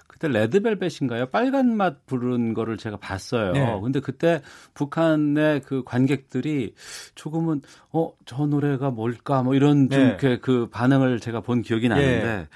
[0.06, 1.26] 그때 레드벨벳인가요?
[1.30, 3.50] 빨간 맛 부른 거를 제가 봤어요.
[3.54, 3.80] 네.
[3.82, 4.40] 근데 그때
[4.74, 6.74] 북한의 그 관객들이
[7.16, 10.06] 조금은 어, 저 노래가 뭘까 뭐 이런 좀 네.
[10.06, 12.46] 이렇게 그 반응을 제가 본 기억이 나는데 네.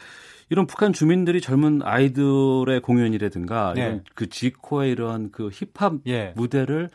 [0.51, 3.83] 이런 북한 주민들이 젊은 아이들의 공연이라든가 네.
[3.83, 6.33] 이런 그 지코의 이런 그 힙합 예.
[6.37, 6.91] 무대를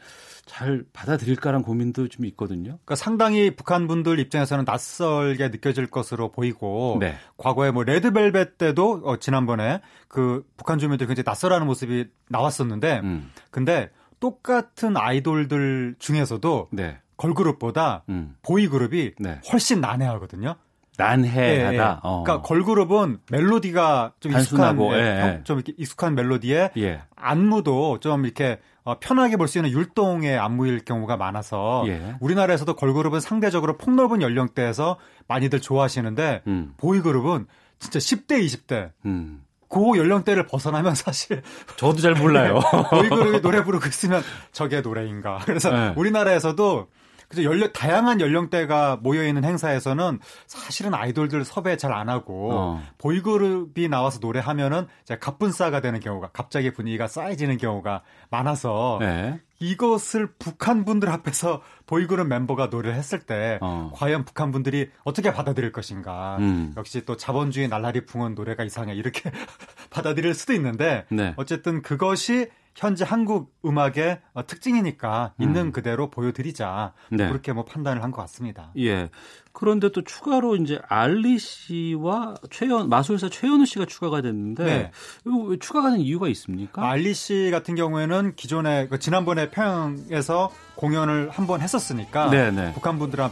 [0.45, 2.71] 잘 받아들일까라는 고민도 좀 있거든요.
[2.71, 7.15] 그러니까 상당히 북한 분들 입장에서는 낯설게 느껴질 것으로 보이고 네.
[7.37, 13.31] 과거에 뭐 레드벨벳 때도 어, 지난번에 그 북한 주민들이 굉장히 낯설하는 모습이 나왔었는데 음.
[13.51, 13.89] 근데
[14.19, 16.99] 똑같은 아이돌들 중에서도 네.
[17.17, 18.35] 걸그룹보다 음.
[18.41, 19.39] 보이그룹이 네.
[19.51, 20.55] 훨씬 난해하거든요.
[20.97, 21.73] 난해하다.
[21.73, 21.79] 예, 예.
[22.03, 22.23] 어.
[22.23, 25.41] 그러니까 걸그룹은 멜로디가 좀 익숙한, 예, 예.
[25.43, 27.01] 좀 이렇게 익숙한 멜로디에 예.
[27.15, 32.15] 안무도 좀 이렇게 어, 편하게 볼 수 있는 율동의 안무일 경우가 많아서 예.
[32.19, 34.97] 우리나라에서도 걸그룹은 상대적으로 폭넓은 연령대에서
[35.27, 36.73] 많이들 좋아하시는데 음.
[36.77, 37.47] 보이그룹은
[37.79, 39.41] 진짜 10대, 20대 음.
[39.69, 41.41] 그 연령대를 벗어나면 사실
[41.77, 42.59] 저도 잘 몰라요.
[42.91, 44.21] 보이그룹이 노래 부르고 있으면
[44.51, 45.39] 저게 노래인가.
[45.45, 45.93] 그래서 네.
[45.95, 46.87] 우리나라에서도
[47.33, 52.83] 그래서 연령 다양한 연령대가 모여 있는 행사에서는 사실은 아이돌들 섭외 잘 안 하고 어.
[52.97, 58.01] 보이그룹이 나와서 노래하면은 이제 갑분싸가 되는 경우가 갑자기 분위기가 쌓여지는 경우가
[58.31, 59.39] 많아서 네.
[59.59, 63.91] 이것을 북한 분들 앞에서 보이그룹 멤버가 노래를 했을 때 어.
[63.93, 66.37] 과연 북한 분들이 어떻게 받아들일 것인가.
[66.39, 66.73] 음.
[66.77, 69.31] 역시 또 자본주의 날라리 풍은 노래가 이상해 이렇게
[69.91, 71.33] 받아들일 수도 있는데 네.
[71.37, 75.71] 어쨌든 그것이 현재 한국 음악의 어, 특징이니까 있는 음.
[75.71, 77.27] 그대로 보여드리자 네.
[77.27, 78.71] 그렇게 뭐 판단을 한 것 같습니다.
[78.77, 79.09] 예.
[79.51, 84.91] 그런데 또 추가로 이제 알리 씨와 최연 마술사 최현우 씨가 추가가 됐는데 네.
[85.25, 86.87] 왜 추가가 된 이유가 있습니까?
[86.89, 92.51] 알리 씨 같은 경우에는 기존에 그 지난번에 평양에서 공연을 한 번 했었으니까 네네.
[92.67, 92.73] 네.
[92.73, 93.31] 북한 분들한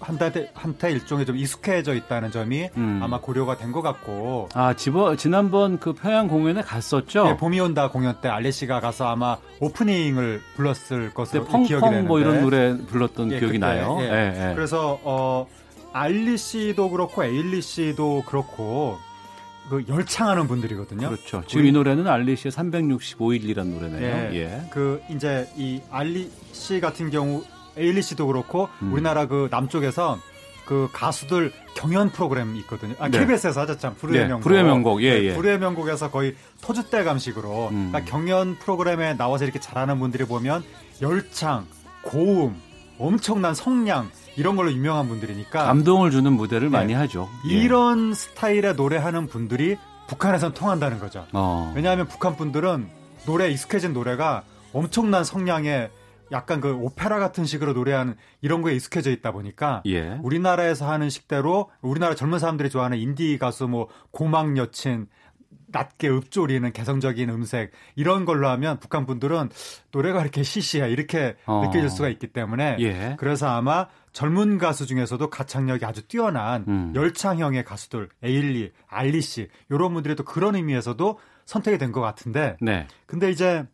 [0.00, 3.00] 한테 한테 일종의 좀 익숙해져 있다는 점이 음.
[3.02, 4.48] 아마 고려가 된 것 같고.
[4.54, 7.24] 아 지버, 지난번 그 평양 공연에 갔었죠.
[7.24, 12.08] 네, 봄이 온다 공연 때 알레 씨가 가서 아마 오프닝을 불렀을 것으로 네, 기억이 되는데.
[12.08, 13.98] 뭐 이런 노래 불렀던 예, 기억이 그때, 나요.
[14.00, 14.04] 예.
[14.04, 14.54] 예, 예.
[14.54, 15.46] 그래서 어
[15.92, 18.98] 알리 씨도 그렇고 에일리 씨도 그렇고
[19.68, 21.08] 그 열창하는 분들이거든요.
[21.10, 21.42] 그렇죠.
[21.46, 24.30] 지금 우리, 이 노래는 알리 씨의 365일이라는 노래네요.
[24.32, 24.34] 예.
[24.34, 24.62] 예.
[24.70, 27.42] 그 이제 이 알리 씨 같은 경우
[27.78, 28.92] 에일리 씨도 그렇고 음.
[28.92, 30.18] 우리나라 그 남쪽에서
[30.68, 32.94] 그 가수들 경연 프로그램 있거든요.
[32.98, 33.20] 아, 네.
[33.20, 33.94] KBS에서 하셨잖아.
[33.94, 34.42] 불후의 네, 명곡.
[34.42, 35.02] 불후의 명곡.
[35.02, 35.34] 예, 네, 예.
[35.34, 37.90] 불후의 명곡에서 거의 토주대 감식으로 음.
[37.90, 40.62] 그러니까 경연 프로그램에 나와서 이렇게 잘하는 분들이 보면
[41.00, 41.64] 열창,
[42.02, 42.60] 고음,
[42.98, 46.76] 엄청난 성량 이런 걸로 유명한 분들이니까 감동을 주는 무대를 네.
[46.76, 47.30] 많이 하죠.
[47.48, 47.54] 예.
[47.54, 49.78] 이런 스타일의 노래하는 분들이
[50.08, 51.26] 북한에선 통한다는 거죠.
[51.32, 51.72] 어.
[51.74, 52.88] 왜냐하면 북한 분들은
[53.24, 54.42] 노래 익숙해진 노래가
[54.72, 55.90] 엄청난 성량의
[56.32, 60.18] 약간 그 오페라 같은 식으로 노래하는 이런 거에 익숙해져 있다 보니까 예.
[60.22, 65.08] 우리나라에서 하는 식대로 우리나라 젊은 사람들이 좋아하는 인디 가수 뭐 고막 여친
[65.70, 69.50] 낮게 읊조리는 개성적인 음색 이런 걸로 하면 북한 분들은
[69.90, 71.62] 노래가 이렇게 시시해 이렇게 어.
[71.66, 73.16] 느껴질 수가 있기 때문에 예.
[73.18, 76.92] 그래서 아마 젊은 가수 중에서도 가창력이 아주 뛰어난 음.
[76.94, 82.86] 열창형의 가수들 에일리, 알리 씨 이런 분들이 또 그런 의미에서도 선택이 된 것 같은데 네.
[83.06, 83.66] 근데 이제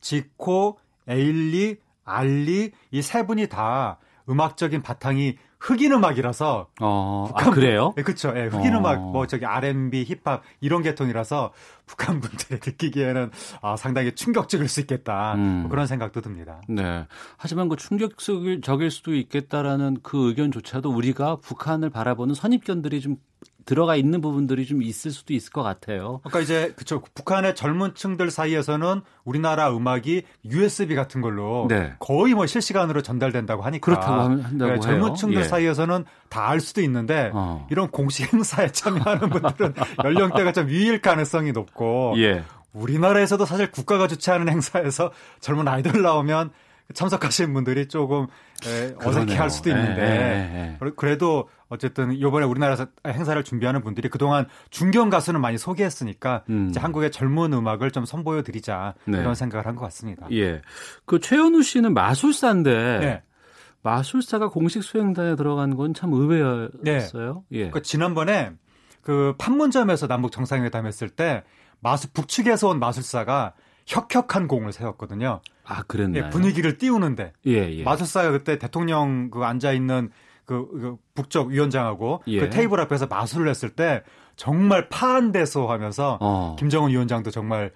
[0.00, 0.78] 지코,
[1.08, 3.98] 에일리, 알리 이 세 분이 다
[4.28, 7.92] 음악적인 바탕이 흑인 음악이라서 어, 북한 아, 그래요?
[7.96, 8.32] 네, 그렇죠.
[8.36, 8.78] 예, 흑인 어.
[8.78, 11.52] 음악 뭐 저기 R&B, 힙합 이런 계통이라서
[11.86, 13.30] 북한 분들이 듣기에는
[13.62, 15.60] 아, 상당히 충격적일 수 있겠다 음.
[15.62, 16.60] 뭐 그런 생각도 듭니다.
[16.68, 17.06] 네.
[17.38, 23.16] 하지만 그 충격적일 수도 있겠다라는 그 의견조차도 우리가 북한을 바라보는 선입견들이 좀
[23.64, 26.20] 들어가 있는 부분들이 좀 있을 수도 있을 것 같아요.
[26.22, 31.94] 그러니까 이제 그쵸 북한의 젊은 층들 사이에서는 우리나라 음악이 USB 같은 걸로 네.
[31.98, 35.44] 거의 뭐 실시간으로 전달된다고 하니까 그렇다고 한다고 네, 젊은 층들 예.
[35.44, 37.66] 사이에서는 다 알 수도 있는데 어.
[37.70, 39.74] 이런 공식 행사에 참여하는 분들은
[40.04, 42.44] 연령대가 좀 위일 가능성이 높고 예.
[42.72, 45.10] 우리나라에서도 사실 국가가 주최하는 행사에서
[45.40, 46.50] 젊은 아이들 나오면
[46.92, 48.26] 참석하시는 분들이 조금
[48.66, 55.10] 예, 어색해할 수도 있는데 예, 예, 그래도 어쨌든 이번에 우리나라에서 행사를 준비하는 분들이 그동안 중견
[55.10, 56.68] 가수는 많이 소개했으니까 음.
[56.70, 59.18] 이제 한국의 젊은 음악을 좀 선보여 드리자 네.
[59.18, 60.26] 이런 생각을 한 것 같습니다.
[60.32, 60.62] 예.
[61.04, 63.22] 그 최현우 씨는 마술사인데 네.
[63.82, 67.44] 마술사가 공식 수행단에 들어간 건 참 의외였어요.
[67.50, 67.58] 네.
[67.58, 67.70] 예.
[67.70, 68.52] 그 지난번에
[69.02, 71.42] 그 판문점에서 남북 정상회담 했을 때
[71.80, 73.52] 마술 북측에서 온 마술사가
[73.86, 75.40] 혁혁한 공을 세웠거든요.
[75.66, 76.24] 아, 그랬나요?
[76.24, 77.32] 예, 분위기를 띄우는데.
[77.46, 77.82] 예, 예.
[77.84, 80.10] 마술사가 그때 대통령 그 앉아 있는
[80.44, 82.40] 그, 그 북쪽 위원장하고 예.
[82.40, 84.02] 그 테이블 앞에서 마술을 했을 때
[84.36, 86.56] 정말 파한대소 하면서 어.
[86.58, 87.72] 김정은 위원장도 정말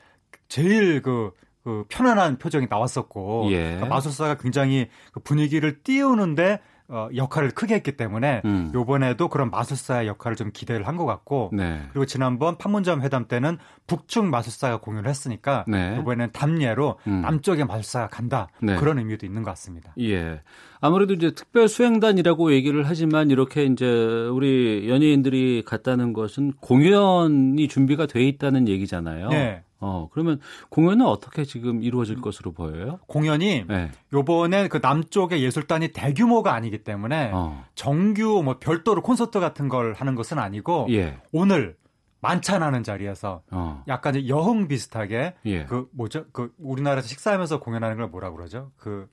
[0.49, 1.33] 제일 그,
[1.65, 3.63] 그 편안한 표정이 나왔었고 예.
[3.63, 8.71] 그러니까 마술사가 굉장히 그 분위기를 띄우는데 어, 역할을 크게 했기 때문에 음.
[8.75, 11.83] 요번에도 그런 마술사의 역할을 좀 기대를 한 것 같고 네.
[11.93, 15.97] 그리고 지난번 판문점 회담 때는 북측 마술사가 공연을 했으니까 네.
[16.01, 17.21] 이번에는 담례로 음.
[17.21, 18.75] 남쪽의 마술사가 간다 네.
[18.77, 19.93] 그런 의미도 있는 것 같습니다.
[20.01, 20.41] 예.
[20.81, 28.23] 아무래도 이제 특별 수행단이라고 얘기를 하지만 이렇게 이제 우리 연예인들이 갔다는 것은 공연이 준비가 돼
[28.25, 29.29] 있다는 얘기잖아요.
[29.29, 29.63] 네.
[29.81, 30.41] 어, 그러면
[30.71, 32.99] 공연은 어떻게 지금 이루어질 것으로 보여요?
[33.07, 33.91] 공연이 네.
[34.13, 37.65] 요번에 그 남쪽의 예술단이 대규모가 아니기 때문에 어.
[37.75, 41.19] 정규 뭐 별도로 콘서트 같은 걸 하는 것은 아니고 예.
[41.33, 41.77] 오늘
[42.21, 43.85] 만찬하는 자리에서 어.
[43.87, 45.65] 약간 여흥 비슷하게 예.
[45.67, 46.25] 그 뭐죠?
[46.33, 48.73] 그 우리나라에서 식사하면서 공연하는 걸 뭐라 그러죠?
[48.77, 49.09] 그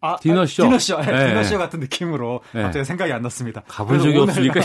[0.00, 0.64] 아, 디너쇼.
[0.64, 1.00] 아, 디너쇼.
[1.00, 1.28] 네, 네.
[1.28, 2.62] 디너쇼 같은 느낌으로 네.
[2.62, 3.62] 갑자기 생각이 안 났습니다.
[3.66, 4.60] 가본 적이 오늘, 없으니까.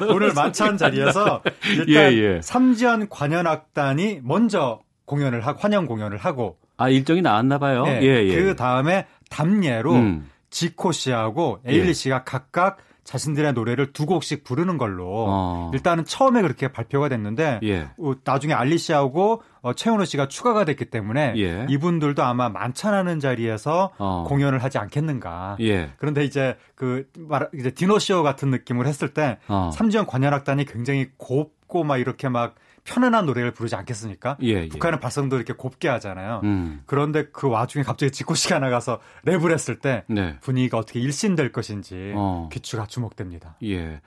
[0.14, 2.40] 오늘 만찬 자리에서 일단 예, 예.
[2.42, 7.84] 삼지연 관현악단이 먼저 공연을 하고 환영 공연을 하고 아 일정이 나왔나 봐요.
[7.84, 8.36] 네, 예, 예.
[8.36, 10.30] 그 다음에 담례로 음.
[10.50, 11.92] 지코 씨하고 에일리 예.
[11.92, 15.70] 씨가 각각 자신들의 노래를 두 곡씩 부르는 걸로 어.
[15.72, 17.88] 일단은 처음에 그렇게 발표가 됐는데 예.
[17.98, 21.66] 어, 나중에 알리 씨하고 어, 최은호 씨가 추가가 됐기 때문에 예.
[21.68, 24.24] 이분들도 아마 만찬하는 자리에서 어.
[24.28, 25.56] 공연을 하지 않겠는가.
[25.60, 25.90] 예.
[25.98, 29.70] 그런데 이제 그 말, 이제 디너쇼 같은 느낌을 했을 때 어.
[29.72, 32.54] 삼지연 관현악단이 굉장히 곱고 막 이렇게 막
[32.88, 34.38] 편안한 노래를 부르지 않겠습니까?
[34.42, 34.68] 예, 예.
[34.68, 36.40] 북한은 발성도 이렇게 곱게 하잖아요.
[36.44, 36.82] 음.
[36.86, 40.38] 그런데 그 와중에 갑자기 지코 씨가 나가서 랩을 했을 때 네.
[40.40, 42.48] 분위기가 어떻게 일신될 것인지 어.
[42.50, 43.56] 귀추가 주목됩니다.
[43.64, 44.00] 예.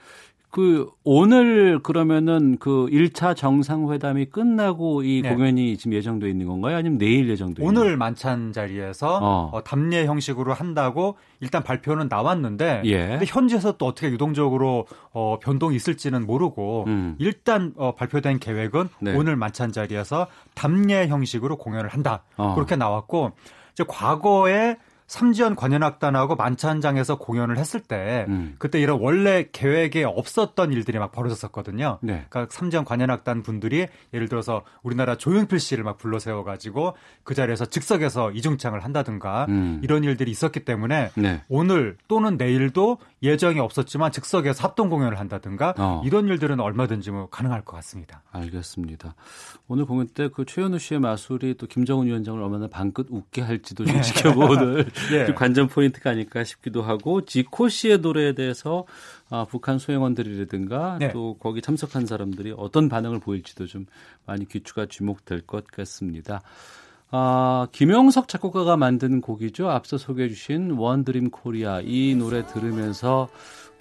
[0.51, 5.33] 그 오늘 그러면은 그 1차 정상회담이 끝나고 이 네.
[5.33, 6.75] 공연이 지금 예정돼 있는 건가요?
[6.75, 9.49] 아니면 내일 예정돼 있는 오늘 만찬 자리에서 어.
[9.53, 13.07] 어, 담례 형식으로 한다고 일단 발표는 나왔는데 예.
[13.07, 17.15] 근데 현지에서 또 어떻게 유동적으로 어, 변동이 있을지는 모르고 음.
[17.17, 19.15] 일단 어, 발표된 계획은 네.
[19.15, 22.23] 오늘 만찬 자리에서 담례 형식으로 공연을 한다.
[22.35, 22.55] 어.
[22.55, 23.31] 그렇게 나왔고
[23.71, 24.75] 이제 과거에
[25.11, 28.55] 삼지연 관현악단하고 만찬장에서 공연을 했을 때 음.
[28.59, 31.99] 그때 이런 원래 계획에 없었던 일들이 막 벌어졌었거든요.
[32.01, 32.25] 네.
[32.29, 37.65] 그러니까 삼지연 관현악단 분들이 예를 들어서 우리나라 조용필 씨를 막 불러 세워 가지고 그 자리에서
[37.65, 39.81] 즉석에서 이중창을 한다든가 음.
[39.83, 41.41] 이런 일들이 있었기 때문에 네.
[41.49, 46.01] 오늘 또는 내일도 예정이 없었지만 즉석에서 합동 공연을 한다든가 어.
[46.03, 48.23] 이런 일들은 얼마든지 뭐 가능할 것 같습니다.
[48.31, 49.13] 알겠습니다.
[49.67, 54.01] 오늘 공연 때 그 최현우 씨의 마술이 또 김정은 위원장을 얼마나 방긋 웃게 할지도 좀
[54.01, 55.33] 지켜보는 예.
[55.35, 58.85] 관전 포인트가 아닐까 싶기도 하고 지코 씨의 노래에 대해서
[59.29, 61.11] 아, 북한 수행원들이라든가 네.
[61.11, 63.85] 또 거기 참석한 사람들이 어떤 반응을 보일지도 좀
[64.25, 66.41] 많이 귀추가 주목될 것 같습니다.
[67.11, 69.69] 아, 김형석 작곡가가 만든 곡이죠.
[69.69, 73.27] 앞서 소개해 주신 One Dream Korea 이 노래 들으면서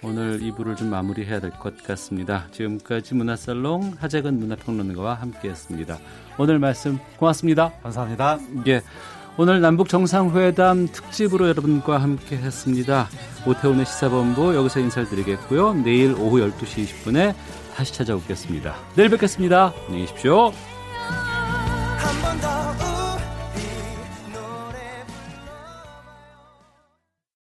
[0.03, 2.47] 오늘 2부를 좀 마무리해야 될 것 같습니다.
[2.51, 5.97] 지금까지 문화살롱 하재근 문화평론가와 함께했습니다.
[6.39, 7.71] 오늘 말씀 고맙습니다.
[7.83, 8.39] 감사합니다.
[8.67, 8.81] 예.
[9.37, 13.07] 오늘 남북 정상회담 특집으로 여러분과 함께 했습니다.
[13.47, 15.73] 오태훈의 시사본부 여기서 인사를 드리겠고요.
[15.75, 17.33] 내일 오후 12시 20분에
[17.75, 18.75] 다시 찾아오겠습니다.
[18.95, 19.71] 내일 뵙겠습니다.
[19.87, 20.51] 안녕히 계십시오.